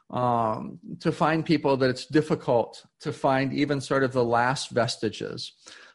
um, 0.09 0.79
to 0.99 1.11
find 1.11 1.45
people 1.45 1.77
that 1.77 1.89
it's 1.89 2.05
difficult 2.05 2.85
to 3.01 3.11
find 3.11 3.53
even 3.53 3.81
sort 3.81 4.03
of 4.03 4.13
the 4.13 4.23
last 4.23 4.69
vestiges 4.69 5.53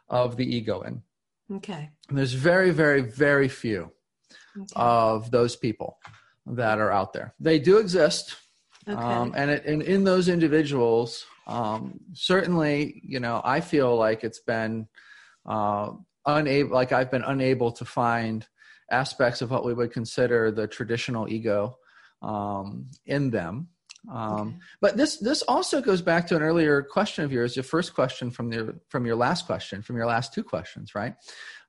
of 0.09 0.37
the 0.37 0.57
ego 0.57 0.83
in. 0.83 1.03
Okay. 1.57 1.91
And 2.09 2.19
there's 2.19 2.35
very, 2.35 2.71
very, 2.71 3.01
very 3.01 3.49
few 3.49 3.91
okay. 4.57 4.73
of 4.77 5.31
those 5.31 5.57
people 5.57 5.99
that 6.47 6.79
are 6.79 6.91
out 6.91 7.13
there. 7.13 7.35
They 7.41 7.59
do 7.59 7.79
exist. 7.79 8.37
Okay. 8.89 9.01
Um, 9.01 9.33
and, 9.37 9.51
it, 9.51 9.65
and 9.65 9.83
in 9.83 10.05
those 10.05 10.29
individuals, 10.29 11.25
um, 11.47 12.01
certainly, 12.13 13.01
you 13.05 13.21
know, 13.21 13.41
I 13.45 13.61
feel 13.61 13.97
like 13.97 14.25
it's 14.25 14.41
been 14.41 14.89
uh, 15.47 15.93
unable, 16.27 16.75
like 16.75 16.93
I've 16.93 17.11
been 17.11 17.25
unable 17.25 17.73
to 17.73 17.85
find 17.85 18.47
aspects 18.91 19.41
of 19.41 19.51
what 19.51 19.65
we 19.65 19.73
would 19.73 19.93
consider 19.93 20.51
the 20.51 20.67
traditional 20.67 21.29
ego 21.29 21.77
um, 22.23 22.87
in 23.07 23.31
them. 23.31 23.69
Um, 24.11 24.33
okay. 24.33 24.57
But 24.81 24.97
this 24.97 25.19
this 25.19 25.43
also 25.43 25.81
goes 25.81 26.03
back 26.03 26.27
to 26.29 26.37
an 26.37 26.43
earlier 26.43 26.83
question 26.83 27.25
of 27.25 27.33
yours, 27.33 27.55
your 27.55 27.63
first 27.63 27.95
question 27.95 28.31
from 28.31 28.51
the 28.51 28.79
from 28.89 29.07
your 29.07 29.17
last 29.17 29.47
question, 29.47 29.83
from 29.83 29.97
your 29.97 30.07
last 30.07 30.35
two 30.35 30.43
questions, 30.43 30.95
right? 30.95 31.15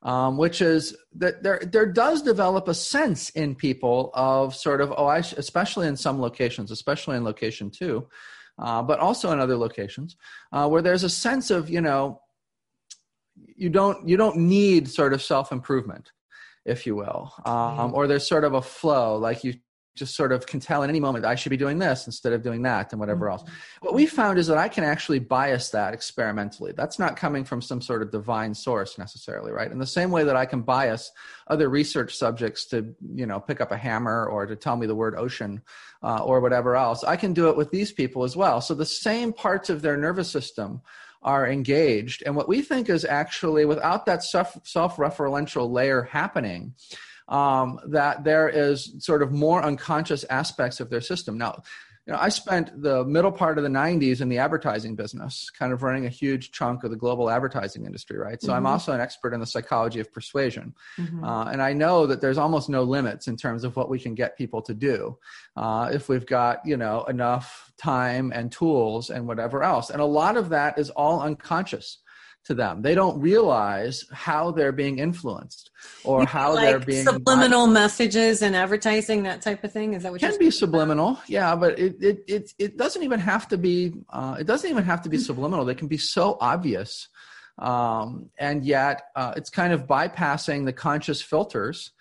Um, 0.02 0.36
which 0.36 0.60
is 0.60 0.96
that 1.14 1.42
there 1.42 1.60
there 1.60 1.86
does 1.86 2.22
develop 2.22 2.68
a 2.68 2.74
sense 2.74 3.30
in 3.30 3.54
people 3.54 4.10
of 4.14 4.54
sort 4.54 4.80
of 4.80 4.92
oh 4.96 5.06
I 5.06 5.18
especially 5.18 5.86
in 5.86 5.96
some 5.96 6.20
locations, 6.20 6.70
especially 6.70 7.16
in 7.16 7.24
location 7.24 7.70
two, 7.70 8.08
uh, 8.58 8.82
but 8.82 8.98
also 8.98 9.30
in 9.30 9.38
other 9.40 9.56
locations 9.56 10.16
uh, 10.52 10.68
where 10.68 10.82
there's 10.82 11.04
a 11.04 11.10
sense 11.10 11.50
of 11.50 11.70
you 11.70 11.80
know 11.80 12.20
you 13.56 13.68
don't 13.68 14.08
you 14.08 14.16
don't 14.16 14.36
need 14.36 14.88
sort 14.88 15.12
of 15.12 15.22
self 15.22 15.52
improvement 15.52 16.12
if 16.64 16.86
you 16.86 16.94
will 16.94 17.32
um, 17.44 17.92
or 17.94 18.06
there's 18.06 18.26
sort 18.26 18.44
of 18.44 18.54
a 18.54 18.62
flow 18.62 19.16
like 19.16 19.44
you 19.44 19.54
just 19.94 20.16
sort 20.16 20.32
of 20.32 20.46
can 20.46 20.60
tell 20.60 20.82
in 20.82 20.90
any 20.90 21.00
moment 21.00 21.24
I 21.24 21.34
should 21.34 21.50
be 21.50 21.56
doing 21.56 21.78
this 21.78 22.06
instead 22.06 22.32
of 22.32 22.42
doing 22.42 22.62
that 22.62 22.92
and 22.92 23.00
whatever 23.00 23.26
mm-hmm. 23.26 23.32
else. 23.32 23.50
What 23.80 23.94
we 23.94 24.06
found 24.06 24.38
is 24.38 24.46
that 24.48 24.58
I 24.58 24.68
can 24.68 24.84
actually 24.84 25.18
bias 25.18 25.70
that 25.70 25.94
experimentally. 25.94 26.72
That's 26.72 26.98
not 26.98 27.16
coming 27.16 27.44
from 27.44 27.62
some 27.62 27.80
sort 27.80 28.02
of 28.02 28.10
divine 28.10 28.54
source 28.54 28.98
necessarily, 28.98 29.52
right? 29.52 29.70
In 29.70 29.78
the 29.78 29.86
same 29.86 30.10
way 30.10 30.24
that 30.24 30.36
I 30.36 30.46
can 30.46 30.62
bias 30.62 31.12
other 31.46 31.68
research 31.68 32.16
subjects 32.16 32.66
to, 32.66 32.94
you 33.14 33.26
know, 33.26 33.38
pick 33.38 33.60
up 33.60 33.70
a 33.70 33.76
hammer 33.76 34.26
or 34.26 34.46
to 34.46 34.56
tell 34.56 34.76
me 34.76 34.86
the 34.86 34.94
word 34.94 35.14
ocean 35.16 35.62
uh, 36.02 36.22
or 36.24 36.40
whatever 36.40 36.76
else, 36.76 37.04
I 37.04 37.16
can 37.16 37.32
do 37.32 37.48
it 37.48 37.56
with 37.56 37.70
these 37.70 37.92
people 37.92 38.24
as 38.24 38.36
well. 38.36 38.60
So 38.60 38.74
the 38.74 38.86
same 38.86 39.32
parts 39.32 39.70
of 39.70 39.82
their 39.82 39.96
nervous 39.96 40.30
system 40.30 40.80
are 41.24 41.48
engaged. 41.48 42.22
And 42.26 42.36
what 42.36 42.48
we 42.48 42.60
think 42.60 42.90
is 42.90 43.04
actually 43.04 43.64
without 43.64 44.06
that 44.06 44.22
self 44.22 44.56
self 44.64 44.96
referential 44.96 45.70
layer 45.70 46.02
happening, 46.02 46.74
um, 47.28 47.80
that 47.88 48.24
there 48.24 48.48
is 48.48 48.94
sort 48.98 49.22
of 49.22 49.32
more 49.32 49.62
unconscious 49.62 50.24
aspects 50.24 50.80
of 50.80 50.90
their 50.90 51.00
system. 51.00 51.38
Now, 51.38 51.62
you 52.06 52.12
know, 52.12 52.18
I 52.20 52.28
spent 52.28 52.82
the 52.82 53.02
middle 53.06 53.32
part 53.32 53.56
of 53.56 53.64
the 53.64 53.70
90s 53.70 54.20
in 54.20 54.28
the 54.28 54.36
advertising 54.36 54.94
business, 54.94 55.48
kind 55.58 55.72
of 55.72 55.82
running 55.82 56.04
a 56.04 56.10
huge 56.10 56.52
chunk 56.52 56.84
of 56.84 56.90
the 56.90 56.98
global 56.98 57.30
advertising 57.30 57.86
industry, 57.86 58.18
right? 58.18 58.40
So 58.42 58.48
mm-hmm. 58.48 58.56
I'm 58.58 58.66
also 58.66 58.92
an 58.92 59.00
expert 59.00 59.32
in 59.32 59.40
the 59.40 59.46
psychology 59.46 60.00
of 60.00 60.12
persuasion. 60.12 60.74
Mm-hmm. 60.98 61.24
Uh, 61.24 61.44
and 61.46 61.62
I 61.62 61.72
know 61.72 62.06
that 62.06 62.20
there's 62.20 62.36
almost 62.36 62.68
no 62.68 62.82
limits 62.82 63.26
in 63.26 63.38
terms 63.38 63.64
of 63.64 63.74
what 63.76 63.88
we 63.88 63.98
can 63.98 64.14
get 64.14 64.36
people 64.36 64.60
to 64.62 64.74
do 64.74 65.16
uh, 65.56 65.90
if 65.94 66.10
we've 66.10 66.26
got, 66.26 66.58
you 66.66 66.76
know, 66.76 67.04
enough 67.04 67.72
time 67.78 68.32
and 68.34 68.52
tools 68.52 69.08
and 69.08 69.26
whatever 69.26 69.62
else. 69.62 69.88
And 69.88 70.02
a 70.02 70.06
lot 70.06 70.36
of 70.36 70.50
that 70.50 70.78
is 70.78 70.90
all 70.90 71.22
unconscious 71.22 71.98
to 72.44 72.54
them. 72.54 72.82
They 72.82 72.94
don't 72.94 73.20
realize 73.20 74.04
how 74.12 74.50
they're 74.50 74.72
being 74.72 74.98
influenced 74.98 75.70
or 76.04 76.20
you 76.20 76.26
how 76.26 76.54
like 76.54 76.66
they're 76.66 76.78
being 76.78 77.04
subliminal 77.04 77.66
messages 77.66 78.42
and 78.42 78.54
advertising 78.54 79.22
that 79.24 79.42
type 79.42 79.64
of 79.64 79.72
thing. 79.72 79.94
Is 79.94 80.02
that 80.02 80.12
what 80.12 80.20
you 80.20 80.28
can 80.28 80.38
be 80.38 80.50
subliminal? 80.50 81.10
About? 81.10 81.30
Yeah, 81.30 81.56
but 81.56 81.78
it, 81.78 81.96
it 82.00 82.24
it 82.26 82.52
it 82.58 82.76
doesn't 82.76 83.02
even 83.02 83.20
have 83.20 83.48
to 83.48 83.58
be. 83.58 83.94
Uh, 84.10 84.36
it 84.38 84.46
doesn't 84.46 84.68
even 84.68 84.84
have 84.84 85.02
to 85.02 85.08
be 85.08 85.18
subliminal. 85.18 85.64
They 85.64 85.74
can 85.74 85.88
be 85.88 85.98
so 85.98 86.36
obvious, 86.40 87.08
um, 87.58 88.30
and 88.38 88.64
yet 88.64 89.02
uh, 89.16 89.32
it's 89.36 89.50
kind 89.50 89.72
of 89.72 89.86
bypassing 89.86 90.64
the 90.64 90.72
conscious 90.72 91.22
filters 91.22 91.92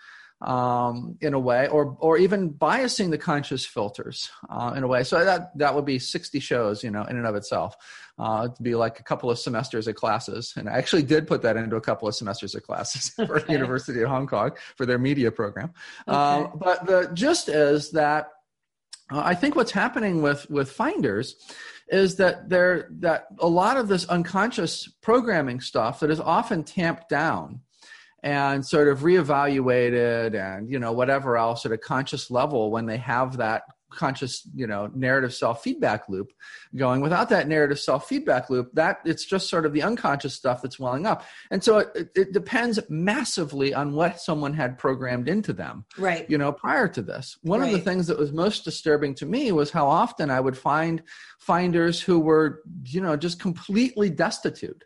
um, 0.44 1.18
in 1.22 1.34
a 1.34 1.40
way, 1.40 1.68
or 1.70 1.98
or 2.00 2.18
even 2.18 2.52
biasing 2.54 3.10
the 3.10 3.18
conscious 3.18 3.66
filters 3.66 4.30
uh, 4.50 4.74
in 4.76 4.84
a 4.84 4.88
way. 4.88 5.04
So 5.04 5.24
that 5.24 5.58
that 5.58 5.74
would 5.74 5.86
be 5.86 6.00
sixty 6.00 6.40
shows, 6.40 6.84
you 6.84 6.92
know, 6.92 7.04
in 7.04 7.18
and 7.18 7.26
of 7.26 7.36
itself. 7.36 7.76
Uh, 8.20 8.48
to 8.48 8.62
be 8.62 8.76
like 8.76 9.00
a 9.00 9.04
couple 9.04 9.32
of 9.32 9.40
semesters 9.40 9.88
of 9.88 9.96
classes, 9.96 10.54
and 10.56 10.70
I 10.70 10.74
actually 10.74 11.02
did 11.02 11.26
put 11.26 11.42
that 11.42 11.58
into 11.58 11.78
a 11.78 11.82
couple 11.82 12.08
of 12.08 12.14
semesters 12.14 12.54
of 12.54 12.62
classes 12.62 13.10
for 13.16 13.40
okay. 13.40 13.54
University 13.54 14.02
of 14.04 14.10
Hong 14.10 14.28
Kong 14.28 14.52
for 14.76 14.86
their 14.86 15.00
media 15.00 15.32
program. 15.32 15.74
Okay. 16.08 16.16
Um, 16.16 16.52
but 16.56 16.86
the 16.86 17.10
gist 17.14 17.50
is 17.50 17.92
that 17.92 18.28
uh, 19.12 19.22
I 19.24 19.34
think 19.34 19.56
what's 19.56 19.72
happening 19.72 20.22
with 20.22 20.50
with 20.50 20.72
finders 20.72 21.36
is 21.88 22.18
that 22.18 22.50
there 22.50 22.90
that 23.00 23.28
a 23.40 23.48
lot 23.48 23.78
of 23.78 23.88
this 23.88 24.06
unconscious 24.06 24.88
programming 25.02 25.60
stuff 25.60 26.00
that 26.02 26.12
is 26.12 26.20
often 26.20 26.64
tamped 26.64 27.10
down 27.10 27.62
and 28.24 28.66
sort 28.66 28.88
of 28.88 29.00
reevaluated 29.00 30.34
and 30.34 30.70
you 30.70 30.80
know 30.80 30.92
whatever 30.92 31.38
else 31.38 31.66
at 31.66 31.72
a 31.72 31.78
conscious 31.78 32.32
level 32.32 32.72
when 32.72 32.86
they 32.86 32.98
have 32.98 33.38
that 33.38 33.64
conscious 33.94 34.48
you 34.54 34.68
know 34.68 34.90
narrative 34.94 35.34
self 35.34 35.64
feedback 35.64 36.10
loop 36.10 36.32
going. 36.76 37.02
Without 37.02 37.30
that 37.30 37.48
narrative 37.48 37.80
self 37.80 38.08
feedback 38.08 38.50
loop 38.50 38.72
that 38.74 39.00
it's 39.06 39.26
just 39.26 39.50
sort 39.50 39.66
of 39.66 39.74
the 39.74 39.84
unconscious 39.84 40.34
stuff 40.34 40.62
that's 40.62 40.80
welling 40.80 41.06
up. 41.06 41.24
And 41.52 41.64
so 41.64 41.80
it, 41.80 42.10
it 42.16 42.34
depends 42.34 42.80
massively 42.90 43.74
on 43.74 43.94
what 43.94 44.20
someone 44.20 44.54
had 44.54 44.78
programmed 44.78 45.30
into 45.30 45.54
them 45.54 45.86
right. 45.98 46.30
you 46.30 46.38
know 46.38 46.52
prior 46.52 46.88
to 46.90 47.02
this. 47.02 47.38
One 47.44 47.62
right. 47.62 47.68
of 47.68 47.74
the 47.74 47.84
things 47.84 48.08
that 48.08 48.18
was 48.18 48.34
most 48.34 48.64
disturbing 48.64 49.14
to 49.16 49.26
me 49.26 49.52
was 49.52 49.70
how 49.72 49.88
often 49.88 50.30
i 50.30 50.40
would 50.40 50.58
find 50.58 51.04
finders 51.40 52.02
who 52.02 52.20
were 52.20 52.62
you 52.86 53.02
know 53.02 53.16
just 53.16 53.40
completely 53.40 54.10
destitute 54.10 54.84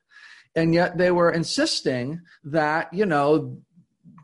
and 0.56 0.74
yet 0.74 0.98
they 0.98 1.12
were 1.12 1.32
insisting 1.32 2.22
that 2.44 2.94
you 2.94 3.06
know 3.06 3.58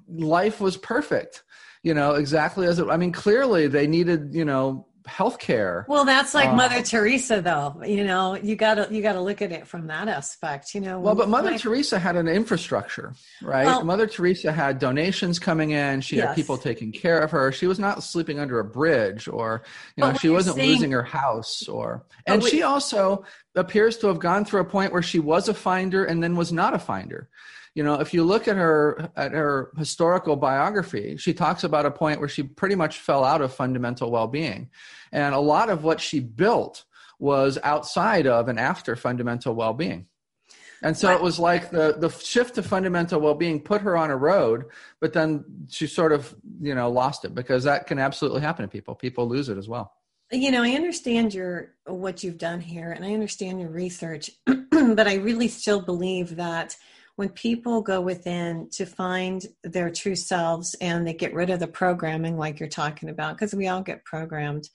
life 0.08 0.62
was 0.62 0.78
perfect 0.78 1.44
you 1.84 1.94
know 1.94 2.16
exactly 2.16 2.68
as 2.68 2.80
it 2.80 2.88
i 2.90 2.98
mean 2.98 3.12
clearly 3.12 3.68
they 3.68 3.88
needed 3.88 4.34
you 4.34 4.46
know 4.46 4.88
healthcare. 5.08 5.88
Well, 5.88 6.06
that's 6.06 6.34
like 6.34 6.50
uh, 6.50 6.56
Mother 6.56 6.82
Teresa, 6.82 7.42
though. 7.42 7.82
You 7.86 8.04
know, 8.04 8.36
you 8.36 8.56
gotta 8.56 8.88
you 8.92 9.02
gotta 9.02 9.22
look 9.22 9.42
at 9.42 9.52
it 9.52 9.68
from 9.68 9.88
that 9.88 10.08
aspect. 10.08 10.74
You 10.74 10.82
know. 10.82 11.00
Well, 11.00 11.16
but 11.16 11.30
Mother 11.30 11.58
Teresa 11.58 12.00
had 12.00 12.16
an 12.16 12.28
infrastructure, 12.28 13.14
right? 13.42 13.66
Well, 13.66 13.84
Mother 13.84 14.08
Teresa 14.08 14.52
had 14.52 14.80
donations 14.80 15.40
coming 15.40 15.72
in. 15.72 16.02
She 16.02 16.18
yes. 16.18 16.28
had 16.28 16.36
people 16.36 16.58
taking 16.58 16.92
care 16.92 17.20
of 17.20 17.32
her. 17.32 17.52
She 17.52 17.68
was 17.68 17.80
not 17.80 18.04
sleeping 18.04 18.40
under 18.40 18.60
a 18.60 18.66
bridge, 18.66 19.28
or 19.28 19.64
you 19.96 20.04
know, 20.04 20.14
she 20.14 20.30
wasn't 20.30 20.58
saying, 20.58 20.70
losing 20.70 20.92
her 20.92 21.04
house, 21.04 21.68
or 21.68 22.06
and 22.26 22.42
we, 22.42 22.50
she 22.50 22.64
also 22.64 23.26
appears 23.56 23.98
to 23.98 24.08
have 24.08 24.20
gone 24.20 24.46
through 24.46 24.62
a 24.62 24.66
point 24.66 24.92
where 24.92 25.04
she 25.04 25.20
was 25.20 25.50
a 25.50 25.54
finder 25.54 26.06
and 26.06 26.24
then 26.24 26.36
was 26.36 26.52
not 26.52 26.74
a 26.74 26.80
finder 26.80 27.30
you 27.76 27.84
know 27.84 27.96
if 28.00 28.14
you 28.14 28.24
look 28.24 28.48
at 28.48 28.56
her 28.56 29.10
at 29.16 29.32
her 29.32 29.72
historical 29.78 30.36
biography 30.36 31.18
she 31.18 31.34
talks 31.34 31.64
about 31.64 31.86
a 31.86 31.92
point 31.92 32.20
where 32.20 32.30
she 32.30 32.44
pretty 32.44 32.76
much 32.76 33.00
fell 33.00 33.24
out 33.24 33.42
of 33.42 33.54
fundamental 33.54 34.12
well-being. 34.12 34.70
And 35.12 35.36
a 35.36 35.40
lot 35.40 35.70
of 35.70 35.84
what 35.84 36.02
she 36.02 36.20
built 36.20 36.86
was 37.20 37.58
outside 37.64 38.28
of 38.28 38.48
and 38.50 38.60
after 38.60 38.96
fundamental 38.96 39.54
well-being. 39.54 40.08
And 40.82 40.98
so 40.98 41.14
it 41.14 41.22
was 41.22 41.40
like 41.40 41.70
the 41.70 41.96
the 41.98 42.10
shift 42.10 42.56
to 42.56 42.64
fundamental 42.64 43.22
well-being 43.22 43.62
put 43.62 43.82
her 43.82 43.96
on 43.96 44.12
a 44.12 44.18
road 44.18 44.66
but 45.00 45.14
then 45.14 45.46
she 45.70 45.88
sort 45.88 46.12
of 46.12 46.36
you 46.60 46.76
know 46.76 46.90
lost 46.92 47.24
it 47.24 47.34
because 47.34 47.64
that 47.64 47.88
can 47.88 48.00
absolutely 48.00 48.42
happen 48.42 48.64
to 48.64 48.70
people. 48.70 48.94
People 48.94 49.28
lose 49.28 49.50
it 49.50 49.58
as 49.58 49.68
well. 49.70 49.94
You 50.32 50.52
know 50.52 50.64
i 50.64 50.72
understand 50.72 51.34
your 51.34 51.76
what 51.86 52.24
you've 52.24 52.40
done 52.40 52.60
here 52.60 52.92
and 52.92 53.06
i 53.06 53.14
understand 53.14 53.62
your 53.62 53.70
research 53.70 54.32
but 54.46 55.08
i 55.08 55.16
really 55.16 55.48
still 55.48 55.80
believe 55.80 56.38
that 56.38 56.76
when 57.16 57.30
people 57.30 57.82
go 57.82 58.02
within 58.02 58.70
to 58.72 58.86
find 58.86 59.46
their 59.64 59.90
true 59.92 60.16
selves 60.16 60.76
and 60.82 61.08
they 61.08 61.14
get 61.14 61.34
rid 61.34 61.50
of 61.50 61.60
the 61.60 61.68
programming 61.68 62.38
like 62.38 62.60
you're 62.60 62.70
talking 62.70 63.10
about 63.10 63.36
because 63.36 63.54
we 63.54 63.68
all 63.68 63.82
get 63.82 64.06
programmed 64.06 64.68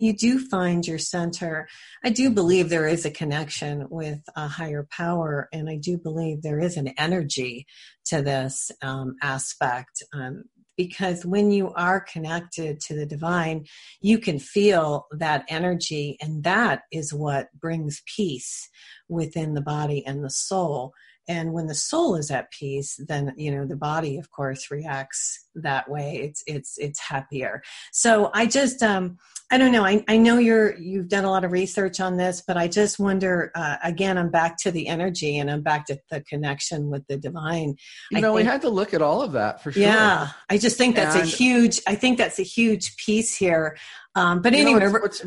you 0.00 0.12
do 0.12 0.38
find 0.38 0.86
your 0.86 0.98
center. 0.98 1.68
I 2.04 2.10
do 2.10 2.30
believe 2.30 2.68
there 2.68 2.86
is 2.86 3.04
a 3.04 3.10
connection 3.10 3.86
with 3.90 4.20
a 4.36 4.46
higher 4.46 4.86
power 4.90 5.48
and 5.52 5.68
i 5.68 5.76
do 5.76 5.98
believe 5.98 6.42
there 6.42 6.60
is 6.60 6.76
an 6.76 6.88
energy 6.98 7.66
to 8.06 8.22
this 8.22 8.70
um, 8.82 9.16
aspect 9.22 10.02
um, 10.14 10.44
because 10.76 11.26
when 11.26 11.50
you 11.50 11.72
are 11.74 12.00
connected 12.00 12.80
to 12.80 12.94
the 12.94 13.04
divine, 13.04 13.66
you 14.00 14.16
can 14.18 14.38
feel 14.38 15.08
that 15.10 15.44
energy, 15.48 16.16
and 16.22 16.44
that 16.44 16.82
is 16.92 17.12
what 17.12 17.48
brings 17.52 18.00
peace 18.16 18.70
within 19.08 19.54
the 19.54 19.60
body 19.60 20.06
and 20.06 20.24
the 20.24 20.30
soul 20.30 20.92
and 21.28 21.52
when 21.52 21.66
the 21.66 21.74
soul 21.74 22.16
is 22.16 22.30
at 22.30 22.50
peace 22.50 22.98
then 23.06 23.32
you 23.36 23.50
know 23.50 23.66
the 23.66 23.76
body 23.76 24.18
of 24.18 24.30
course 24.30 24.70
reacts 24.70 25.48
that 25.62 25.88
way. 25.90 26.20
It's 26.22 26.42
it's 26.46 26.78
it's 26.78 27.00
happier. 27.00 27.62
So 27.92 28.30
i 28.34 28.46
just 28.46 28.82
um 28.82 29.18
i 29.50 29.58
don't 29.58 29.72
know. 29.72 29.84
I, 29.84 30.04
I 30.08 30.16
know 30.16 30.38
you're 30.38 30.76
you've 30.76 31.08
done 31.08 31.24
a 31.24 31.30
lot 31.30 31.44
of 31.44 31.52
research 31.52 32.00
on 32.00 32.16
this 32.16 32.42
but 32.46 32.56
i 32.56 32.68
just 32.68 32.98
wonder 32.98 33.50
uh, 33.54 33.76
again 33.82 34.18
i'm 34.18 34.30
back 34.30 34.58
to 34.58 34.70
the 34.70 34.88
energy 34.88 35.38
and 35.38 35.50
i'm 35.50 35.62
back 35.62 35.86
to 35.86 35.98
the 36.10 36.20
connection 36.22 36.90
with 36.90 37.06
the 37.06 37.16
divine. 37.16 37.76
You 38.10 38.20
know 38.20 38.34
think, 38.34 38.44
we 38.46 38.50
had 38.50 38.62
to 38.62 38.70
look 38.70 38.94
at 38.94 39.02
all 39.02 39.22
of 39.22 39.32
that 39.32 39.62
for 39.62 39.72
sure. 39.72 39.82
Yeah. 39.82 40.28
I 40.48 40.58
just 40.58 40.76
think 40.76 40.96
that's 40.96 41.14
and, 41.14 41.24
a 41.24 41.26
huge 41.26 41.80
i 41.86 41.94
think 41.94 42.18
that's 42.18 42.38
a 42.38 42.44
huge 42.44 42.96
piece 42.96 43.36
here. 43.36 43.76
Um 44.14 44.42
but 44.42 44.54
anyway 44.54 44.80
know, 44.80 45.00
it's, 45.04 45.24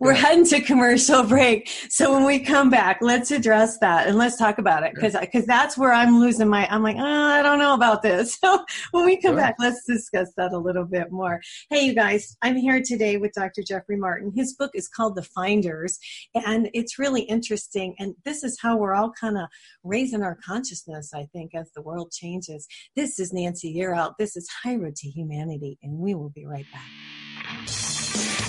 we're 0.00 0.12
heading 0.12 0.44
to 0.46 0.60
commercial 0.60 1.22
break. 1.22 1.68
So 1.88 2.12
when 2.12 2.24
we 2.24 2.40
come 2.40 2.70
back, 2.70 2.98
let's 3.00 3.30
address 3.30 3.78
that 3.78 4.06
and 4.06 4.16
let's 4.18 4.36
talk 4.36 4.58
about 4.58 4.82
it 4.82 4.94
because 4.94 5.16
because 5.18 5.46
that's 5.46 5.76
where 5.76 5.92
I'm 5.92 6.18
losing 6.18 6.48
my. 6.48 6.66
I'm 6.68 6.82
like, 6.82 6.96
oh, 6.96 7.02
I 7.02 7.42
don't 7.42 7.58
know 7.58 7.74
about 7.74 8.02
this. 8.02 8.38
So 8.46 8.64
when 8.92 9.06
we 9.06 9.20
come 9.20 9.34
back, 9.34 9.56
let's 9.58 9.84
discuss 9.86 10.30
that 10.36 10.52
a 10.52 10.58
little 10.58 10.84
bit 10.84 11.10
more. 11.10 11.40
Hey, 11.70 11.86
you 11.86 11.94
guys, 11.94 12.36
I'm 12.42 12.54
here 12.54 12.80
today 12.80 13.16
with 13.16 13.32
Dr. 13.32 13.62
Jeffrey 13.66 13.96
Martin. 13.96 14.30
His 14.36 14.54
book 14.54 14.70
is 14.74 14.88
called 14.88 15.16
The 15.16 15.22
Finders, 15.22 15.98
and 16.34 16.68
it's 16.74 16.98
really 16.98 17.22
interesting. 17.22 17.94
And 17.98 18.14
this 18.24 18.44
is 18.44 18.58
how 18.60 18.76
we're 18.76 18.94
all 18.94 19.12
kind 19.18 19.36
of 19.38 19.48
raising 19.82 20.22
our 20.22 20.38
consciousness. 20.44 21.12
I 21.14 21.26
think 21.32 21.54
as 21.54 21.70
the 21.74 21.82
world 21.82 22.12
changes. 22.12 22.68
This 22.94 23.18
is 23.18 23.32
Nancy 23.32 23.74
Yearout. 23.74 24.14
This 24.18 24.36
is 24.36 24.48
High 24.62 24.76
Road 24.76 24.96
to 24.96 25.08
Humanity, 25.08 25.78
and 25.82 25.98
we 25.98 26.14
will 26.14 26.30
be 26.30 26.46
right 26.46 26.66
back. 26.72 28.45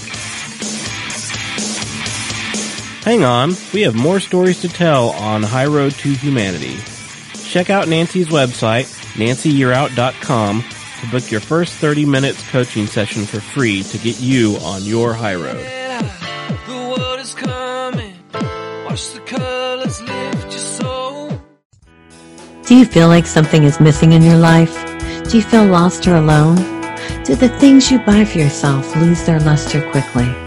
Hang 3.08 3.24
on, 3.24 3.53
we 3.74 3.84
have 3.84 3.95
more 3.95 4.20
stories 4.20 4.60
to 4.60 4.68
tell 4.68 5.12
on 5.12 5.41
High 5.41 5.68
Road 5.68 5.93
to 5.93 6.12
Humanity. 6.12 6.76
Check 7.41 7.70
out 7.70 7.88
Nancy's 7.88 8.28
website, 8.28 8.84
nancyyearout.com, 9.14 10.66
to 10.99 11.08
book 11.10 11.32
your 11.32 11.39
first 11.39 11.76
30 11.76 12.05
minutes 12.05 12.45
coaching 12.51 12.86
session 12.86 13.26
for 13.26 13.39
free 13.39 13.84
to 13.84 13.97
get 13.97 14.20
you 14.20 14.58
on 14.58 14.84
your 14.84 15.14
high 15.14 15.36
road. 15.36 15.55
Do 22.66 22.76
you 22.76 22.84
feel 22.84 23.08
like 23.08 23.26
something 23.26 23.64
is 23.64 23.80
missing 23.80 24.12
in 24.12 24.22
your 24.22 24.38
life? 24.38 24.76
Do 25.30 25.38
you 25.38 25.43
feel 25.43 25.64
lost 25.64 26.05
or 26.10 26.18
alone? 26.18 26.58
Do 27.24 27.36
the 27.36 27.55
things 27.58 27.89
you 27.89 27.99
buy 27.99 28.26
for 28.26 28.39
yourself 28.39 28.93
lose 28.97 29.26
their 29.26 29.39
luster 29.39 29.89
quickly? 29.91 30.47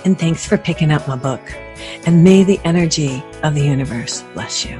And 0.06 0.18
thanks 0.18 0.48
for 0.48 0.58
picking 0.58 0.92
up 0.92 1.06
my 1.08 1.16
book. 1.16 1.42
And 2.06 2.24
may 2.24 2.44
the 2.44 2.60
energy 2.64 3.24
of 3.44 3.56
the 3.56 3.64
universe 3.64 4.22
bless 4.34 4.64
you. 4.64 4.80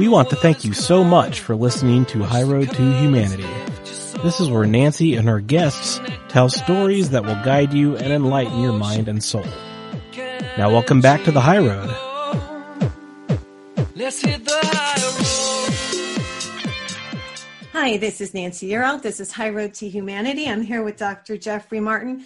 We 0.00 0.08
want 0.08 0.30
to 0.30 0.36
thank 0.36 0.64
you 0.64 0.72
so 0.72 1.04
much 1.04 1.40
for 1.40 1.54
listening 1.54 2.06
to 2.06 2.22
High 2.22 2.44
Road 2.44 2.70
to 2.70 2.92
Humanity. 3.00 3.46
This 4.22 4.40
is 4.40 4.48
where 4.48 4.64
Nancy 4.64 5.14
and 5.14 5.28
her 5.28 5.40
guests 5.40 6.00
tell 6.30 6.48
stories 6.48 7.10
that 7.10 7.22
will 7.22 7.34
guide 7.44 7.74
you 7.74 7.98
and 7.98 8.10
enlighten 8.10 8.62
your 8.62 8.72
mind 8.72 9.08
and 9.08 9.22
soul. 9.22 9.44
Now 10.56 10.70
welcome 10.70 11.02
back 11.02 11.24
to 11.24 11.30
the 11.30 11.42
High 11.42 11.58
Road. 11.58 11.90
Hi, 17.74 17.98
this 17.98 18.22
is 18.22 18.32
Nancy 18.32 18.70
Yearout. 18.70 19.02
This 19.02 19.20
is 19.20 19.30
High 19.30 19.50
Road 19.50 19.74
to 19.74 19.86
Humanity. 19.90 20.48
I'm 20.48 20.62
here 20.62 20.82
with 20.82 20.96
Dr. 20.96 21.36
Jeffrey 21.36 21.78
Martin. 21.78 22.24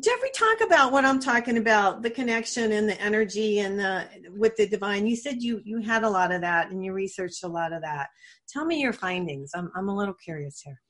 Jeffrey, 0.00 0.30
talk 0.34 0.60
about 0.60 0.92
what 0.92 1.04
I'm 1.04 1.18
talking 1.18 1.58
about, 1.58 2.02
the 2.02 2.10
connection 2.10 2.72
and 2.72 2.88
the 2.88 3.00
energy 3.00 3.60
and 3.60 3.78
the 3.78 4.06
with 4.30 4.54
the 4.56 4.68
divine. 4.68 5.06
You 5.06 5.16
said 5.16 5.42
you 5.42 5.60
you 5.64 5.80
had 5.80 6.04
a 6.04 6.10
lot 6.10 6.32
of 6.32 6.40
that 6.42 6.70
and 6.70 6.84
you 6.84 6.92
researched 6.92 7.42
a 7.44 7.48
lot 7.48 7.72
of 7.72 7.82
that. 7.82 8.08
Tell 8.48 8.64
me 8.64 8.80
your 8.80 8.92
findings. 8.92 9.50
I'm 9.54 9.70
I'm 9.74 9.88
a 9.88 9.96
little 9.96 10.14
curious 10.14 10.60
here. 10.60 10.80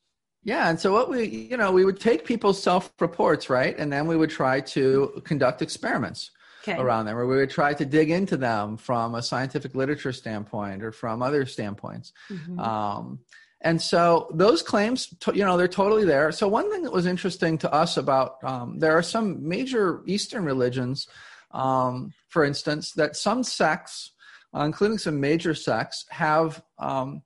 Yeah, 0.44 0.70
and 0.70 0.78
so 0.78 0.92
what 0.92 1.10
we, 1.10 1.26
you 1.26 1.56
know, 1.56 1.72
we 1.72 1.84
would 1.84 2.00
take 2.00 2.24
people's 2.24 2.62
self-reports, 2.62 3.50
right? 3.50 3.76
And 3.78 3.92
then 3.92 4.06
we 4.06 4.16
would 4.16 4.30
try 4.30 4.60
to 4.60 5.20
conduct 5.24 5.62
experiments 5.62 6.30
okay. 6.62 6.80
around 6.80 7.06
them, 7.06 7.16
or 7.16 7.26
we 7.26 7.36
would 7.36 7.50
try 7.50 7.74
to 7.74 7.84
dig 7.84 8.10
into 8.10 8.36
them 8.36 8.76
from 8.76 9.14
a 9.14 9.22
scientific 9.22 9.74
literature 9.74 10.12
standpoint 10.12 10.82
or 10.82 10.92
from 10.92 11.22
other 11.22 11.44
standpoints. 11.44 12.12
Mm-hmm. 12.30 12.58
Um, 12.60 13.18
and 13.60 13.80
so 13.82 14.30
those 14.32 14.62
claims, 14.62 15.12
you 15.34 15.44
know, 15.44 15.56
they're 15.56 15.66
totally 15.66 16.04
there. 16.04 16.30
So 16.30 16.46
one 16.46 16.70
thing 16.70 16.82
that 16.82 16.92
was 16.92 17.06
interesting 17.06 17.58
to 17.58 17.72
us 17.72 17.96
about 17.96 18.42
um, 18.44 18.78
there 18.78 18.96
are 18.96 19.02
some 19.02 19.46
major 19.46 20.02
Eastern 20.06 20.44
religions, 20.44 21.08
um, 21.50 22.12
for 22.28 22.44
instance, 22.44 22.92
that 22.92 23.16
some 23.16 23.42
sects, 23.42 24.12
uh, 24.54 24.60
including 24.60 24.98
some 24.98 25.18
major 25.18 25.54
sects, 25.54 26.04
have 26.10 26.62
um, 26.78 27.22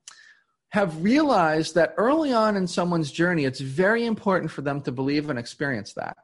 have 0.69 1.03
realized 1.03 1.75
that 1.75 1.93
early 1.97 2.33
on 2.33 2.57
in 2.57 2.65
someone's 2.65 3.11
journey, 3.11 3.45
it's 3.45 3.59
very 3.59 4.07
important 4.07 4.49
for 4.49 4.63
them 4.63 4.81
to 4.81 4.91
believe 4.91 5.29
and 5.29 5.37
experience 5.37 5.93
that. 5.93 6.17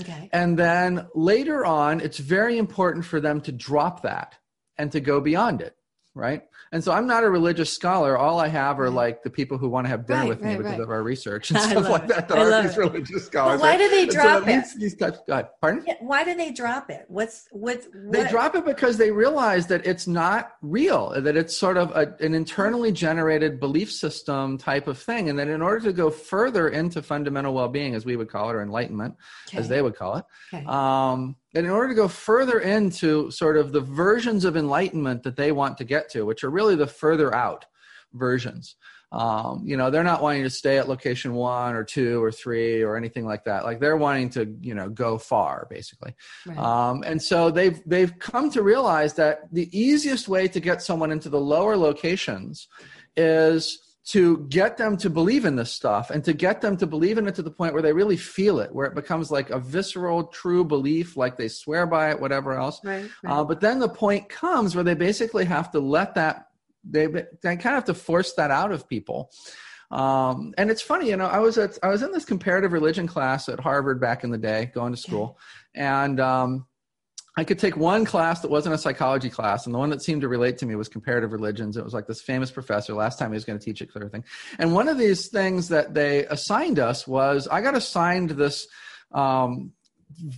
Okay. 0.00 0.28
And 0.32 0.58
then 0.58 1.06
later 1.14 1.64
on, 1.64 2.00
it's 2.00 2.18
very 2.18 2.58
important 2.58 3.04
for 3.04 3.20
them 3.20 3.40
to 3.42 3.52
drop 3.52 4.02
that 4.02 4.34
and 4.76 4.90
to 4.90 4.98
go 4.98 5.20
beyond 5.20 5.60
it. 5.60 5.76
right? 6.14 6.42
And 6.72 6.82
so 6.82 6.90
I'm 6.90 7.06
not 7.06 7.22
a 7.22 7.28
religious 7.28 7.70
scholar. 7.70 8.16
All 8.16 8.40
I 8.40 8.48
have 8.48 8.80
are 8.80 8.88
like 8.88 9.22
the 9.22 9.28
people 9.28 9.58
who 9.58 9.68
want 9.68 9.84
to 9.84 9.90
have 9.90 10.06
dinner 10.06 10.20
Right, 10.20 10.28
with 10.30 10.40
me 10.40 10.48
right, 10.52 10.56
because 10.58 10.72
right. 10.72 10.80
of 10.80 10.88
our 10.88 11.02
research 11.02 11.50
and 11.52 11.60
stuff 11.60 11.86
like 11.88 12.04
it. 12.04 12.08
that. 12.08 12.28
That 12.28 12.38
I 12.38 12.50
aren't 12.50 12.66
these 12.68 12.78
religious 12.78 13.26
scholars. 13.26 13.60
why 13.60 13.76
do 13.76 13.90
they 13.90 14.04
And 14.04 14.12
so 14.12 14.22
drop 14.22 14.48
it? 14.48 14.64
These 14.78 14.96
types, 14.96 15.18
God, 15.28 15.48
pardon? 15.60 15.84
Yeah, 15.86 15.96
Why 16.00 16.24
do 16.24 16.34
they 16.34 16.50
drop 16.50 16.88
it? 16.88 17.04
What's 17.08 17.46
what? 17.50 17.82
what 17.92 18.12
They 18.12 18.26
drop 18.30 18.54
it 18.54 18.64
because 18.64 18.96
they 18.96 19.10
realize 19.10 19.66
that 19.66 19.86
it's 19.86 20.06
not 20.06 20.52
real, 20.62 21.10
that 21.20 21.36
it's 21.36 21.54
sort 21.54 21.76
of 21.76 21.90
a, 21.90 22.16
an 22.24 22.32
internally 22.34 22.90
generated 22.90 23.60
belief 23.60 23.92
system 23.92 24.56
type 24.56 24.88
of 24.88 24.96
thing. 24.98 25.28
And 25.28 25.38
that 25.38 25.48
in 25.48 25.60
order 25.60 25.80
to 25.80 25.92
go 25.92 26.08
further 26.08 26.70
into 26.70 27.02
fundamental 27.02 27.52
well 27.52 27.68
being, 27.68 27.94
as 27.94 28.06
we 28.06 28.16
would 28.16 28.30
call 28.30 28.48
it, 28.48 28.54
or 28.54 28.62
enlightenment, 28.62 29.14
as 29.52 29.68
they 29.68 29.82
would 29.82 29.94
call 29.94 30.16
it, 30.16 30.24
Okay. 30.54 30.64
um, 30.66 31.36
and 31.54 31.66
in 31.66 31.72
order 31.72 31.88
to 31.88 31.94
go 31.94 32.08
further 32.08 32.60
into 32.60 33.30
sort 33.30 33.56
of 33.56 33.72
the 33.72 33.80
versions 33.80 34.44
of 34.44 34.56
enlightenment 34.56 35.22
that 35.22 35.36
they 35.36 35.52
want 35.52 35.76
to 35.78 35.84
get 35.84 36.08
to, 36.10 36.24
which 36.24 36.44
are 36.44 36.50
really 36.50 36.76
the 36.76 36.86
further 36.86 37.34
out 37.34 37.64
versions. 38.12 38.76
Um, 39.12 39.62
you 39.66 39.76
know, 39.76 39.90
they're 39.90 40.02
not 40.02 40.22
wanting 40.22 40.42
to 40.42 40.50
stay 40.50 40.78
at 40.78 40.88
location 40.88 41.34
one 41.34 41.74
or 41.74 41.84
two 41.84 42.22
or 42.22 42.32
three 42.32 42.80
or 42.80 42.96
anything 42.96 43.26
like 43.26 43.44
that. 43.44 43.64
Like 43.64 43.78
they're 43.78 43.98
wanting 43.98 44.30
to, 44.30 44.56
you 44.62 44.74
know, 44.74 44.88
go 44.88 45.18
far 45.18 45.66
basically. 45.68 46.14
Right. 46.46 46.56
Um, 46.56 47.02
and 47.06 47.22
so 47.22 47.50
they've 47.50 47.78
they've 47.84 48.18
come 48.18 48.50
to 48.52 48.62
realize 48.62 49.12
that 49.14 49.52
the 49.52 49.68
easiest 49.78 50.28
way 50.28 50.48
to 50.48 50.60
get 50.60 50.80
someone 50.80 51.12
into 51.12 51.28
the 51.28 51.40
lower 51.40 51.76
locations 51.76 52.68
is 53.14 53.91
to 54.04 54.46
get 54.48 54.76
them 54.76 54.96
to 54.96 55.08
believe 55.08 55.44
in 55.44 55.54
this 55.54 55.72
stuff 55.72 56.10
and 56.10 56.24
to 56.24 56.32
get 56.32 56.60
them 56.60 56.76
to 56.76 56.86
believe 56.86 57.18
in 57.18 57.28
it 57.28 57.36
to 57.36 57.42
the 57.42 57.50
point 57.50 57.72
where 57.72 57.82
they 57.82 57.92
really 57.92 58.16
feel 58.16 58.58
it, 58.58 58.74
where 58.74 58.86
it 58.86 58.94
becomes 58.94 59.30
like 59.30 59.50
a 59.50 59.60
visceral, 59.60 60.24
true 60.24 60.64
belief, 60.64 61.16
like 61.16 61.36
they 61.36 61.46
swear 61.46 61.86
by 61.86 62.10
it, 62.10 62.20
whatever 62.20 62.54
else. 62.54 62.80
right. 62.84 63.08
right. 63.22 63.32
Uh, 63.32 63.44
but 63.44 63.60
then 63.60 63.78
the 63.78 63.88
point 63.88 64.28
comes 64.28 64.74
where 64.74 64.82
they 64.82 64.94
basically 64.94 65.44
have 65.44 65.70
to 65.70 65.78
let 65.78 66.14
that 66.14 66.48
they 66.84 67.06
they 67.06 67.24
kind 67.42 67.54
of 67.54 67.62
have 67.62 67.84
to 67.84 67.94
force 67.94 68.32
that 68.34 68.50
out 68.50 68.72
of 68.72 68.88
people. 68.88 69.30
Um, 69.90 70.54
and 70.56 70.70
it's 70.70 70.80
funny, 70.80 71.10
you 71.10 71.16
know, 71.16 71.26
I 71.26 71.38
was 71.38 71.58
at 71.58 71.78
I 71.82 71.88
was 71.88 72.02
in 72.02 72.12
this 72.12 72.24
comparative 72.24 72.72
religion 72.72 73.06
class 73.06 73.48
at 73.48 73.60
Harvard 73.60 74.00
back 74.00 74.24
in 74.24 74.30
the 74.30 74.38
day, 74.38 74.70
going 74.74 74.92
to 74.92 74.98
school, 74.98 75.38
and 75.74 76.18
um, 76.18 76.66
I 77.36 77.44
could 77.44 77.58
take 77.58 77.76
one 77.76 78.04
class 78.04 78.40
that 78.40 78.50
wasn't 78.50 78.74
a 78.74 78.78
psychology 78.78 79.30
class, 79.30 79.64
and 79.64 79.74
the 79.74 79.78
one 79.78 79.88
that 79.90 80.02
seemed 80.02 80.20
to 80.20 80.28
relate 80.28 80.58
to 80.58 80.66
me 80.66 80.74
was 80.74 80.88
comparative 80.88 81.32
religions. 81.32 81.76
It 81.78 81.84
was 81.84 81.94
like 81.94 82.06
this 82.06 82.20
famous 82.20 82.50
professor. 82.50 82.92
Last 82.92 83.18
time 83.18 83.30
he 83.30 83.34
was 83.34 83.44
going 83.44 83.58
to 83.58 83.64
teach 83.64 83.80
it, 83.80 83.90
clear 83.90 84.08
thing. 84.08 84.24
And 84.58 84.74
one 84.74 84.86
of 84.88 84.98
these 84.98 85.28
things 85.28 85.68
that 85.68 85.94
they 85.94 86.26
assigned 86.26 86.78
us 86.78 87.06
was 87.06 87.48
I 87.48 87.62
got 87.62 87.74
assigned 87.74 88.30
this 88.30 88.66
um, 89.12 89.72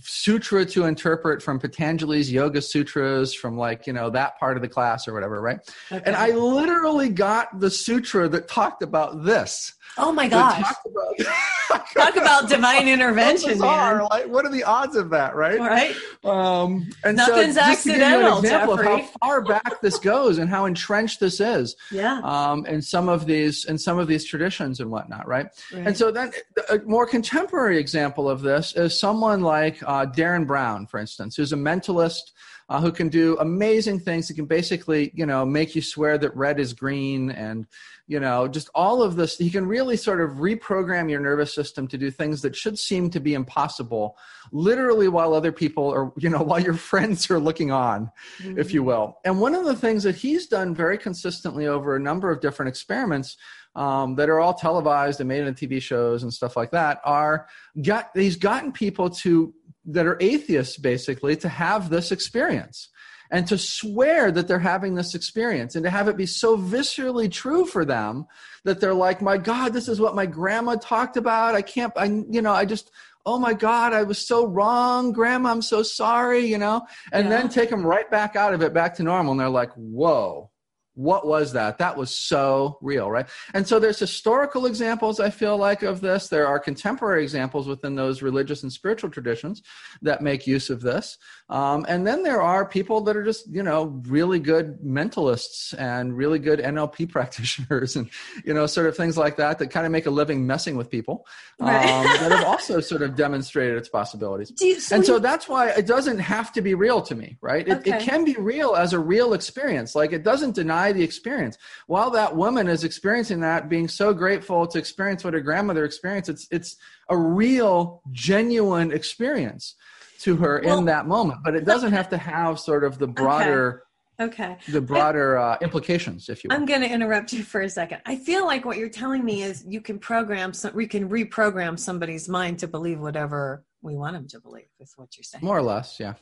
sutra 0.03 0.65
to 0.65 0.85
interpret 0.85 1.41
from 1.41 1.59
Patanjali's 1.59 2.31
Yoga 2.31 2.61
Sutras 2.61 3.33
from 3.33 3.57
like 3.57 3.87
you 3.87 3.93
know 3.93 4.09
that 4.09 4.39
part 4.39 4.55
of 4.55 4.61
the 4.61 4.69
class 4.69 5.07
or 5.07 5.13
whatever, 5.13 5.41
right? 5.41 5.59
Okay. 5.91 6.01
And 6.05 6.15
I 6.15 6.29
literally 6.31 7.09
got 7.09 7.59
the 7.59 7.69
sutra 7.69 8.29
that 8.29 8.47
talked 8.47 8.83
about 8.83 9.23
this. 9.23 9.73
Oh 9.97 10.11
my 10.11 10.27
gosh! 10.27 10.61
talked 10.61 10.87
about, 10.87 11.85
Talk 11.93 12.15
about 12.17 12.49
divine 12.49 12.87
intervention, 12.87 13.51
bizarre. 13.51 14.03
Like, 14.09 14.27
what 14.27 14.45
are 14.45 14.51
the 14.51 14.63
odds 14.63 14.95
of 14.95 15.09
that, 15.11 15.35
right? 15.35 15.59
All 15.59 15.67
right. 15.67 15.95
Um, 16.23 16.89
and 17.03 17.15
Nothing's 17.17 17.55
so 17.55 17.61
just 17.61 17.83
to 17.83 17.89
give 17.89 17.99
you 17.99 18.03
an 18.03 18.37
example 18.39 18.73
of 18.79 18.85
how 18.85 19.01
far 19.21 19.41
back 19.41 19.81
this 19.81 19.97
goes 19.97 20.37
and 20.37 20.49
how 20.49 20.65
entrenched 20.65 21.19
this 21.19 21.39
is 21.39 21.75
Yeah. 21.91 22.19
um, 22.23 22.65
in 22.65 22.81
some 22.81 23.07
of 23.07 23.25
these 23.25 23.65
and 23.65 23.79
some 23.79 23.97
of 23.97 24.07
these 24.07 24.25
traditions 24.25 24.79
and 24.79 24.91
whatnot, 24.91 25.27
right? 25.27 25.47
Right. 25.73 25.87
And 25.87 25.95
so 25.97 26.11
then 26.11 26.31
a 26.69 26.79
more 26.79 27.05
contemporary 27.05 27.77
example 27.77 28.29
of 28.29 28.41
this 28.41 28.75
is 28.75 28.99
someone 28.99 29.41
like 29.41 29.81
uh, 29.83 30.05
Derren 30.07 30.45
Brown, 30.45 30.87
for 30.87 30.99
instance, 30.99 31.35
who's 31.35 31.53
a 31.53 31.57
mentalist 31.57 32.31
uh, 32.67 32.81
who 32.81 32.91
can 32.91 33.09
do 33.09 33.37
amazing 33.39 33.99
things. 33.99 34.27
He 34.27 34.33
can 34.33 34.45
basically, 34.45 35.11
you 35.13 35.25
know, 35.25 35.45
make 35.45 35.75
you 35.75 35.81
swear 35.81 36.17
that 36.17 36.35
red 36.35 36.59
is 36.59 36.73
green 36.73 37.31
and, 37.31 37.67
you 38.07 38.19
know, 38.19 38.47
just 38.47 38.69
all 38.73 39.03
of 39.03 39.15
this. 39.15 39.37
He 39.37 39.49
can 39.49 39.67
really 39.67 39.97
sort 39.97 40.19
of 40.19 40.37
reprogram 40.37 41.09
your 41.09 41.19
nervous 41.19 41.53
system 41.53 41.87
to 41.89 41.97
do 41.97 42.09
things 42.09 42.41
that 42.41 42.55
should 42.55 42.79
seem 42.79 43.09
to 43.11 43.19
be 43.19 43.35
impossible, 43.35 44.17
literally 44.51 45.07
while 45.07 45.33
other 45.33 45.51
people 45.51 45.93
are, 45.93 46.11
you 46.17 46.29
know, 46.29 46.41
while 46.43 46.59
your 46.59 46.73
friends 46.73 47.29
are 47.29 47.39
looking 47.39 47.71
on, 47.71 48.11
if 48.39 48.73
you 48.73 48.83
will. 48.83 49.19
And 49.25 49.39
one 49.39 49.53
of 49.53 49.65
the 49.65 49.75
things 49.75 50.03
that 50.03 50.15
he's 50.15 50.47
done 50.47 50.73
very 50.73 50.97
consistently 50.97 51.67
over 51.67 51.95
a 51.95 51.99
number 51.99 52.31
of 52.31 52.41
different 52.41 52.69
experiments 52.69 53.37
um, 53.75 54.15
that 54.15 54.29
are 54.29 54.39
all 54.39 54.53
televised 54.53 55.19
and 55.19 55.27
made 55.27 55.45
into 55.45 55.67
TV 55.67 55.81
shows 55.81 56.23
and 56.23 56.33
stuff 56.33 56.55
like 56.55 56.71
that 56.71 57.01
are 57.03 57.47
got 57.81 58.09
he's 58.15 58.37
gotten 58.37 58.71
people 58.71 59.09
to 59.09 59.53
that 59.85 60.05
are 60.05 60.17
atheists 60.19 60.77
basically 60.77 61.35
to 61.37 61.49
have 61.49 61.89
this 61.89 62.11
experience 62.11 62.89
and 63.31 63.47
to 63.47 63.57
swear 63.57 64.31
that 64.31 64.47
they're 64.47 64.59
having 64.59 64.95
this 64.95 65.15
experience 65.15 65.75
and 65.75 65.83
to 65.83 65.89
have 65.89 66.07
it 66.07 66.15
be 66.17 66.25
so 66.27 66.57
viscerally 66.57 67.31
true 67.31 67.65
for 67.65 67.83
them 67.85 68.25
that 68.63 68.79
they're 68.79 68.93
like 68.93 69.21
my 69.21 69.37
god 69.37 69.73
this 69.73 69.87
is 69.87 69.99
what 69.99 70.15
my 70.15 70.25
grandma 70.25 70.75
talked 70.75 71.17
about. 71.17 71.55
I 71.55 71.61
can't 71.61 71.93
i 71.97 72.05
you 72.05 72.41
know 72.41 72.51
i 72.51 72.65
just 72.65 72.91
oh 73.25 73.39
my 73.39 73.53
god 73.53 73.93
i 73.93 74.03
was 74.03 74.19
so 74.27 74.45
wrong. 74.45 75.11
Grandma 75.11 75.49
i'm 75.51 75.61
so 75.61 75.81
sorry 75.83 76.45
you 76.45 76.57
know? 76.57 76.85
And 77.11 77.25
Yeah. 77.25 77.41
then 77.41 77.49
take 77.49 77.69
them 77.69 77.85
right 77.85 78.09
back 78.09 78.35
out 78.35 78.53
of 78.53 78.61
it 78.61 78.73
back 78.73 78.95
to 78.95 79.03
normal 79.03 79.31
and 79.31 79.39
they're 79.39 79.49
like 79.49 79.71
whoa 79.73 80.51
what 80.95 81.27
was 81.27 81.53
that? 81.53 81.77
That 81.77 81.95
was 81.95 82.15
so 82.15 82.77
real 82.81 83.09
right? 83.11 83.27
And 83.53 83.67
so 83.67 83.79
there's 83.79 83.99
historical 83.99 84.65
examples 84.65 85.19
i 85.19 85.29
feel 85.29 85.57
like 85.57 85.83
of 85.83 86.01
this. 86.01 86.27
There 86.27 86.47
are 86.47 86.59
contemporary 86.59 87.23
examples 87.23 87.67
within 87.67 87.95
those 87.95 88.21
religious 88.21 88.63
and 88.63 88.71
spiritual 88.71 89.09
traditions 89.09 89.61
that 90.01 90.21
make 90.21 90.47
use 90.47 90.69
of 90.69 90.81
this. 90.81 91.17
Um, 91.49 91.85
and 91.87 92.05
then 92.05 92.23
there 92.23 92.41
are 92.41 92.65
people 92.65 93.01
that 93.01 93.15
are 93.15 93.23
just 93.23 93.53
you 93.53 93.63
know 93.63 94.01
really 94.07 94.39
good 94.39 94.79
mentalists 94.81 95.73
and 95.77 96.17
really 96.17 96.39
good 96.39 96.59
nlp 96.59 97.09
practitioners 97.15 97.95
and 97.95 98.09
you 98.43 98.53
know 98.53 98.65
sort 98.65 98.87
of 98.87 98.97
things 98.97 99.17
like 99.17 99.37
that 99.37 99.59
that 99.59 99.69
kind 99.69 99.85
of 99.85 99.91
make 99.91 100.05
a 100.05 100.09
living 100.09 100.45
messing 100.47 100.75
with 100.75 100.89
people 100.89 101.25
um, 101.59 101.67
that 101.67 102.31
have 102.31 102.45
also 102.45 102.79
sort 102.79 103.01
of 103.01 103.15
demonstrated 103.15 103.77
its 103.77 103.89
possibilities. 103.89 104.51
You, 104.59 104.79
so 104.79 104.95
and 104.95 105.05
so 105.05 105.19
that's 105.19 105.47
why 105.47 105.69
it 105.69 105.85
doesn't 105.85 106.19
have 106.19 106.51
to 106.53 106.61
be 106.61 106.73
real 106.73 107.01
to 107.03 107.15
me 107.15 107.37
right? 107.41 107.67
It, 107.67 107.85
it 107.85 108.01
can 108.01 108.25
be 108.25 108.35
real 108.35 108.75
as 108.75 108.93
a 108.93 108.99
real 108.99 109.33
experience. 109.33 109.95
Like 109.95 110.11
it 110.13 110.23
doesn't 110.23 110.55
deny 110.55 110.84
the 110.91 111.03
experience 111.03 111.57
while 111.87 112.09
that 112.09 112.35
woman 112.35 112.67
is 112.67 112.83
experiencing 112.83 113.39
that 113.39 113.69
being 113.69 113.87
so 113.87 114.13
grateful 114.13 114.67
to 114.67 114.77
experience 114.77 115.23
what 115.23 115.33
her 115.33 115.41
grandmother 115.41 115.85
experienced 115.85 116.29
it's 116.29 116.47
it's 116.51 116.77
a 117.09 117.17
real 117.17 118.01
genuine 118.11 118.91
experience 118.91 119.75
to 120.19 120.35
her 120.35 120.61
Well, 120.63 120.79
in 120.79 120.85
that 120.85 121.07
moment 121.07 121.39
but 121.43 121.55
it 121.55 121.65
doesn't 121.65 121.91
have 121.91 122.09
to 122.09 122.17
have 122.17 122.59
sort 122.59 122.83
of 122.83 122.97
the 122.97 123.07
broader 123.07 123.83
okay. 124.19 124.57
the 124.69 124.81
broader 124.81 125.37
uh, 125.37 125.57
implications 125.61 126.29
if 126.29 126.43
you 126.43 126.49
will 126.49 126.55
I'm 126.55 126.65
going 126.65 126.81
to 126.81 126.89
interrupt 126.89 127.33
you 127.33 127.43
for 127.43 127.61
a 127.61 127.69
second. 127.69 128.01
I 128.05 128.15
feel 128.15 128.45
like 128.45 128.65
what 128.65 128.77
you're 128.77 128.89
telling 128.89 129.25
me 129.25 129.43
is 129.43 129.65
you 129.67 129.81
can 129.81 129.99
program 129.99 130.53
some, 130.53 130.73
we 130.73 130.87
can 130.87 131.09
reprogram 131.09 131.77
somebody's 131.77 132.29
mind 132.29 132.59
to 132.59 132.67
believe 132.67 132.99
whatever 132.99 133.65
we 133.81 133.95
want 133.95 134.13
them 134.13 134.27
to 134.29 134.39
believe. 134.39 134.67
Is 134.79 134.93
what 134.95 135.17
you're 135.17 135.23
saying? 135.23 135.43
more 135.43 135.57
or 135.57 135.61
less 135.61 135.99
yeah 135.99 136.13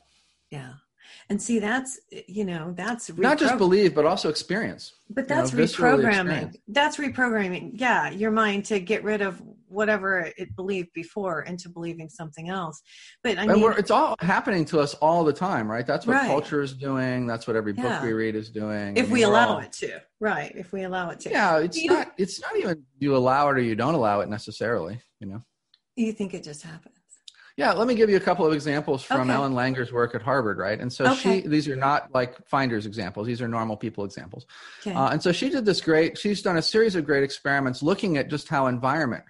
Yeah. 0.50 0.74
And 1.30 1.42
see, 1.42 1.60
that's 1.60 2.00
you 2.28 2.46
know, 2.46 2.74
that's 2.76 3.10
not 3.18 3.38
just 3.40 3.58
believe 3.58 3.96
but 3.96 4.06
also 4.06 4.30
experience 4.30 4.94
But 5.10 5.30
you 5.30 5.36
know, 5.36 5.42
that's 5.48 5.52
reprogramming. 5.52 6.56
That's 6.68 6.98
reprogramming. 6.98 7.72
Yeah, 7.76 8.10
your 8.10 8.32
mind 8.32 8.66
to 8.66 8.80
get 8.80 9.04
rid 9.04 9.22
of 9.22 9.42
whatever 9.68 10.32
it 10.38 10.56
believed 10.56 10.90
before 10.94 11.42
into 11.44 11.68
believing 11.68 12.08
something 12.08 12.48
else. 12.50 12.82
But 13.24 13.40
I 13.40 13.48
mean, 13.48 13.74
it's 13.78 13.90
all 13.90 14.16
happening 14.20 14.66
to 14.66 14.80
us 14.80 14.94
all 14.96 15.24
the 15.24 15.34
time, 15.34 15.70
right? 15.70 15.86
That's 15.86 16.06
what 16.06 16.14
Right. 16.14 16.28
culture 16.28 16.62
is 16.62 16.74
doing. 16.74 17.26
That's 17.26 17.48
what 17.48 17.56
every 17.56 17.74
book 17.74 18.04
we 18.04 18.14
read 18.14 18.36
is 18.36 18.50
doing. 18.52 18.96
I 18.98 19.00
if 19.00 19.06
mean, 19.06 19.12
we 19.14 19.24
allow 19.24 19.54
all- 19.56 19.60
it 19.60 19.72
to, 19.74 20.00
right? 20.20 20.52
If 20.56 20.74
we 20.74 20.84
allow 20.84 21.10
it 21.10 21.20
to. 21.22 21.30
Yeah, 21.32 21.58
it's 21.60 21.82
You- 21.82 21.90
not. 21.90 22.14
It's 22.18 22.40
not 22.40 22.56
even 22.56 22.84
you 23.00 23.16
allow 23.16 23.50
it 23.50 23.58
or 23.58 23.62
you 23.62 23.76
don't 23.76 23.96
allow 23.96 24.20
it 24.22 24.30
necessarily. 24.30 25.02
You 25.20 25.28
know. 25.28 25.44
You 25.96 26.12
think 26.12 26.34
it 26.34 26.44
just 26.44 26.62
happens? 26.64 26.96
Yeah, 27.56 27.72
let 27.74 27.88
me 27.88 27.94
give 27.94 28.10
you 28.10 28.18
a 28.18 28.20
couple 28.22 28.48
of 28.48 28.54
examples 28.54 29.04
from 29.04 29.22
Okay. 29.30 29.32
Ellen 29.34 29.54
Langer's 29.54 29.92
work 29.92 30.16
at 30.16 30.24
Harvard, 30.24 30.58
right? 30.58 30.80
And 30.80 30.92
so 30.92 31.06
Okay. 31.12 31.42
she, 31.42 31.48
these 31.48 31.68
are 31.68 31.76
not 31.76 32.12
like 32.12 32.36
finders 32.48 32.88
examples; 32.88 33.28
these 33.28 33.42
are 33.44 33.48
normal 33.48 33.78
people 33.78 34.04
examples. 34.06 34.48
Okay. 34.82 34.94
Uh, 34.94 35.10
and 35.10 35.22
so 35.22 35.32
she 35.32 35.50
did 35.50 35.64
this 35.64 35.80
great. 35.80 36.18
She's 36.18 36.42
done 36.42 36.58
a 36.58 36.62
series 36.64 36.96
of 36.96 37.06
great 37.06 37.24
experiments 37.24 37.84
looking 37.84 38.18
at 38.18 38.28
just 38.30 38.48
how 38.48 38.66
environment 38.68 39.24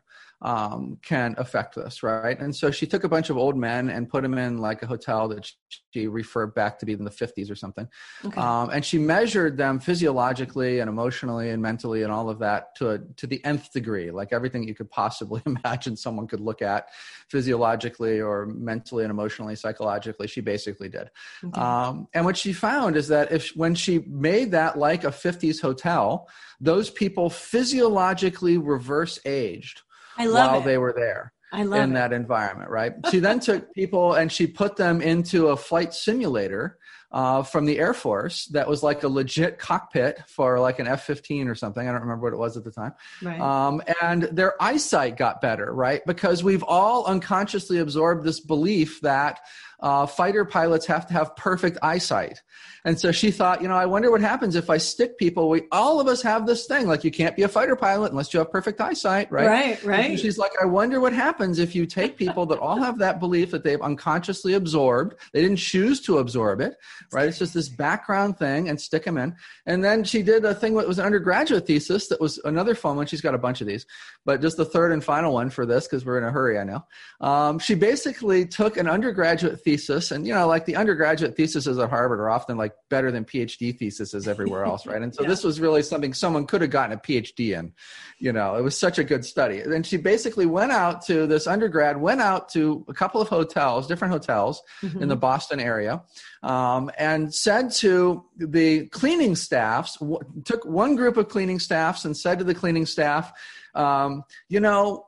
um, 0.43 0.97
can 1.01 1.35
affect 1.37 1.75
this, 1.75 2.03
right? 2.03 2.37
And 2.37 2.53
so 2.53 2.69
she 2.69 2.85
took 2.85 3.05
a 3.05 3.09
bunch 3.09 3.29
of 3.29 3.37
old 3.37 3.55
men 3.55 3.89
and 3.89 4.09
put 4.09 4.23
them 4.23 4.37
in 4.37 4.57
like 4.57 4.83
a 4.83 4.85
hotel 4.85 5.29
that 5.29 5.49
she 5.93 6.07
referred 6.07 6.53
back 6.53 6.77
to 6.79 6.85
be 6.85 6.91
in 6.91 7.05
the 7.05 7.09
50s 7.09 7.49
or 7.49 7.55
something. 7.55 7.87
okay. 8.25 8.39
Um, 8.39 8.69
and 8.69 8.83
she 8.83 8.97
measured 8.97 9.57
them 9.57 9.79
physiologically 9.79 10.79
and 10.79 10.89
emotionally 10.89 11.49
and 11.51 11.61
mentally 11.61 12.03
and 12.03 12.11
all 12.11 12.29
of 12.29 12.39
that 12.39 12.75
to 12.75 12.89
a, 12.89 12.99
to 13.15 13.25
the 13.25 13.43
nth 13.45 13.71
degree, 13.71 14.11
like 14.11 14.33
everything 14.33 14.67
you 14.67 14.75
could 14.75 14.89
possibly 14.89 15.41
imagine 15.45 15.95
someone 15.95 16.27
could 16.27 16.41
look 16.41 16.61
at 16.61 16.89
physiologically 17.29 18.19
or 18.19 18.45
mentally 18.47 19.05
and 19.05 19.11
emotionally, 19.11 19.55
psychologically. 19.55 20.27
She 20.27 20.41
basically 20.41 20.89
did. 20.89 21.09
Okay. 21.41 21.59
Um, 21.59 22.09
and 22.13 22.25
what 22.25 22.35
she 22.35 22.51
found 22.51 22.97
is 22.97 23.07
that 23.07 23.31
if 23.31 23.51
when 23.55 23.75
she 23.75 23.99
made 23.99 24.51
that 24.51 24.77
like 24.77 25.05
a 25.05 25.09
50s 25.09 25.61
hotel, 25.61 26.27
those 26.59 26.89
people 26.89 27.29
physiologically 27.29 28.57
reverse 28.57 29.19
aged 29.25 29.81
I 30.17 30.25
love 30.25 30.51
while 30.51 30.61
it. 30.61 30.65
they 30.65 30.77
were 30.77 30.93
there 30.93 31.33
I 31.53 31.63
love 31.63 31.83
in 31.83 31.91
it. 31.91 31.93
that 31.93 32.13
environment, 32.13 32.69
right? 32.69 32.93
She 33.11 33.19
then 33.19 33.39
took 33.39 33.73
people 33.75 34.13
and 34.13 34.31
she 34.31 34.47
put 34.47 34.75
them 34.75 35.01
into 35.01 35.49
a 35.49 35.57
flight 35.57 35.93
simulator 35.93 36.77
uh, 37.11 37.43
from 37.43 37.65
the 37.65 37.77
Air 37.77 37.93
Force 37.93 38.45
that 38.47 38.67
was 38.67 38.81
like 38.81 39.03
a 39.03 39.07
legit 39.07 39.59
cockpit 39.59 40.19
for 40.27 40.59
like 40.59 40.79
an 40.79 40.87
F 40.87 41.03
15 41.03 41.47
or 41.47 41.53
something. 41.53 41.87
I 41.87 41.91
don't 41.91 42.01
remember 42.01 42.23
what 42.23 42.33
it 42.33 42.39
was 42.39 42.57
at 42.57 42.63
the 42.63 42.71
time. 42.71 42.93
Right. 43.21 43.39
Um, 43.39 43.83
and 44.01 44.23
their 44.23 44.61
eyesight 44.61 45.15
got 45.15 45.39
better, 45.39 45.71
right? 45.71 46.01
Because 46.07 46.43
we've 46.43 46.63
all 46.63 47.05
unconsciously 47.05 47.77
absorbed 47.77 48.25
this 48.25 48.39
belief 48.39 48.99
that 49.01 49.41
uh, 49.83 50.05
fighter 50.05 50.45
pilots 50.45 50.85
have 50.85 51.05
to 51.07 51.13
have 51.13 51.35
perfect 51.35 51.77
eyesight. 51.83 52.41
And 52.85 52.99
so 52.99 53.11
she 53.11 53.31
thought, 53.31 53.61
you 53.61 53.67
know, 53.67 53.75
I 53.75 53.85
wonder 53.85 54.11
what 54.11 54.21
happens 54.21 54.55
if 54.55 54.69
I 54.69 54.77
stick 54.77 55.17
people. 55.17 55.49
We 55.49 55.63
all 55.71 55.99
of 55.99 56.07
us 56.07 56.21
have 56.21 56.45
this 56.45 56.65
thing, 56.65 56.87
like 56.87 57.03
you 57.03 57.11
can't 57.11 57.35
be 57.35 57.43
a 57.43 57.47
fighter 57.47 57.75
pilot 57.75 58.11
unless 58.11 58.33
you 58.33 58.39
have 58.39 58.51
perfect 58.51 58.81
eyesight, 58.81 59.31
right? 59.31 59.47
Right, 59.47 59.83
right. 59.83 60.11
And 60.11 60.19
she's 60.19 60.37
like, 60.37 60.51
I 60.61 60.65
wonder 60.65 60.99
what 60.99 61.13
happens 61.13 61.59
if 61.59 61.75
you 61.75 61.85
take 61.85 62.17
people 62.17 62.45
that 62.47 62.59
all 62.59 62.77
have 62.77 62.97
that 62.99 63.19
belief 63.19 63.51
that 63.51 63.63
they've 63.63 63.81
unconsciously 63.81 64.53
absorbed. 64.53 65.15
They 65.31 65.41
didn't 65.41 65.57
choose 65.57 66.01
to 66.01 66.17
absorb 66.17 66.59
it, 66.59 66.75
right? 67.11 67.27
It's 67.27 67.39
just 67.39 67.53
this 67.53 67.69
background 67.69 68.37
thing 68.37 68.69
and 68.69 68.79
stick 68.79 69.05
them 69.05 69.17
in. 69.17 69.35
And 69.65 69.83
then 69.83 70.03
she 70.03 70.21
did 70.21 70.43
a 70.43 70.53
thing 70.53 70.75
that 70.75 70.87
was 70.87 70.99
an 70.99 71.05
undergraduate 71.05 71.65
thesis 71.65 72.07
that 72.07 72.19
was 72.19 72.37
another 72.43 72.75
fun 72.75 72.97
one. 72.97 73.05
She's 73.05 73.21
got 73.21 73.35
a 73.35 73.37
bunch 73.37 73.61
of 73.61 73.67
these, 73.67 73.85
but 74.25 74.41
just 74.41 74.57
the 74.57 74.65
third 74.65 74.91
and 74.91 75.03
final 75.03 75.33
one 75.33 75.49
for 75.49 75.65
this 75.65 75.87
because 75.87 76.05
we're 76.05 76.17
in 76.17 76.25
a 76.25 76.31
hurry, 76.31 76.59
I 76.59 76.63
know. 76.63 76.85
Um, 77.21 77.59
she 77.59 77.75
basically 77.75 78.45
took 78.45 78.75
an 78.75 78.89
undergraduate 78.89 79.61
thesis, 79.61 79.72
and 80.11 80.27
you 80.27 80.33
know, 80.33 80.47
like 80.47 80.65
the 80.65 80.75
undergraduate 80.75 81.35
theses 81.35 81.67
at 81.67 81.89
Harvard 81.89 82.19
are 82.19 82.29
often 82.29 82.57
like 82.57 82.73
better 82.89 83.11
than 83.11 83.25
PhD 83.25 83.77
theses 83.77 84.27
everywhere 84.27 84.63
else, 84.65 84.85
right? 84.85 85.01
And 85.01 85.13
so 85.13 85.21
Yeah. 85.23 85.29
this 85.29 85.43
was 85.43 85.59
really 85.59 85.81
something 85.83 86.13
someone 86.13 86.45
could 86.45 86.61
have 86.61 86.69
gotten 86.69 86.97
a 86.97 86.99
PhD 86.99 87.57
in. 87.57 87.73
You 88.19 88.31
know, 88.33 88.55
it 88.55 88.61
was 88.61 88.77
such 88.77 88.99
a 88.99 89.03
good 89.03 89.25
study. 89.25 89.59
And 89.59 89.85
she 89.85 89.97
basically 89.97 90.45
went 90.45 90.71
out 90.71 91.05
to 91.07 91.27
this 91.27 91.47
undergrad, 91.47 91.99
went 91.99 92.21
out 92.21 92.49
to 92.49 92.85
a 92.87 92.93
couple 92.93 93.19
of 93.21 93.27
hotels, 93.29 93.87
different 93.87 94.13
hotels 94.13 94.61
in 94.81 95.07
the 95.09 95.15
Boston 95.15 95.59
area, 95.59 96.03
um, 96.43 96.91
and 96.97 97.33
said 97.33 97.71
to 97.71 98.23
the 98.37 98.87
cleaning 98.87 99.35
staffs, 99.35 99.97
w- 99.97 100.19
took 100.45 100.63
one 100.65 100.95
group 100.95 101.17
of 101.17 101.27
cleaning 101.29 101.59
staffs 101.59 102.05
and 102.05 102.15
said 102.15 102.37
to 102.39 102.43
the 102.45 102.55
cleaning 102.55 102.85
staff, 102.85 103.31
um, 103.75 104.23
you 104.49 104.59
know, 104.59 105.07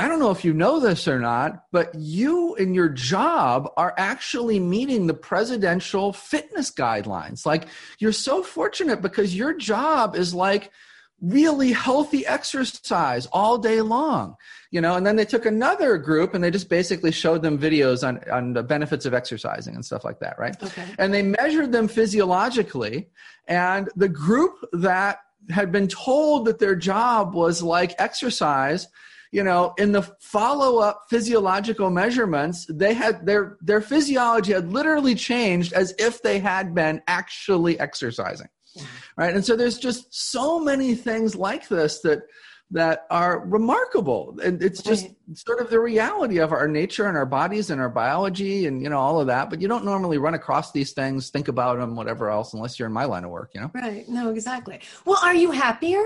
I 0.00 0.08
don't 0.08 0.18
know 0.18 0.32
if 0.32 0.44
you 0.44 0.52
know 0.52 0.80
this 0.80 1.06
or 1.06 1.20
not, 1.20 1.64
but 1.70 1.94
you 1.94 2.56
and 2.56 2.74
your 2.74 2.88
job 2.88 3.70
are 3.76 3.94
actually 3.96 4.58
meeting 4.58 5.06
the 5.06 5.14
presidential 5.14 6.12
fitness 6.12 6.70
guidelines. 6.72 7.46
Like 7.46 7.68
you're 7.98 8.12
so 8.12 8.42
fortunate 8.42 9.00
because 9.02 9.36
your 9.36 9.54
job 9.54 10.16
is 10.16 10.34
like 10.34 10.72
really 11.20 11.72
healthy 11.72 12.26
exercise 12.26 13.26
all 13.26 13.56
day 13.56 13.80
long 13.80 14.34
you 14.72 14.80
know 14.80 14.96
and 14.96 15.06
then 15.06 15.14
they 15.16 15.24
took 15.24 15.46
another 15.46 15.96
group 15.96 16.34
and 16.34 16.42
they 16.42 16.50
just 16.50 16.68
basically 16.68 17.12
showed 17.12 17.40
them 17.40 17.56
videos 17.56 18.06
on 18.06 18.18
on 18.30 18.52
the 18.52 18.62
benefits 18.62 19.06
of 19.06 19.14
exercising 19.14 19.74
and 19.76 19.84
stuff 19.84 20.04
like 20.04 20.18
that 20.18 20.36
right 20.38 20.60
Okay. 20.62 20.84
and 20.98 21.14
they 21.14 21.22
measured 21.22 21.70
them 21.72 21.86
physiologically 21.88 23.08
and 23.46 23.88
the 23.96 24.08
group 24.08 24.54
that 24.72 25.20
had 25.50 25.70
been 25.70 25.86
told 25.88 26.46
that 26.46 26.58
their 26.58 26.74
job 26.74 27.32
was 27.32 27.62
like 27.62 27.94
exercise 27.98 28.88
you 29.34 29.42
know 29.42 29.74
in 29.78 29.90
the 29.90 30.02
follow-up 30.20 31.02
physiological 31.10 31.90
measurements 31.90 32.66
they 32.70 32.94
had 32.94 33.26
their 33.26 33.58
their 33.60 33.80
physiology 33.80 34.52
had 34.52 34.72
literally 34.72 35.14
changed 35.14 35.72
as 35.72 35.92
if 35.98 36.22
they 36.22 36.38
had 36.38 36.74
been 36.74 37.02
actually 37.08 37.78
exercising 37.80 38.48
mm-hmm. 38.78 38.86
right 39.16 39.34
and 39.34 39.44
so 39.44 39.56
there's 39.56 39.78
just 39.78 40.06
so 40.32 40.60
many 40.60 40.94
things 40.94 41.34
like 41.34 41.68
this 41.68 42.00
that 42.00 42.22
that 42.70 43.06
are 43.10 43.44
remarkable 43.46 44.36
and 44.42 44.62
it's 44.62 44.82
just 44.82 45.08
sort 45.34 45.60
of 45.60 45.68
the 45.68 45.78
reality 45.78 46.38
of 46.38 46.50
our 46.50 46.66
nature 46.66 47.06
and 47.08 47.16
our 47.16 47.26
bodies 47.26 47.70
and 47.70 47.80
our 47.80 47.90
biology 47.90 48.66
and 48.66 48.82
you 48.82 48.88
know 48.88 48.98
all 48.98 49.20
of 49.20 49.26
that 49.26 49.50
but 49.50 49.60
you 49.60 49.68
don't 49.68 49.84
normally 49.84 50.16
run 50.16 50.34
across 50.34 50.72
these 50.72 50.92
things 50.92 51.28
think 51.28 51.48
about 51.48 51.78
them 51.78 51.94
whatever 51.94 52.30
else 52.30 52.54
unless 52.54 52.78
you're 52.78 52.88
in 52.88 52.92
my 52.92 53.04
line 53.04 53.24
of 53.24 53.30
work 53.30 53.50
you 53.54 53.60
know 53.60 53.70
Right. 53.74 54.08
No, 54.08 54.30
exactly. 54.30 54.80
Well, 55.04 55.18
are 55.22 55.34
you 55.34 55.50
happier? 55.50 56.02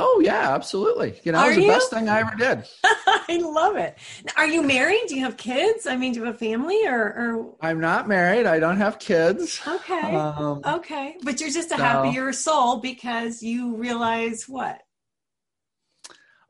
Oh 0.00 0.20
yeah 0.24 0.54
absolutely 0.54 1.20
you 1.24 1.32
know 1.32 1.38
Are 1.38 1.46
it 1.46 1.48
was 1.48 1.56
the 1.56 1.62
you? 1.62 1.68
best 1.68 1.90
thing 1.90 2.08
i 2.08 2.20
ever 2.20 2.34
did 2.36 2.66
I 3.32 3.36
love 3.36 3.76
it. 3.76 3.96
Are 4.36 4.46
you 4.46 4.62
married? 4.62 5.02
Do 5.06 5.14
you 5.14 5.24
have 5.24 5.36
kids? 5.36 5.86
I 5.86 5.96
mean, 5.96 6.12
do 6.12 6.18
you 6.18 6.26
have 6.26 6.34
a 6.34 6.38
family 6.38 6.84
or, 6.86 6.98
or 7.00 7.54
i'm 7.60 7.78
not 7.80 8.08
married 8.08 8.46
i 8.46 8.58
don't 8.58 8.78
have 8.78 8.98
kids 8.98 9.60
okay. 9.66 10.16
um, 10.16 10.60
okay. 10.64 11.16
But 11.22 11.40
you're 11.40 11.50
just 11.50 11.70
a 11.70 11.76
so- 11.76 11.82
happier 11.82 12.32
soul 12.32 12.78
because 12.78 13.42
you 13.42 13.76
realize 13.76 14.44
what? 14.48 14.80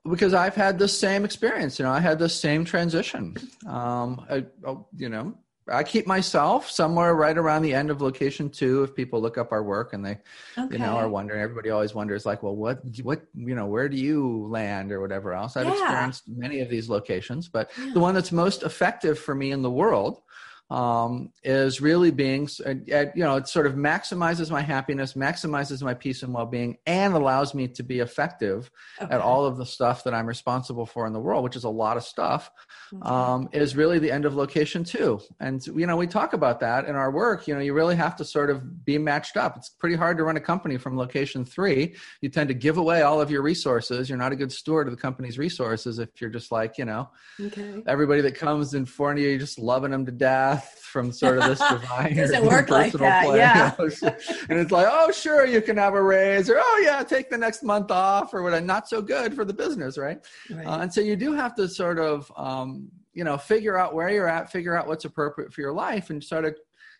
because 0.08 0.34
I've 0.34 0.54
had 0.54 0.78
the 0.78 0.88
same 0.88 1.24
experience. 1.24 1.78
You 1.78 1.84
know, 1.84 1.92
I 1.92 2.00
had 2.00 2.18
the 2.18 2.28
same 2.28 2.64
transition. 2.64 3.36
Um, 3.66 4.24
I, 4.30 4.46
oh, 4.64 4.86
you 4.96 5.08
know, 5.08 5.34
I 5.70 5.84
keep 5.84 6.06
myself 6.06 6.68
somewhere 6.70 7.14
right 7.14 7.36
around 7.38 7.62
the 7.62 7.72
end 7.72 7.90
of 7.90 8.00
location 8.00 8.50
two. 8.50 8.82
If 8.82 8.94
people 8.94 9.20
look 9.20 9.38
up 9.38 9.52
our 9.52 9.62
work 9.62 9.92
and 9.92 10.04
they, 10.04 10.18
Okay. 10.58 10.74
you 10.74 10.78
know, 10.78 10.96
are 10.96 11.08
wondering, 11.08 11.40
everybody 11.40 11.70
always 11.70 11.94
wonders, 11.94 12.26
like, 12.26 12.42
well, 12.42 12.56
what, 12.56 12.80
what, 13.02 13.22
you 13.34 13.54
know, 13.54 13.66
where 13.66 13.88
do 13.88 13.96
you 13.96 14.46
land 14.48 14.90
or 14.90 15.00
whatever 15.00 15.32
else? 15.32 15.56
I've 15.56 15.66
Yeah. 15.66 15.72
experienced 15.72 16.24
many 16.28 16.60
of 16.60 16.68
these 16.68 16.88
locations, 16.88 17.48
but 17.48 17.70
Yeah. 17.78 17.92
the 17.94 18.00
one 18.00 18.14
that's 18.14 18.32
most 18.32 18.62
effective 18.64 19.18
for 19.18 19.34
me 19.34 19.52
in 19.52 19.62
the 19.62 19.70
world 19.70 20.22
um, 20.70 21.32
is 21.42 21.80
really 21.80 22.10
being, 22.12 22.48
at, 22.64 23.16
you 23.16 23.24
know, 23.24 23.36
it 23.36 23.48
sort 23.48 23.66
of 23.66 23.74
maximizes 23.74 24.50
my 24.50 24.60
happiness, 24.60 25.14
maximizes 25.14 25.82
my 25.82 25.94
peace 25.94 26.22
and 26.22 26.32
well-being, 26.32 26.78
and 26.86 27.12
allows 27.14 27.54
me 27.54 27.66
to 27.66 27.82
be 27.82 27.98
effective 27.98 28.70
Okay. 29.02 29.12
at 29.14 29.20
all 29.20 29.44
of 29.46 29.56
the 29.56 29.66
stuff 29.66 30.04
that 30.04 30.14
I'm 30.14 30.26
responsible 30.26 30.86
for 30.86 31.06
in 31.06 31.12
the 31.12 31.18
world, 31.20 31.42
which 31.42 31.56
is 31.56 31.64
a 31.64 31.68
lot 31.70 31.96
of 31.96 32.04
stuff, 32.04 32.50
Okay. 32.94 33.02
um, 33.08 33.48
is 33.52 33.74
really 33.74 33.98
the 33.98 34.12
end 34.12 34.24
of 34.24 34.34
location 34.36 34.84
two. 34.84 35.20
And 35.40 35.64
you 35.66 35.86
know, 35.86 35.96
we 35.96 36.06
talk 36.06 36.34
about 36.34 36.60
that 36.60 36.84
in 36.86 36.94
our 36.94 37.10
work. 37.10 37.48
You 37.48 37.54
know, 37.54 37.60
you 37.60 37.74
really 37.74 37.96
have 37.96 38.14
to 38.16 38.24
sort 38.24 38.50
of 38.50 38.84
be 38.84 38.96
matched 38.98 39.36
up. 39.36 39.56
It's 39.56 39.68
pretty 39.70 39.96
hard 39.96 40.16
to 40.18 40.24
run 40.24 40.36
a 40.36 40.40
company 40.40 40.76
from 40.76 40.96
location 40.96 41.44
three. 41.44 41.94
You 42.20 42.28
tend 42.28 42.48
to 42.48 42.54
give 42.54 42.76
away 42.78 43.02
all 43.02 43.20
of 43.20 43.30
your 43.30 43.42
resources. 43.42 44.08
You're 44.08 44.18
not 44.18 44.32
a 44.32 44.36
good 44.36 44.52
steward 44.52 44.86
of 44.86 44.94
the 44.94 45.00
company's 45.00 45.38
resources 45.38 45.98
if 45.98 46.20
you're 46.20 46.30
just 46.30 46.52
like, 46.52 46.78
you 46.78 46.84
know, 46.84 47.10
okay. 47.40 47.82
everybody 47.86 48.20
that 48.20 48.34
comes 48.36 48.74
in 48.74 48.84
front 48.84 49.18
of 49.18 49.24
you, 49.24 49.30
you're 49.30 49.38
just 49.38 49.58
loving 49.58 49.90
them 49.90 50.04
to 50.06 50.12
death 50.12 50.59
from 50.60 51.12
sort 51.12 51.38
of 51.38 51.44
this 51.44 51.58
divine 51.70 52.16
Doesn't 52.16 52.44
work 52.44 52.68
like 52.68 52.92
that, 52.94 53.24
plan. 53.24 53.36
yeah. 53.36 53.74
and 54.48 54.58
it's 54.58 54.72
like, 54.72 54.86
oh, 54.90 55.10
sure, 55.12 55.46
you 55.46 55.62
can 55.62 55.76
have 55.76 55.94
a 55.94 56.02
raise, 56.02 56.50
or 56.50 56.58
oh, 56.58 56.82
yeah, 56.84 57.02
take 57.02 57.30
the 57.30 57.38
next 57.38 57.62
month 57.62 57.90
off, 57.90 58.34
or 58.34 58.42
what? 58.42 58.62
Not 58.64 58.88
so 58.88 59.00
good 59.00 59.34
for 59.34 59.44
the 59.44 59.54
business, 59.54 59.96
right? 59.96 60.18
Right. 60.50 60.66
Uh, 60.66 60.78
and 60.80 60.92
so 60.92 61.00
you 61.00 61.16
do 61.16 61.32
have 61.32 61.54
to 61.56 61.68
sort 61.68 61.98
of, 61.98 62.30
um, 62.36 62.88
you 63.12 63.24
know, 63.24 63.38
figure 63.38 63.76
out 63.76 63.94
where 63.94 64.10
you're 64.10 64.28
at, 64.28 64.50
figure 64.50 64.76
out 64.76 64.86
what's 64.86 65.04
appropriate 65.04 65.52
for 65.52 65.60
your 65.60 65.72
life, 65.72 66.10
and 66.10 66.22
sort 66.22 66.44
of, 66.44 66.56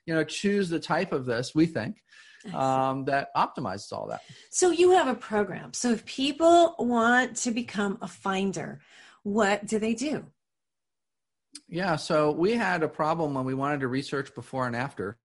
you 0.07 0.15
know, 0.15 0.25
choose 0.25 0.69
the 0.69 0.81
type 0.81 1.13
of 1.13 1.27
this 1.27 1.55
we 1.55 1.67
think 1.67 2.03
um, 2.55 3.05
that 3.05 3.35
optimizes 3.37 3.93
all 3.93 4.07
that. 4.09 4.23
So 4.51 4.71
you 4.71 4.93
have 4.93 5.09
a 5.09 5.15
program. 5.15 5.73
So 5.73 5.91
if 5.91 6.05
people 6.07 6.75
want 6.79 7.37
to 7.39 7.51
become 7.51 7.99
a 8.01 8.09
finder, 8.09 8.81
what 9.23 9.67
do 9.67 9.79
they 9.79 9.95
do? 9.95 10.25
Yeah, 11.69 11.97
so 11.97 12.33
we 12.33 12.53
had 12.53 12.83
a 12.83 12.89
problem 12.89 13.35
when 13.35 13.45
we 13.45 13.55
wanted 13.55 13.81
to 13.81 13.89
research 13.89 14.35
before 14.35 14.67
and 14.67 14.77
after. 14.77 15.19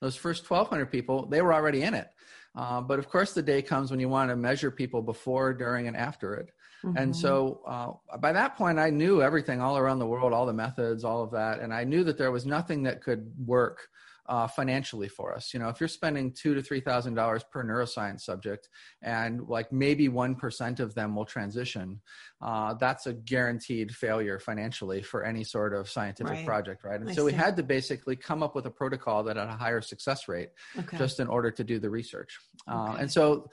Those 0.00 0.16
first 0.16 0.46
1,200 0.46 0.86
people, 0.86 1.26
they 1.26 1.42
were 1.42 1.54
already 1.54 1.82
in 1.82 1.94
it. 1.94 2.08
Uh, 2.54 2.80
but 2.80 2.98
of 2.98 3.08
course, 3.08 3.32
the 3.32 3.42
day 3.42 3.62
comes 3.62 3.90
when 3.90 4.00
you 4.00 4.08
want 4.08 4.30
to 4.30 4.36
measure 4.36 4.70
people 4.70 5.02
before, 5.02 5.52
during, 5.52 5.86
and 5.88 5.96
after 5.96 6.34
it. 6.34 6.50
And 6.94 7.14
Mhm. 7.14 7.20
so 7.20 7.62
uh, 7.66 8.16
by 8.18 8.32
that 8.32 8.56
point, 8.56 8.78
I 8.78 8.88
knew 8.88 9.22
everything 9.22 9.60
all 9.60 9.76
around 9.76 9.98
the 9.98 10.06
world, 10.06 10.32
all 10.32 10.46
the 10.46 10.52
methods, 10.52 11.04
all 11.04 11.22
of 11.22 11.30
that. 11.32 11.60
And 11.60 11.72
I 11.72 11.84
knew 11.84 12.04
that 12.04 12.16
there 12.16 12.30
was 12.32 12.46
nothing 12.46 12.82
that 12.84 13.02
could 13.02 13.30
work 13.38 13.88
uh, 14.28 14.46
financially 14.46 15.08
for 15.08 15.34
us. 15.34 15.52
You 15.54 15.60
know, 15.60 15.68
if 15.68 15.80
you're 15.80 15.88
spending 15.88 16.32
two 16.32 16.54
to 16.54 16.62
three 16.62 16.80
thousand 16.80 17.14
dollars 17.14 17.44
per 17.44 17.64
neuroscience 17.64 18.22
subject, 18.22 18.68
and 19.02 19.48
like 19.48 19.72
maybe 19.72 20.08
one 20.08 20.34
percent 20.34 20.80
of 20.80 20.94
them 20.94 21.14
will 21.14 21.24
transition, 21.24 22.00
uh, 22.40 22.74
that's 22.74 23.06
a 23.06 23.12
guaranteed 23.12 23.94
failure 23.94 24.38
financially 24.38 25.02
for 25.02 25.24
any 25.24 25.44
sort 25.44 25.74
of 25.74 25.88
scientific 25.88 26.32
Right. 26.32 26.46
project, 26.46 26.84
right? 26.84 27.00
And 27.00 27.10
I 27.10 27.12
so 27.12 27.24
we 27.24 27.32
had 27.32 27.56
to 27.56 27.62
basically 27.62 28.16
come 28.16 28.42
up 28.42 28.54
with 28.54 28.66
a 28.66 28.70
protocol 28.70 29.22
that 29.24 29.36
had 29.36 29.48
a 29.48 29.56
higher 29.56 29.80
success 29.80 30.28
rate 30.28 30.50
okay. 30.78 30.96
just 30.96 31.20
in 31.20 31.28
order 31.28 31.50
to 31.50 31.64
do 31.64 31.78
the 31.78 31.90
research. 31.90 32.38
Uh, 32.68 32.90
Okay. 32.90 33.02
and 33.02 33.12
so 33.12 33.48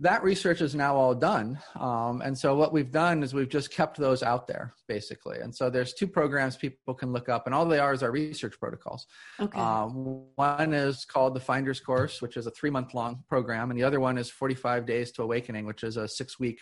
that 0.00 0.22
research 0.22 0.60
is 0.60 0.74
now 0.74 0.94
all 0.96 1.14
done. 1.14 1.58
Um, 1.74 2.22
and 2.22 2.36
so 2.38 2.54
what 2.54 2.72
we've 2.72 2.90
done 2.92 3.22
is 3.24 3.34
we've 3.34 3.48
just 3.48 3.70
kept 3.72 3.96
those 3.96 4.22
out 4.22 4.46
there 4.46 4.74
basically. 4.86 5.38
And 5.40 5.54
so 5.54 5.68
there's 5.70 5.92
two 5.92 6.06
programs 6.06 6.56
people 6.56 6.94
can 6.94 7.12
look 7.12 7.28
up, 7.28 7.46
and 7.46 7.54
all 7.54 7.66
they 7.66 7.78
are 7.80 7.92
is 7.92 8.02
our 8.02 8.10
research 8.12 8.58
protocols. 8.60 9.06
okay. 9.40 9.58
Um, 9.58 10.24
one 10.36 10.72
is 10.72 11.04
called 11.04 11.34
the 11.34 11.40
Finders 11.40 11.80
Course, 11.80 12.22
which 12.22 12.36
is 12.36 12.46
a 12.46 12.50
three 12.52 12.70
month 12.70 12.94
long 12.94 13.24
program, 13.28 13.70
and 13.70 13.78
the 13.78 13.84
other 13.84 14.00
one 14.00 14.18
is 14.18 14.30
45 14.30 14.86
Days 14.86 15.10
to 15.12 15.22
Awakening, 15.22 15.66
which 15.66 15.82
is 15.82 15.96
a 15.96 16.06
six 16.06 16.38
week 16.38 16.60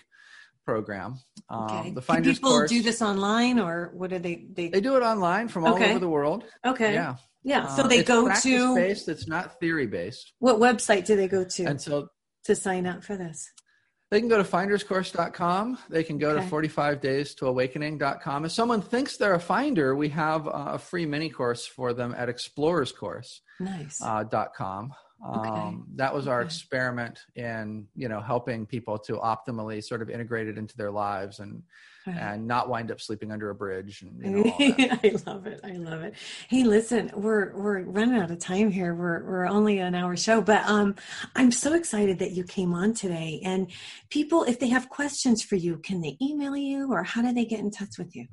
program. 0.64 1.18
Um, 1.48 1.62
okay. 1.64 1.90
The 1.90 2.02
Finder's 2.02 2.38
Can 2.38 2.48
people 2.48 2.50
Course. 2.50 2.70
do 2.70 2.82
this 2.82 3.00
online 3.02 3.58
or 3.60 3.92
what 3.94 4.10
do 4.10 4.18
they 4.18 4.46
they, 4.52 4.68
They 4.68 4.80
do 4.80 4.96
it 4.96 5.02
online 5.02 5.48
from 5.48 5.64
all 5.64 5.74
Okay. 5.74 5.90
over 5.90 5.98
the 6.00 6.08
world. 6.08 6.44
Okay. 6.64 6.94
Yeah. 6.94 7.16
Yeah. 7.44 7.68
So 7.68 7.84
Uh, 7.84 7.86
they 7.86 7.98
it's 7.98 8.08
go 8.08 8.28
to 8.34 8.74
based. 8.74 9.08
It's 9.08 9.28
not 9.28 9.60
theory 9.60 9.86
based. 9.86 10.32
what 10.40 10.56
website 10.56 11.04
do 11.04 11.14
they 11.14 11.28
go 11.28 11.44
to 11.44 11.64
And 11.66 11.80
so 11.80 12.08
to 12.46 12.54
sign 12.56 12.86
up 12.86 13.04
for 13.04 13.16
this? 13.16 13.50
They 14.10 14.20
can 14.20 14.28
go 14.28 14.38
to 14.38 14.44
finderscourse.com. 14.44 15.78
They 15.90 16.04
can 16.04 16.16
go 16.18 16.30
Okay. 16.30 16.42
to 16.44 16.48
45 16.48 17.00
days 17.00 17.34
to 17.36 17.46
awakening.com. 17.48 18.44
If 18.44 18.52
someone 18.52 18.80
thinks 18.80 19.16
they're 19.16 19.34
a 19.34 19.40
finder, 19.40 19.96
we 19.96 20.08
have 20.10 20.46
a 20.46 20.78
free 20.78 21.06
mini 21.06 21.28
course 21.28 21.66
for 21.66 21.92
them 21.92 22.14
at 22.16 22.28
explorerscourse.com. 22.28 23.42
Nice. 23.58 24.00
Uh, 24.02 24.22
dot 24.24 24.54
com. 24.54 24.92
um, 25.24 25.86
that 25.96 26.14
was 26.14 26.28
our 26.28 26.40
Okay. 26.40 26.46
experiment 26.46 27.18
in 27.36 27.88
you 27.94 28.06
know 28.06 28.20
helping 28.20 28.66
people 28.66 28.98
to 28.98 29.14
optimally 29.16 29.82
sort 29.82 30.02
of 30.02 30.10
integrate 30.10 30.46
it 30.46 30.58
into 30.58 30.76
their 30.76 30.90
lives 30.90 31.40
and. 31.40 31.62
and 32.18 32.46
not 32.46 32.68
wind 32.68 32.90
up 32.90 33.00
sleeping 33.00 33.32
under 33.32 33.50
a 33.50 33.54
bridge 33.54 34.02
and 34.02 34.22
you 34.22 34.44
know. 34.44 34.54
I 34.58 35.14
love 35.26 35.46
it. 35.46 35.60
I 35.64 35.72
love 35.72 36.02
it. 36.02 36.14
Hey, 36.48 36.64
listen, 36.64 37.10
we're 37.14 37.56
we're 37.56 37.82
running 37.82 38.20
out 38.20 38.30
of 38.30 38.38
time 38.38 38.70
here. 38.70 38.94
We're 38.94 39.24
we're 39.24 39.46
only 39.46 39.78
an 39.78 39.94
hour 39.94 40.16
show, 40.16 40.40
but 40.40 40.64
um, 40.66 40.94
I'm 41.34 41.50
so 41.50 41.74
excited 41.74 42.18
that 42.20 42.32
you 42.32 42.44
came 42.44 42.74
on 42.74 42.94
today. 42.94 43.40
And 43.44 43.70
people, 44.10 44.44
if 44.44 44.58
they 44.58 44.68
have 44.68 44.88
questions 44.88 45.42
for 45.42 45.56
you, 45.56 45.78
can 45.78 46.00
they 46.00 46.16
email 46.22 46.56
you, 46.56 46.92
or 46.92 47.02
how 47.02 47.22
do 47.22 47.32
they 47.32 47.44
get 47.44 47.60
in 47.60 47.70
touch 47.70 47.98
with 47.98 48.14
you? 48.14 48.26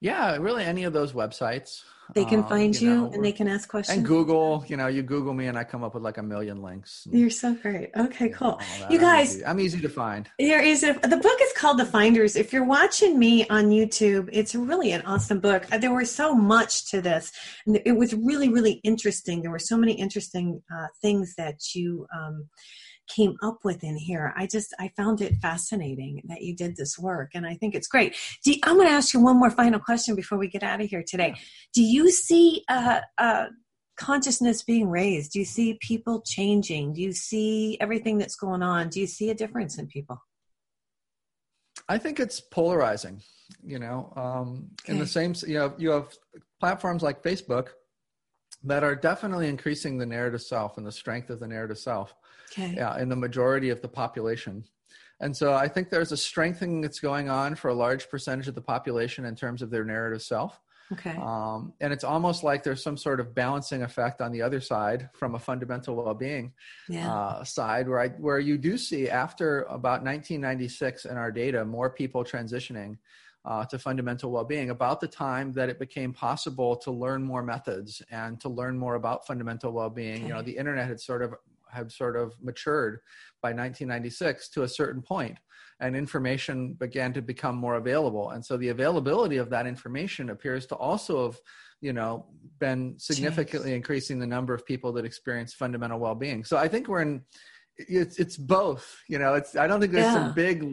yeah 0.00 0.36
really 0.36 0.64
any 0.64 0.84
of 0.84 0.92
those 0.92 1.12
websites 1.12 1.82
They 2.14 2.24
can 2.24 2.40
um, 2.40 2.48
find 2.48 2.80
you, 2.80 2.94
know, 2.94 3.10
and 3.12 3.24
they 3.24 3.32
can 3.32 3.48
ask 3.48 3.68
questions. 3.68 3.98
and 3.98 4.06
google 4.06 4.64
you 4.66 4.76
know 4.76 4.86
you 4.86 5.02
google 5.02 5.34
me 5.34 5.46
and 5.46 5.58
i 5.58 5.64
come 5.64 5.82
up 5.84 5.94
with 5.94 6.02
like 6.02 6.18
a 6.18 6.22
million 6.22 6.62
links 6.62 7.04
and, 7.06 7.18
You're 7.18 7.30
so 7.30 7.54
great. 7.54 7.90
Okay, 7.96 8.26
you 8.26 8.30
know, 8.30 8.36
cool. 8.36 8.48
all 8.52 8.58
that. 8.80 8.90
You 8.90 8.98
I'm 8.98 9.04
guys, 9.04 9.34
easy- 9.36 9.44
i'm 9.46 9.60
easy 9.60 9.80
to 9.80 9.88
find 9.88 10.28
There 10.38 10.62
is 10.62 10.82
a 10.82 10.92
the 10.94 11.16
book 11.16 11.38
is 11.42 11.52
called 11.56 11.78
The 11.78 11.84
Finders. 11.86 12.36
If 12.36 12.52
you're 12.52 12.64
watching 12.64 13.18
me 13.18 13.46
on 13.48 13.64
YouTube, 13.70 14.28
it's 14.32 14.54
really 14.54 14.92
an 14.92 15.02
awesome 15.02 15.40
book. 15.40 15.66
Uh, 15.72 15.78
There 15.78 15.94
was 15.94 16.10
so 16.14 16.34
much 16.34 16.90
to 16.90 17.00
this, 17.00 17.30
and 17.66 17.80
it 17.84 17.92
was 17.92 18.14
really 18.14 18.48
really 18.48 18.74
interesting. 18.84 19.42
There 19.42 19.50
were 19.50 19.58
so 19.72 19.76
many 19.76 19.92
interesting 19.92 20.62
uh, 20.74 20.86
things 21.02 21.34
that 21.36 21.74
you 21.74 22.06
um, 22.16 22.48
came 23.08 23.36
up 23.42 23.58
with 23.64 23.82
in 23.82 23.96
here. 23.96 24.32
I 24.36 24.46
just 24.46 24.74
I 24.78 24.88
found 24.96 25.20
it 25.20 25.34
fascinating 25.40 26.22
that 26.28 26.42
you 26.42 26.54
did 26.54 26.76
this 26.76 26.98
work, 26.98 27.30
and 27.34 27.46
I 27.46 27.54
think 27.54 27.74
it's 27.74 27.88
great. 27.88 28.14
You- 28.44 28.60
I'm 28.64 28.76
going 28.76 28.88
to 28.88 28.92
ask 28.92 29.12
you 29.12 29.20
one 29.20 29.38
more 29.38 29.50
final 29.50 29.80
question 29.80 30.14
before 30.14 30.38
we 30.38 30.48
get 30.48 30.62
out 30.62 30.80
of 30.80 30.88
here 30.88 31.04
today. 31.06 31.34
Do 31.74 31.82
you 31.82 32.10
see 32.10 32.64
uh, 32.68 33.00
uh, 33.18 33.46
consciousness 33.96 34.62
being 34.62 34.88
raised? 34.88 35.32
Do 35.32 35.40
you 35.40 35.44
see 35.44 35.78
people 35.80 36.22
changing? 36.22 36.94
Do 36.94 37.02
you 37.02 37.12
see 37.12 37.76
everything 37.80 38.18
that's 38.18 38.36
going 38.36 38.62
on? 38.62 38.88
Do 38.88 39.00
you 39.00 39.06
see 39.06 39.30
a 39.30 39.34
difference 39.34 39.78
in 39.78 39.86
people? 39.86 40.22
I 41.88 41.98
think 41.98 42.20
it's 42.20 42.40
polarizing. 42.40 43.22
You 43.64 43.78
know, 43.78 44.12
um, 44.14 44.68
in 44.86 44.98
the 44.98 45.06
same 45.06 45.34
you 45.46 45.58
have 45.58 45.74
you 45.78 45.90
have 45.90 46.14
platforms 46.60 47.02
like 47.02 47.22
Facebook 47.22 47.68
that 48.64 48.84
are 48.84 48.94
definitely 48.94 49.48
increasing 49.48 49.96
the 49.96 50.06
narrative 50.06 50.42
self 50.42 50.76
and 50.76 50.86
the 50.86 50.92
strength 50.92 51.30
of 51.30 51.40
the 51.40 51.46
narrative 51.46 51.78
self 51.78 52.14
Okay. 52.52 52.74
yeah, 52.76 52.98
in 52.98 53.08
the 53.08 53.16
majority 53.16 53.70
of 53.70 53.80
the 53.82 53.88
population. 53.88 54.64
And 55.20 55.36
so 55.36 55.52
I 55.52 55.68
think 55.68 55.90
there's 55.90 56.12
a 56.12 56.16
strengthening 56.16 56.80
that's 56.80 57.00
going 57.00 57.28
on 57.28 57.56
for 57.56 57.68
a 57.68 57.74
large 57.74 58.08
percentage 58.08 58.46
of 58.48 58.54
the 58.54 58.60
population 58.62 59.24
in 59.24 59.34
terms 59.34 59.62
of 59.62 59.70
their 59.70 59.84
narrative 59.84 60.22
self. 60.22 60.60
Okay. 60.92 61.14
Um, 61.20 61.74
and 61.80 61.92
it's 61.92 62.04
almost 62.04 62.42
like 62.44 62.62
there's 62.62 62.82
some 62.82 62.96
sort 62.96 63.20
of 63.20 63.34
balancing 63.34 63.82
effect 63.82 64.22
on 64.22 64.32
the 64.32 64.40
other 64.40 64.60
side 64.60 65.10
from 65.12 65.34
a 65.34 65.38
fundamental 65.38 65.96
well-being 65.96 66.52
Yeah. 66.88 67.12
uh, 67.12 67.44
side 67.44 67.88
where 67.88 68.00
I, 68.00 68.08
where 68.10 68.38
you 68.38 68.56
do 68.56 68.78
see 68.78 69.10
after 69.10 69.62
about 69.64 70.02
1996 70.02 71.04
in 71.04 71.16
our 71.18 71.30
data 71.30 71.64
more 71.64 71.90
people 71.90 72.24
transitioning 72.24 72.96
uh, 73.44 73.64
to 73.66 73.78
fundamental 73.78 74.30
well-being 74.30 74.70
about 74.70 75.00
the 75.00 75.08
time 75.08 75.52
that 75.52 75.68
it 75.68 75.78
became 75.78 76.12
possible 76.12 76.74
to 76.76 76.90
learn 76.90 77.22
more 77.22 77.42
methods 77.42 78.00
and 78.10 78.40
to 78.40 78.48
learn 78.48 78.78
more 78.78 78.94
about 78.94 79.26
fundamental 79.26 79.72
well-being 79.72 80.22
you 80.22 80.28
know 80.32 80.42
the 80.42 80.56
internet 80.56 80.86
had 80.88 81.00
sort 81.00 81.22
of 81.22 81.34
had 81.72 81.90
sort 81.92 82.16
of 82.16 82.34
matured 82.42 83.00
by 83.42 83.48
1996 83.50 84.48
to 84.50 84.62
a 84.62 84.68
certain 84.68 85.02
point 85.02 85.38
and 85.80 85.94
information 85.94 86.74
began 86.74 87.12
to 87.12 87.22
become 87.22 87.56
more 87.56 87.76
available 87.76 88.30
and 88.30 88.44
so 88.44 88.56
the 88.56 88.68
availability 88.68 89.36
of 89.36 89.48
that 89.50 89.66
information 89.66 90.30
appears 90.30 90.66
to 90.66 90.74
also 90.74 91.26
have 91.26 91.38
you 91.80 91.92
know 91.92 92.26
been 92.58 92.94
significantly 92.98 93.74
increasing 93.74 94.18
the 94.18 94.26
number 94.26 94.52
of 94.52 94.66
people 94.66 94.92
that 94.92 95.04
experience 95.04 95.54
fundamental 95.54 95.98
well-being 95.98 96.42
so 96.44 96.56
i 96.56 96.66
think 96.66 96.88
we're 96.88 97.02
in 97.02 97.22
it's 97.76 98.18
it's 98.18 98.36
both 98.36 98.96
you 99.08 99.20
know 99.20 99.34
it's 99.34 99.54
i 99.56 99.66
don't 99.68 99.80
think 99.80 99.92
there's 99.92 100.06
Yeah. 100.06 100.14
some 100.26 100.34
big 100.34 100.64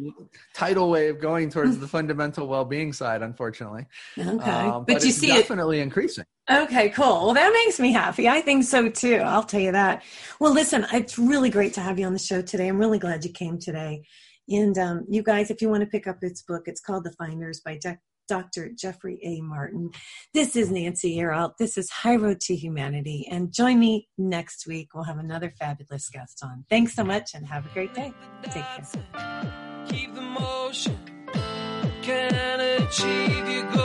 tidal 0.56 0.90
wave 0.90 1.20
going 1.20 1.52
towards 1.52 1.78
the 1.78 1.88
fundamental 1.88 2.48
well-being 2.48 2.92
side 2.94 3.22
unfortunately 3.22 3.86
Okay. 4.18 4.52
Um, 4.52 4.86
but, 4.88 5.04
you 5.04 5.10
it's 5.10 5.18
see 5.20 5.30
it. 5.30 5.36
definitely 5.36 5.82
increasing 5.82 6.26
Okay, 6.50 6.90
cool. 6.90 7.26
Well, 7.26 7.34
that 7.34 7.52
makes 7.54 7.80
me 7.80 7.92
happy. 7.92 8.30
I 8.30 8.40
think 8.40 8.66
so 8.66 8.88
too. 8.88 9.16
I'll 9.16 9.44
tell 9.44 9.60
you 9.60 9.72
that. 9.72 10.04
Well, 10.40 10.54
listen, 10.54 10.86
it's 10.94 11.18
really 11.18 11.50
great 11.50 11.74
to 11.74 11.82
have 11.82 11.98
you 11.98 12.06
on 12.06 12.14
the 12.14 12.20
show 12.20 12.42
today. 12.42 12.68
I'm 12.68 12.78
really 12.78 13.00
glad 13.00 13.26
you 13.26 13.32
came 13.32 13.58
today. 13.58 14.04
And 14.48 14.78
um, 14.78 15.06
you 15.10 15.24
guys, 15.24 15.50
if 15.50 15.60
you 15.62 15.70
want 15.70 15.82
to 15.82 15.90
pick 15.90 16.06
up 16.06 16.18
its 16.22 16.44
book, 16.44 16.64
it's 16.68 16.82
called 16.82 17.04
The 17.04 17.14
Finders 17.14 17.62
by 17.62 17.78
De- 17.78 17.98
Dr. 18.28 18.70
Jeffrey 18.78 19.20
A. 19.24 19.42
Martin. 19.42 19.90
This 20.36 20.56
is 20.56 20.70
Nancy 20.70 21.18
Yearout. 21.18 21.54
This 21.58 21.80
is 21.80 21.90
High 21.90 22.16
Road 22.16 22.42
to 22.42 22.56
Humanity. 22.56 23.28
And 23.32 23.52
join 23.52 23.80
me 23.80 24.08
next 24.20 24.68
week. 24.68 24.90
We'll 24.94 25.04
have 25.06 25.18
another 25.18 25.52
fabulous 25.60 26.10
guest 26.10 26.42
on. 26.44 26.66
Thanks 26.70 26.94
so 26.94 27.04
much 27.04 27.32
and 27.34 27.48
have 27.48 27.66
a 27.66 27.70
great 27.70 27.94
day. 27.96 28.14
Take 28.44 28.66
care. 28.66 29.86
Keep 29.90 30.14
the 30.14 30.22
motion. 30.22 30.98
Can 32.04 32.60
achieve 32.60 33.50
your 33.50 33.72
goal. 33.72 33.85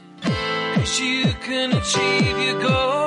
You 0.81 1.31
can 1.41 1.73
achieve 1.73 2.39
your 2.39 2.59
goal. 2.59 3.00